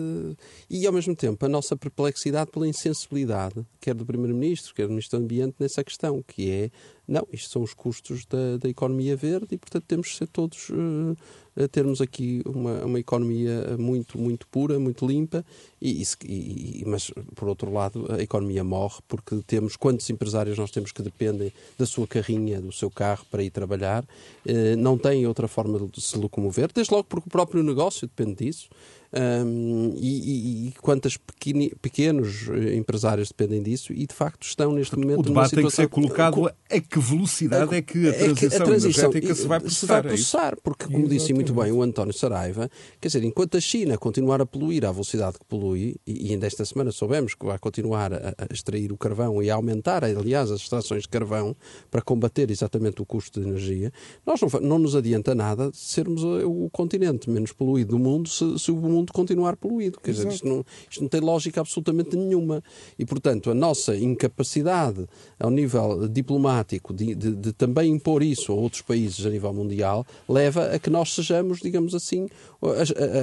e 0.70 0.86
ao 0.86 0.94
mesmo 0.94 1.16
tempo 1.16 1.44
a 1.46 1.50
nossa 1.50 1.76
perplexidade 1.76 2.52
pela 2.52 2.68
insensibilidade, 2.68 3.66
quer 3.80 3.96
do 3.96 4.06
Primeiro-Ministro, 4.06 4.74
quer 4.74 4.84
do 4.84 4.90
Ministro 4.90 5.20
do 5.20 5.24
Ambiente, 5.24 5.56
nessa 5.60 5.84
questão, 5.84 6.24
que 6.28 6.50
é 6.50 6.72
não, 7.08 7.28
isto 7.34 7.50
são 7.50 7.62
os 7.62 7.74
custos 7.74 8.26
da, 8.26 8.58
da 8.58 8.70
economia 8.70 9.16
verde 9.16 9.48
e, 9.52 9.58
portanto, 9.58 9.84
temos 9.86 10.10
que 10.10 10.16
ser 10.16 10.28
todos 10.28 10.70
uh, 10.70 11.18
a 11.62 11.68
termos 11.68 12.00
aqui 12.00 12.42
uma, 12.46 12.86
uma 12.86 13.00
economia 13.00 13.76
muito, 13.78 14.18
muito 14.18 14.48
pura, 14.48 14.80
muito 14.80 15.06
limpa, 15.06 15.46
e, 15.82 16.02
e, 16.24 16.84
mas, 16.86 17.12
por 17.36 17.50
outro 17.50 17.72
lado, 17.72 18.08
a 18.10 18.22
economia 18.22 18.64
morre 18.64 19.00
porque 19.08 19.42
temos 19.46 19.76
quantos 19.76 20.10
empresários 20.10 20.58
nós 20.58 20.72
temos 20.72 20.94
que 20.94 21.02
dependem 21.02 21.52
da 21.78 21.86
sua 21.86 22.08
carrinha, 22.08 22.62
do 22.62 22.72
seu 22.72 22.90
carro 22.90 23.26
para 23.30 23.44
ir 23.44 23.50
trabalhar, 23.50 24.04
uh, 24.04 24.78
não 24.78 24.98
têm 24.98 25.28
outra 25.28 25.48
forma 25.48 25.78
de 25.80 26.02
se 26.02 26.18
locomover, 26.18 26.72
desde 26.74 26.94
logo 26.94 27.04
porque 27.04 27.28
o 27.28 27.32
próprio 27.32 27.62
negócio 27.62 28.08
depende 28.08 28.46
disso. 28.46 28.70
Um, 29.16 29.94
e, 29.98 30.08
e, 30.08 30.68
e 30.68 30.72
quantos 30.82 31.18
pequenos 31.18 32.50
eh, 32.50 32.76
empresários 32.76 33.28
dependem 33.28 33.62
disso 33.62 33.94
e 33.94 34.08
de 34.08 34.14
facto 34.14 34.42
estão 34.42 34.72
neste 34.72 34.98
momento. 34.98 35.20
O 35.20 35.24
debate 35.24 35.56
tem 35.56 35.66
que 35.66 35.72
ser 35.72 35.88
colocado 35.88 36.48
a 36.48 36.80
que 36.80 37.00
velocidade 37.00 37.76
é 37.76 37.82
que 37.84 38.10
a 38.10 38.14
transição, 38.14 38.32
é 38.32 38.36
que 38.36 38.46
a 38.56 38.66
transição 38.66 39.12
energética 39.12 39.36
se 39.36 39.48
vai 39.48 39.60
processar. 39.60 39.80
Se 39.80 39.86
vai 39.86 40.02
processar, 40.02 40.54
é 40.54 40.58
porque, 40.64 40.86
como 40.86 41.08
disse 41.08 41.32
muito 41.34 41.54
bem 41.54 41.72
o 41.72 41.84
António 41.84 42.14
Saraiva, 42.14 42.70
quer 43.00 43.08
dizer, 43.08 43.24
enquanto 43.24 43.56
a 43.56 43.62
China 43.62 43.98
continuar 43.98 44.42
a 44.42 44.46
poluir 44.46 44.86
à 44.86 44.92
velocidade 44.92 45.38
que 45.38 45.46
polui, 45.46 45.96
e, 46.08 46.32
ainda 46.32 46.48
esta 46.48 46.66
semana 46.66 46.92
soubemos 46.92 47.36
que 47.36 47.46
vai 47.46 47.60
continuar 47.60 48.14
a, 48.14 48.34
a 48.38 48.54
extrair 48.54 48.92
o 48.92 48.98
carvão 48.98 49.44
e 49.44 49.50
a 49.52 49.56
aumentar, 49.56 50.04
aliás, 50.04 50.50
as 50.50 50.62
extrações 50.62 51.04
de 51.04 51.10
carvão 51.10 51.56
para 51.92 52.02
combater 52.02 52.50
exatamente 52.50 53.02
o 53.02 53.06
custo 53.06 53.40
de 53.40 53.48
energia, 53.48 53.92
nós 54.26 54.42
não, 54.42 54.50
não 54.60 54.80
nos 54.80 54.96
adianta 54.96 55.36
nada 55.36 55.70
sermos 55.74 56.24
o 56.24 56.70
continente 56.72 57.30
menos 57.30 57.52
poluído 57.52 57.92
do 57.92 58.00
mundo 58.00 58.28
se, 58.30 58.58
se 58.58 58.72
o 58.72 58.76
mundo 58.76 59.03
mundo 59.04 59.14
continuar 59.14 59.56
poluído. 59.58 60.00
Quer 60.00 60.12
dizer, 60.12 60.28
isto 60.30 60.48
não, 60.48 60.66
isto 60.90 61.02
não 61.02 61.10
tem 61.10 61.20
lógica 61.20 61.62
absolutamente 61.62 62.16
nenhuma. 62.16 62.64
E, 62.98 63.06
portanto, 63.06 63.52
a 63.52 63.54
nossa 63.54 63.96
incapacidade 63.96 65.06
ao 65.40 65.50
nível 65.50 66.08
diplomático 66.08 66.94
de, 66.94 67.14
de, 67.14 67.36
de 67.36 67.54
também 67.54 67.92
impor 67.92 68.24
isso 68.24 68.52
a 68.52 68.56
outros 68.56 68.82
países 68.82 69.26
a 69.26 69.30
nível 69.30 69.54
mundial 69.54 70.06
leva 70.28 70.74
a 70.74 70.80
que 70.80 70.90
nós 70.90 71.14
sejamos, 71.14 71.60
digamos 71.60 71.94
assim, 71.94 72.28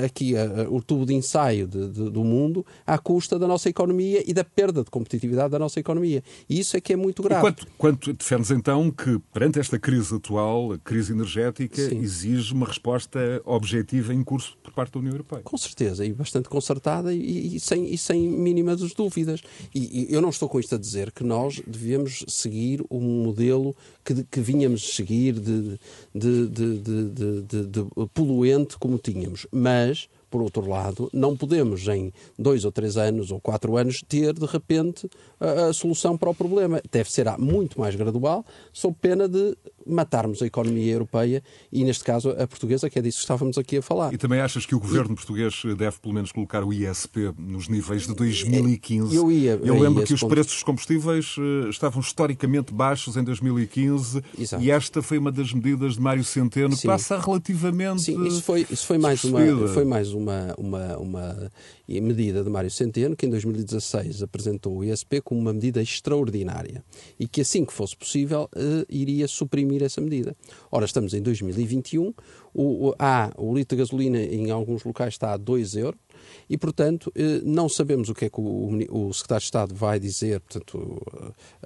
aqui 0.05 0.35
o 0.69 0.83
tubo 0.83 1.07
de 1.07 1.15
ensaio 1.15 1.67
de, 1.67 1.89
de, 1.89 2.11
do 2.11 2.25
mundo 2.25 2.65
à 2.87 2.99
custa 2.99 3.39
da 3.39 3.47
nossa 3.47 3.69
economia 3.69 4.23
e 4.27 4.33
da 4.33 4.45
perda 4.45 4.83
de 4.85 4.91
competitividade 4.91 5.51
da 5.51 5.59
nossa 5.59 5.81
economia. 5.81 6.23
E 6.49 6.59
isso 6.59 6.77
é 6.77 6.81
que 6.81 6.93
é 6.93 6.97
muito 6.97 7.23
grave. 7.23 7.43
Quanto, 7.43 7.67
quanto 7.79 8.13
defendes 8.13 8.51
então 8.51 8.91
que, 8.91 9.19
perante 9.33 9.59
esta 9.59 9.79
crise 9.79 10.15
atual, 10.15 10.73
a 10.73 10.79
crise 10.79 11.13
energética, 11.13 11.89
Sim. 11.89 11.99
exige 11.99 12.53
uma 12.53 12.67
resposta 12.67 13.41
objetiva 13.45 14.13
em 14.13 14.23
curso 14.23 14.57
por 14.63 14.73
parte 14.73 14.93
da 14.93 14.99
União 14.99 15.13
Europeia? 15.13 15.43
Com 15.43 15.57
certeza 15.57 16.05
e 16.05 16.13
bastante 16.13 16.49
concertada 16.49 17.13
e, 17.13 17.57
e 17.57 17.61
sem, 17.61 17.93
e 17.93 17.99
sem 17.99 18.29
mínimas 18.29 18.81
dúvidas. 18.93 19.43
E, 19.75 20.11
e, 20.11 20.15
eu 20.15 20.21
não 20.21 20.31
estou 20.31 20.49
com 20.49 20.59
isto 20.59 20.75
a 20.75 20.79
dizer 20.79 21.13
que 21.13 21.25
nós 21.25 21.63
devemos 21.67 22.25
seguir 22.29 22.83
o 22.89 22.99
um 22.99 23.25
modelo 23.25 23.75
que, 24.05 24.25
que 24.25 24.41
vínhamos 24.41 24.95
seguir 24.95 25.35
de, 25.35 25.79
de, 26.15 26.49
de, 26.49 27.67
de 27.67 27.87
poluente 28.13 28.77
como 28.79 28.99
tínhamos, 28.99 29.30
mas 29.51 30.09
por 30.31 30.41
outro 30.41 30.67
lado, 30.69 31.11
não 31.13 31.37
podemos 31.37 31.87
em 31.89 32.13
dois 32.39 32.65
ou 32.65 32.71
três 32.71 32.97
anos 32.97 33.33
ou 33.33 33.41
quatro 33.41 33.77
anos 33.77 34.01
ter, 34.07 34.33
de 34.33 34.47
repente, 34.47 35.11
a, 35.41 35.69
a 35.69 35.73
solução 35.73 36.17
para 36.17 36.31
o 36.31 36.35
problema. 36.35 36.81
Deve 36.91 37.11
ser 37.11 37.27
muito 37.39 37.81
mais 37.81 37.95
gradual, 37.95 38.45
sob 38.73 38.97
pena 39.01 39.29
de 39.29 39.57
matarmos 39.87 40.43
a 40.43 40.47
economia 40.47 40.93
europeia 40.93 41.43
e, 41.73 41.83
neste 41.85 42.05
caso, 42.05 42.31
a 42.31 42.47
portuguesa, 42.47 42.89
que 42.89 42.99
é 42.99 43.03
disso 43.03 43.19
que 43.19 43.25
estávamos 43.25 43.59
aqui 43.59 43.79
a 43.79 43.83
falar. 43.83 44.13
E 44.13 44.19
também 44.19 44.41
achas 44.41 44.67
que 44.67 44.75
o 44.75 44.81
governo 44.81 45.13
e... 45.13 45.17
português 45.17 45.63
deve, 45.77 45.99
pelo 45.99 46.15
menos, 46.15 46.31
colocar 46.31 46.63
o 46.63 46.73
ISP 46.73 47.33
nos 47.39 47.69
níveis 47.69 48.07
de 48.07 48.15
2015? 48.15 49.17
Eu 49.17 49.33
ia. 49.33 49.59
Eu 49.63 49.79
lembro 49.79 50.05
que 50.05 50.15
os 50.15 50.21
ponto. 50.21 50.31
preços 50.31 50.53
dos 50.53 50.63
combustíveis 50.63 51.37
eh, 51.39 51.69
estavam 51.71 52.01
historicamente 52.01 52.73
baixos 52.73 53.17
em 53.17 53.25
2015 53.25 54.23
Exato. 54.39 54.63
e 54.63 54.71
esta 54.71 55.03
foi 55.03 55.19
uma 55.19 55.33
das 55.33 55.53
medidas 55.53 55.95
de 55.95 56.01
Mário 56.01 56.25
Centeno 56.25 56.77
que 56.77 56.87
passa 56.87 57.19
relativamente. 57.19 58.03
Sim, 58.03 58.27
isso 58.27 58.43
foi, 58.43 58.67
isso 58.71 58.87
foi 58.87 58.99
mais, 58.99 59.25
uma, 59.25 59.69
foi 59.69 59.85
mais 59.85 60.13
uma, 60.13 60.55
uma, 60.59 60.97
uma 60.99 61.53
medida 61.99 62.45
de 62.45 62.51
Mário 62.51 62.71
Centeno, 62.71 63.17
que 63.17 63.25
em 63.25 63.31
2016 63.31 64.23
apresentou 64.23 64.77
o 64.77 64.85
ISP 64.85 65.23
como 65.23 65.41
uma 65.41 65.53
medida 65.55 65.81
extraordinária 65.81 66.85
e 67.19 67.27
que, 67.27 67.41
assim 67.41 67.65
que 67.65 67.73
fosse 67.73 67.97
possível, 67.97 68.51
eh, 68.55 68.85
iria 68.91 69.27
suprimir 69.27 69.83
essa 69.83 70.01
medida. 70.03 70.37
Ora, 70.71 70.85
estamos 70.85 71.15
em 71.15 71.23
2021, 71.23 72.13
o, 72.53 72.89
o, 72.89 72.95
há, 72.99 73.33
o 73.39 73.55
litro 73.55 73.77
de 73.77 73.83
gasolina 73.83 74.21
em 74.21 74.51
alguns 74.51 74.85
locais 74.85 75.15
está 75.15 75.33
a 75.33 75.37
2 75.39 75.77
euros, 75.77 75.99
e, 76.49 76.57
portanto, 76.59 77.13
eh, 77.15 77.41
não 77.45 77.69
sabemos 77.69 78.09
o 78.09 78.15
que 78.15 78.27
é 78.27 78.31
que 78.31 78.41
o, 78.41 79.13
Secretário 79.13 79.41
de 79.41 79.45
Estado 79.45 79.75
vai 79.75 79.99
dizer, 79.99 80.41
portanto, 80.41 81.03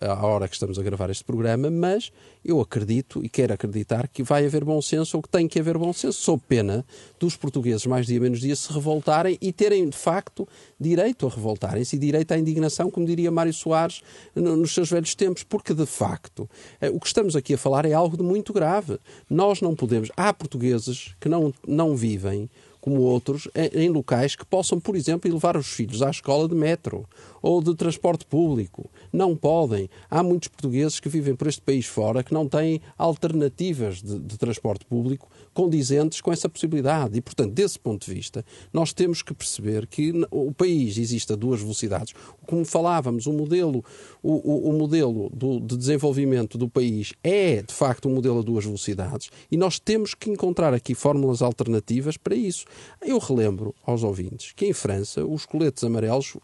eh, 0.00 0.06
à 0.06 0.26
hora 0.26 0.48
que 0.48 0.54
estamos 0.54 0.78
a 0.78 0.82
gravar 0.82 1.10
este 1.10 1.24
programa, 1.24 1.70
mas 1.70 2.10
eu 2.44 2.60
acredito 2.60 3.24
e 3.24 3.28
quero 3.28 3.54
acreditar 3.54 4.08
que 4.08 4.22
vai 4.22 4.44
haver 4.44 4.64
bom 4.64 4.80
senso 4.82 5.16
ou 5.16 5.22
que 5.22 5.28
tem 5.28 5.48
que 5.48 5.58
haver 5.58 5.78
bom 5.78 5.92
senso, 5.92 6.20
sob 6.20 6.42
pena 6.46 6.84
dos 7.18 7.36
portugueses 7.36 7.86
mais 7.86 8.06
dia 8.06 8.20
menos 8.20 8.40
dia 8.40 8.54
se 8.54 8.72
revoltarem 8.72 9.38
e 9.40 9.52
terem, 9.52 9.88
de 9.88 9.96
facto, 9.96 10.46
direito 10.78 11.26
a 11.26 11.30
revoltarem-se 11.30 11.96
e 11.96 11.98
direito 11.98 12.32
à 12.32 12.38
indignação, 12.38 12.90
como 12.90 13.06
diria 13.06 13.30
Mário 13.30 13.52
Soares 13.52 14.02
nos 14.34 14.74
seus 14.74 14.90
velhos 14.90 15.14
tempos, 15.14 15.42
porque, 15.42 15.72
de 15.72 15.86
facto, 15.86 16.48
eh, 16.80 16.90
o 16.90 17.00
que 17.00 17.06
estamos 17.06 17.34
aqui 17.34 17.54
a 17.54 17.58
falar 17.58 17.84
é 17.84 17.92
algo 17.92 18.16
de 18.16 18.22
muito 18.22 18.52
grave. 18.52 18.98
Nós 19.28 19.60
não 19.60 19.74
podemos. 19.74 20.10
Há 20.16 20.32
portugueses 20.32 21.14
que 21.20 21.28
não, 21.28 21.52
não 21.66 21.96
vivem 21.96 22.50
como 22.84 23.00
outros, 23.00 23.48
em 23.72 23.88
locais 23.88 24.36
que 24.36 24.44
possam, 24.44 24.78
por 24.78 24.94
exemplo, 24.94 25.32
levar 25.32 25.56
os 25.56 25.68
filhos 25.68 26.02
à 26.02 26.10
escola 26.10 26.46
de 26.46 26.54
metro 26.54 27.08
ou 27.40 27.62
de 27.62 27.74
transporte 27.74 28.26
público. 28.26 28.90
Não 29.10 29.34
podem. 29.34 29.88
Há 30.10 30.22
muitos 30.22 30.48
portugueses 30.48 31.00
que 31.00 31.08
vivem 31.08 31.34
por 31.34 31.46
este 31.46 31.62
país 31.62 31.86
fora 31.86 32.22
que 32.22 32.34
não 32.34 32.46
têm 32.46 32.82
alternativas 32.98 34.02
de, 34.02 34.18
de 34.18 34.36
transporte 34.36 34.84
público 34.84 35.30
condizentes 35.54 36.20
com 36.20 36.30
essa 36.30 36.48
possibilidade. 36.48 37.16
E, 37.16 37.22
portanto, 37.22 37.52
desse 37.52 37.78
ponto 37.78 38.04
de 38.04 38.12
vista, 38.12 38.44
nós 38.70 38.92
temos 38.92 39.22
que 39.22 39.32
perceber 39.32 39.86
que 39.86 40.12
o 40.30 40.52
país 40.52 40.98
existe 40.98 41.32
a 41.32 41.36
duas 41.36 41.60
velocidades. 41.60 42.12
Como 42.46 42.66
falávamos, 42.66 43.26
o 43.26 43.32
modelo, 43.32 43.82
o, 44.22 44.32
o, 44.32 44.70
o 44.70 44.72
modelo 44.74 45.30
do, 45.32 45.58
de 45.58 45.76
desenvolvimento 45.76 46.58
do 46.58 46.68
país 46.68 47.14
é, 47.22 47.62
de 47.62 47.72
facto, 47.72 48.10
um 48.10 48.14
modelo 48.14 48.40
a 48.40 48.42
duas 48.42 48.64
velocidades 48.64 49.30
e 49.50 49.56
nós 49.56 49.78
temos 49.78 50.14
que 50.14 50.28
encontrar 50.28 50.74
aqui 50.74 50.94
fórmulas 50.94 51.40
alternativas 51.40 52.16
para 52.16 52.34
isso. 52.34 52.66
Eu 53.00 53.18
relembro 53.18 53.74
aos 53.84 54.02
ouvintes 54.02 54.52
que 54.54 54.66
em 54.66 54.72
França 54.72 55.24
os 55.24 55.46
coletes 55.46 55.82
amarelos 55.84 56.36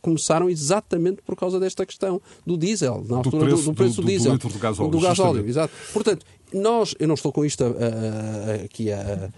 começaram 0.00 0.48
exatamente 0.48 1.22
por 1.22 1.36
causa 1.36 1.58
desta 1.58 1.84
questão 1.84 2.20
do 2.46 2.56
diesel, 2.56 3.04
na 3.08 3.18
altura 3.18 3.38
do 3.38 3.46
preço 3.46 3.62
do, 3.62 3.70
do, 3.70 3.74
preço 3.74 3.96
do, 3.96 4.02
do 4.02 4.08
diesel. 4.08 4.38
Do, 4.38 4.48
do, 4.48 4.58
gasóleo. 4.58 4.90
Do 4.90 5.00
gasóleo, 5.00 5.48
exato. 5.48 5.72
Portanto, 5.92 6.26
nós, 6.52 6.94
eu 6.98 7.06
não 7.06 7.14
estou 7.14 7.32
com 7.32 7.44
isto 7.44 7.64
a, 7.64 7.66
a, 7.66 7.70
a, 7.70 8.54
aqui 8.64 8.90
a, 8.92 9.30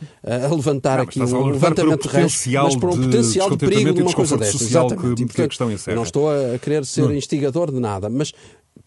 levantar 0.55 0.99
não, 0.99 1.05
aqui 1.05 1.21
um 1.21 1.47
levantamento 1.47 2.09
de 2.09 2.17
risco, 2.17 2.51
mas 2.53 2.77
para 2.77 2.91
um 2.91 3.03
potencial 3.03 3.51
de, 3.51 3.57
de 3.57 3.67
perigo 3.67 3.93
de 3.93 4.03
uma 4.03 4.13
coisa 4.13 4.37
desta. 4.37 4.63
Exatamente. 4.63 5.17
Que, 5.17 5.23
e, 5.23 5.27
portanto, 5.27 5.79
que 5.85 5.95
não 5.95 6.03
estou 6.03 6.31
a 6.31 6.59
querer 6.59 6.85
ser 6.85 7.05
hum. 7.05 7.13
instigador 7.13 7.73
de 7.73 7.81
nada, 7.81 8.09
mas 8.09 8.33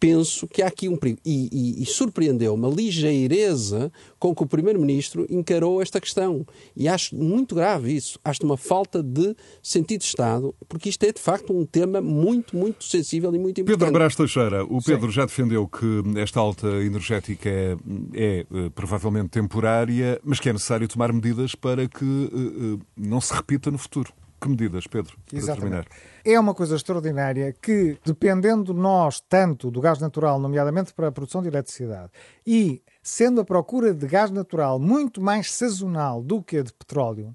penso 0.03 0.47
que 0.47 0.61
há 0.61 0.67
aqui 0.67 0.89
um 0.89 0.97
perigo. 0.97 1.19
E, 1.25 1.49
e, 1.51 1.83
e 1.83 1.85
surpreendeu-me 1.85 2.65
a 2.65 2.69
ligeireza 2.69 3.89
com 4.19 4.35
que 4.35 4.43
o 4.43 4.45
Primeiro-Ministro 4.45 5.25
encarou 5.29 5.81
esta 5.81 6.01
questão. 6.01 6.45
E 6.75 6.89
acho 6.89 7.15
muito 7.15 7.55
grave 7.55 7.95
isso. 7.95 8.19
Acho 8.21 8.43
uma 8.43 8.57
falta 8.57 9.01
de 9.01 9.33
sentido 9.61 10.01
de 10.01 10.07
Estado, 10.07 10.53
porque 10.67 10.89
isto 10.89 11.03
é 11.03 11.13
de 11.13 11.21
facto 11.21 11.57
um 11.57 11.65
tema 11.65 12.01
muito, 12.01 12.55
muito 12.55 12.83
sensível 12.83 13.33
e 13.33 13.39
muito 13.39 13.61
importante. 13.61 13.79
Pedro 13.79 13.93
Brás 13.93 14.13
Teixeira, 14.13 14.65
o 14.65 14.81
Pedro 14.81 15.07
Sim. 15.07 15.13
já 15.13 15.25
defendeu 15.25 15.67
que 15.67 16.03
esta 16.17 16.39
alta 16.39 16.67
energética 16.67 17.49
é, 17.49 17.77
é, 18.15 18.39
é, 18.39 18.69
provavelmente 18.69 19.29
temporária, 19.29 20.19
mas 20.23 20.39
que 20.39 20.49
é 20.49 20.53
necessário 20.53 20.87
tomar 20.87 21.11
medidas 21.11 21.55
para 21.55 21.87
que 21.87 22.03
uh, 22.03 22.75
uh, 22.75 22.81
não 22.95 23.19
se 23.21 23.33
repita 23.33 23.71
no 23.71 23.77
futuro. 23.77 24.13
Que 24.43 24.49
medidas, 24.49 24.85
Pedro? 24.85 25.17
Exatamente. 25.31 25.87
É 26.25 26.37
uma 26.37 26.53
coisa 26.53 26.75
extraordinária 26.75 27.55
que, 27.61 27.97
dependendo 28.05 28.73
nós 28.73 29.21
tanto 29.21 29.71
do 29.71 29.79
gás 29.79 29.99
natural, 29.99 30.37
nomeadamente 30.37 30.93
para 30.93 31.07
a 31.07 31.11
produção 31.13 31.41
de 31.41 31.47
eletricidade, 31.47 32.11
e 32.45 32.81
sendo 33.01 33.39
a 33.39 33.45
procura 33.45 33.93
de 33.93 34.05
gás 34.05 34.29
natural 34.31 34.77
muito 34.79 35.21
mais 35.21 35.49
sazonal 35.49 36.21
do 36.21 36.43
que 36.43 36.57
a 36.57 36.61
de 36.61 36.73
petróleo, 36.73 37.33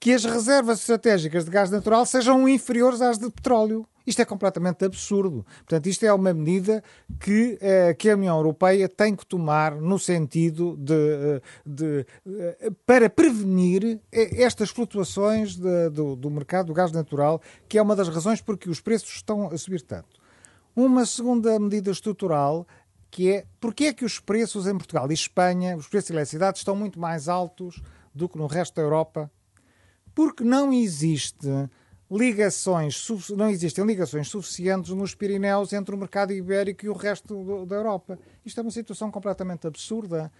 que 0.00 0.14
as 0.14 0.24
reservas 0.24 0.80
estratégicas 0.80 1.44
de 1.44 1.50
gás 1.50 1.70
natural 1.70 2.06
sejam 2.06 2.48
inferiores 2.48 3.02
às 3.02 3.18
de 3.18 3.30
petróleo. 3.30 3.86
Isto 4.10 4.22
é 4.22 4.24
completamente 4.24 4.84
absurdo. 4.84 5.46
Portanto, 5.58 5.86
isto 5.86 6.04
é 6.04 6.12
uma 6.12 6.34
medida 6.34 6.82
que, 7.20 7.56
eh, 7.60 7.94
que 7.94 8.10
a 8.10 8.16
União 8.16 8.36
Europeia 8.36 8.88
tem 8.88 9.14
que 9.14 9.24
tomar 9.24 9.76
no 9.76 10.00
sentido 10.00 10.76
de, 10.76 10.94
eh, 10.94 11.40
de 11.64 12.06
eh, 12.26 12.72
para 12.84 13.08
prevenir 13.08 14.00
estas 14.10 14.70
flutuações 14.70 15.54
de, 15.54 15.90
do, 15.90 16.16
do 16.16 16.28
mercado 16.28 16.66
do 16.66 16.74
gás 16.74 16.90
natural, 16.90 17.40
que 17.68 17.78
é 17.78 17.82
uma 17.82 17.94
das 17.94 18.08
razões 18.08 18.40
porque 18.40 18.68
os 18.68 18.80
preços 18.80 19.10
estão 19.10 19.46
a 19.46 19.56
subir 19.56 19.82
tanto. 19.82 20.18
Uma 20.74 21.06
segunda 21.06 21.56
medida 21.60 21.92
estrutural 21.92 22.66
que 23.12 23.30
é 23.30 23.46
porque 23.60 23.84
é 23.84 23.92
que 23.92 24.04
os 24.04 24.18
preços 24.18 24.66
em 24.66 24.76
Portugal 24.76 25.08
e 25.08 25.14
Espanha, 25.14 25.76
os 25.76 25.86
preços 25.86 26.08
de 26.08 26.14
eletricidade, 26.14 26.58
estão 26.58 26.74
muito 26.74 26.98
mais 26.98 27.28
altos 27.28 27.80
do 28.12 28.28
que 28.28 28.36
no 28.36 28.48
resto 28.48 28.74
da 28.74 28.82
Europa? 28.82 29.30
Porque 30.12 30.42
não 30.42 30.72
existe 30.72 31.46
ligações, 32.10 33.06
não 33.30 33.48
existem 33.48 33.84
ligações 33.84 34.28
suficientes 34.28 34.90
nos 34.90 35.14
Pirineus 35.14 35.72
entre 35.72 35.94
o 35.94 35.98
mercado 35.98 36.32
ibérico 36.32 36.84
e 36.84 36.88
o 36.88 36.94
resto 36.94 37.64
da 37.66 37.76
Europa. 37.76 38.18
Isto 38.44 38.60
é 38.60 38.62
uma 38.62 38.70
situação 38.70 39.10
completamente 39.10 39.66
absurda. 39.66 40.32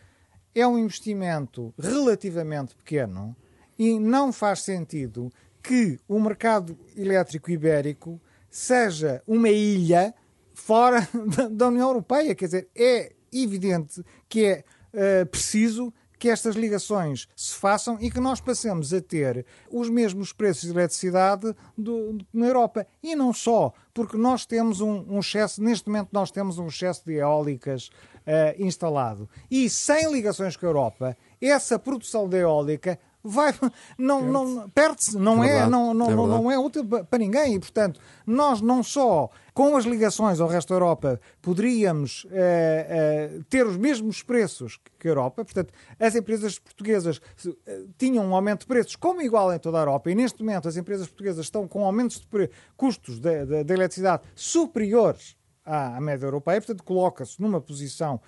É 0.52 0.66
um 0.66 0.76
investimento 0.76 1.72
relativamente 1.78 2.74
pequeno 2.74 3.36
e 3.78 4.00
não 4.00 4.32
faz 4.32 4.62
sentido 4.62 5.30
que 5.62 5.98
o 6.08 6.18
mercado 6.18 6.76
elétrico 6.96 7.50
ibérico 7.50 8.20
seja 8.50 9.22
uma 9.26 9.48
ilha 9.48 10.12
fora 10.52 11.08
da 11.52 11.68
União 11.68 11.88
Europeia. 11.88 12.34
Quer 12.34 12.46
dizer, 12.46 12.68
é 12.74 13.12
evidente 13.32 14.04
que 14.28 14.44
é 14.44 14.64
uh, 14.92 15.26
preciso 15.26 15.92
que 16.20 16.28
estas 16.28 16.54
ligações 16.54 17.26
se 17.34 17.54
façam 17.54 17.96
e 17.98 18.10
que 18.10 18.20
nós 18.20 18.42
passemos 18.42 18.92
a 18.92 19.00
ter 19.00 19.46
os 19.70 19.88
mesmos 19.88 20.34
preços 20.34 20.64
de 20.64 20.70
eletricidade 20.70 21.56
do, 21.76 22.18
na 22.30 22.46
Europa. 22.46 22.86
E 23.02 23.16
não 23.16 23.32
só, 23.32 23.72
porque 23.94 24.18
nós 24.18 24.44
temos 24.44 24.82
um, 24.82 25.02
um 25.08 25.18
excesso, 25.18 25.62
neste 25.62 25.88
momento 25.88 26.10
nós 26.12 26.30
temos 26.30 26.58
um 26.58 26.66
excesso 26.66 27.02
de 27.06 27.14
eólicas 27.14 27.86
uh, 27.86 28.62
instalado. 28.62 29.28
E 29.50 29.70
sem 29.70 30.12
ligações 30.12 30.56
com 30.56 30.66
a 30.66 30.68
Europa, 30.68 31.16
essa 31.40 31.78
produção 31.78 32.28
de 32.28 32.36
eólica 32.36 32.98
vai 33.24 33.54
não 33.98 34.22
não 34.22 34.68
perde-se 34.70 35.16
não 35.16 35.44
é, 35.44 35.58
é 35.58 35.66
não 35.66 35.92
não, 35.92 36.10
é 36.10 36.14
não 36.14 36.50
é 36.50 36.58
útil 36.58 36.84
para 36.86 37.18
ninguém 37.18 37.54
e 37.54 37.58
portanto 37.58 38.00
nós 38.26 38.62
não 38.62 38.82
só 38.82 39.28
com 39.60 39.76
as 39.76 39.84
ligações 39.84 40.40
ao 40.40 40.48
resto 40.48 40.70
da 40.70 40.76
Europa 40.76 41.20
poderíamos 41.42 42.26
eh, 42.30 42.86
eh, 42.88 43.40
ter 43.50 43.66
os 43.66 43.76
mesmos 43.76 44.22
preços 44.22 44.80
que 44.98 45.06
a 45.06 45.10
Europa 45.10 45.44
portanto 45.44 45.70
as 45.98 46.14
empresas 46.14 46.58
portuguesas 46.58 47.20
eh, 47.66 47.82
tinham 47.98 48.24
um 48.24 48.34
aumento 48.34 48.60
de 48.60 48.66
preços 48.66 48.96
como 48.96 49.20
igual 49.20 49.52
em 49.52 49.58
toda 49.58 49.76
a 49.76 49.82
Europa 49.82 50.10
e 50.10 50.14
neste 50.14 50.42
momento 50.42 50.66
as 50.66 50.78
empresas 50.78 51.08
portuguesas 51.08 51.44
estão 51.44 51.68
com 51.68 51.84
aumentos 51.84 52.20
de 52.20 52.50
custos 52.74 53.20
da 53.20 53.74
eletricidade 53.74 54.22
superiores 54.34 55.36
à, 55.62 55.94
à 55.98 56.00
média 56.00 56.24
europeia 56.24 56.58
portanto 56.58 56.82
coloca-se 56.82 57.38
numa 57.38 57.60
posição 57.60 58.18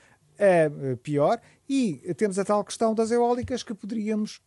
pior 1.03 1.41
e 1.67 2.13
temos 2.15 2.39
a 2.39 2.45
tal 2.45 2.63
questão 2.63 2.95
das 2.95 3.11
eólicas 3.11 3.63
que 3.63 3.73
poderíamos 3.73 4.41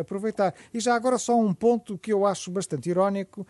aproveitar. 0.00 0.52
E 0.74 0.80
já 0.80 0.96
agora 0.96 1.16
só 1.16 1.38
um 1.38 1.54
ponto 1.54 1.96
que 1.96 2.12
eu 2.12 2.26
acho 2.26 2.50
bastante 2.50 2.90
irónico. 2.90 3.46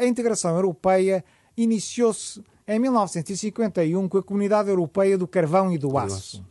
A 0.00 0.04
integração 0.04 0.56
europeia 0.56 1.24
iniciou-se 1.56 2.42
em 2.66 2.78
1951 2.78 4.08
com 4.08 4.18
a 4.18 4.22
Comunidade 4.22 4.68
Europeia 4.68 5.18
do 5.18 5.26
Carvão 5.26 5.72
e 5.72 5.78
do 5.78 5.96
Aço. 5.98 6.44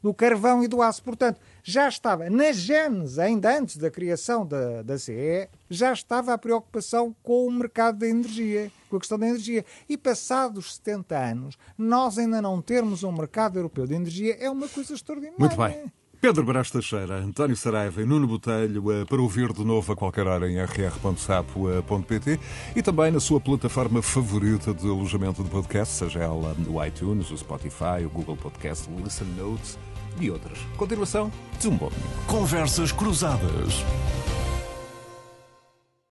Do 0.00 0.14
carvão 0.14 0.62
e 0.62 0.68
do 0.68 0.80
aço. 0.80 1.02
Portanto, 1.02 1.40
já 1.60 1.88
estava 1.88 2.30
na 2.30 2.52
gênese, 2.52 3.20
ainda 3.20 3.58
antes 3.58 3.76
da 3.76 3.90
criação 3.90 4.46
da, 4.46 4.80
da 4.80 4.96
CE, 4.96 5.48
já 5.68 5.92
estava 5.92 6.32
a 6.32 6.38
preocupação 6.38 7.14
com 7.20 7.44
o 7.44 7.50
mercado 7.50 7.98
da 7.98 8.06
energia, 8.06 8.70
com 8.88 8.96
a 8.96 9.00
questão 9.00 9.18
da 9.18 9.26
energia. 9.26 9.64
E 9.88 9.96
passados 9.98 10.76
70 10.76 11.18
anos, 11.18 11.58
nós 11.76 12.16
ainda 12.16 12.40
não 12.40 12.62
termos 12.62 13.02
um 13.02 13.10
mercado 13.10 13.58
europeu 13.58 13.88
de 13.88 13.94
energia 13.94 14.36
é 14.38 14.48
uma 14.48 14.68
coisa 14.68 14.94
extraordinária. 14.94 15.36
Muito 15.36 15.56
bem. 15.56 15.92
Pedro 16.20 16.44
Brás 16.44 16.68
Teixeira, 16.68 17.18
António 17.18 17.56
Saraiva 17.56 18.02
e 18.02 18.04
Nuno 18.04 18.26
Botelho 18.26 18.90
eh, 18.90 19.04
para 19.04 19.22
ouvir 19.22 19.52
de 19.52 19.64
novo 19.64 19.92
a 19.92 19.96
qualquer 19.96 20.26
hora 20.26 20.50
em 20.50 20.56
rr.sapo.pt 20.60 22.40
e 22.74 22.82
também 22.82 23.12
na 23.12 23.20
sua 23.20 23.40
plataforma 23.40 24.02
favorita 24.02 24.74
de 24.74 24.84
alojamento 24.88 25.44
de 25.44 25.48
podcast, 25.48 25.94
seja 25.94 26.18
ela 26.18 26.56
o 26.68 26.84
iTunes, 26.84 27.30
o 27.30 27.38
Spotify, 27.38 28.04
o 28.04 28.10
Google 28.10 28.36
Podcast, 28.36 28.90
o 28.90 29.00
Listen 29.00 29.28
Notes 29.36 29.78
e 30.20 30.28
outras. 30.28 30.58
Continuação 30.76 31.30
de 31.60 31.68
um 31.68 31.76
bom 31.76 31.92
Conversas 32.26 32.90
Cruzadas. 32.90 33.84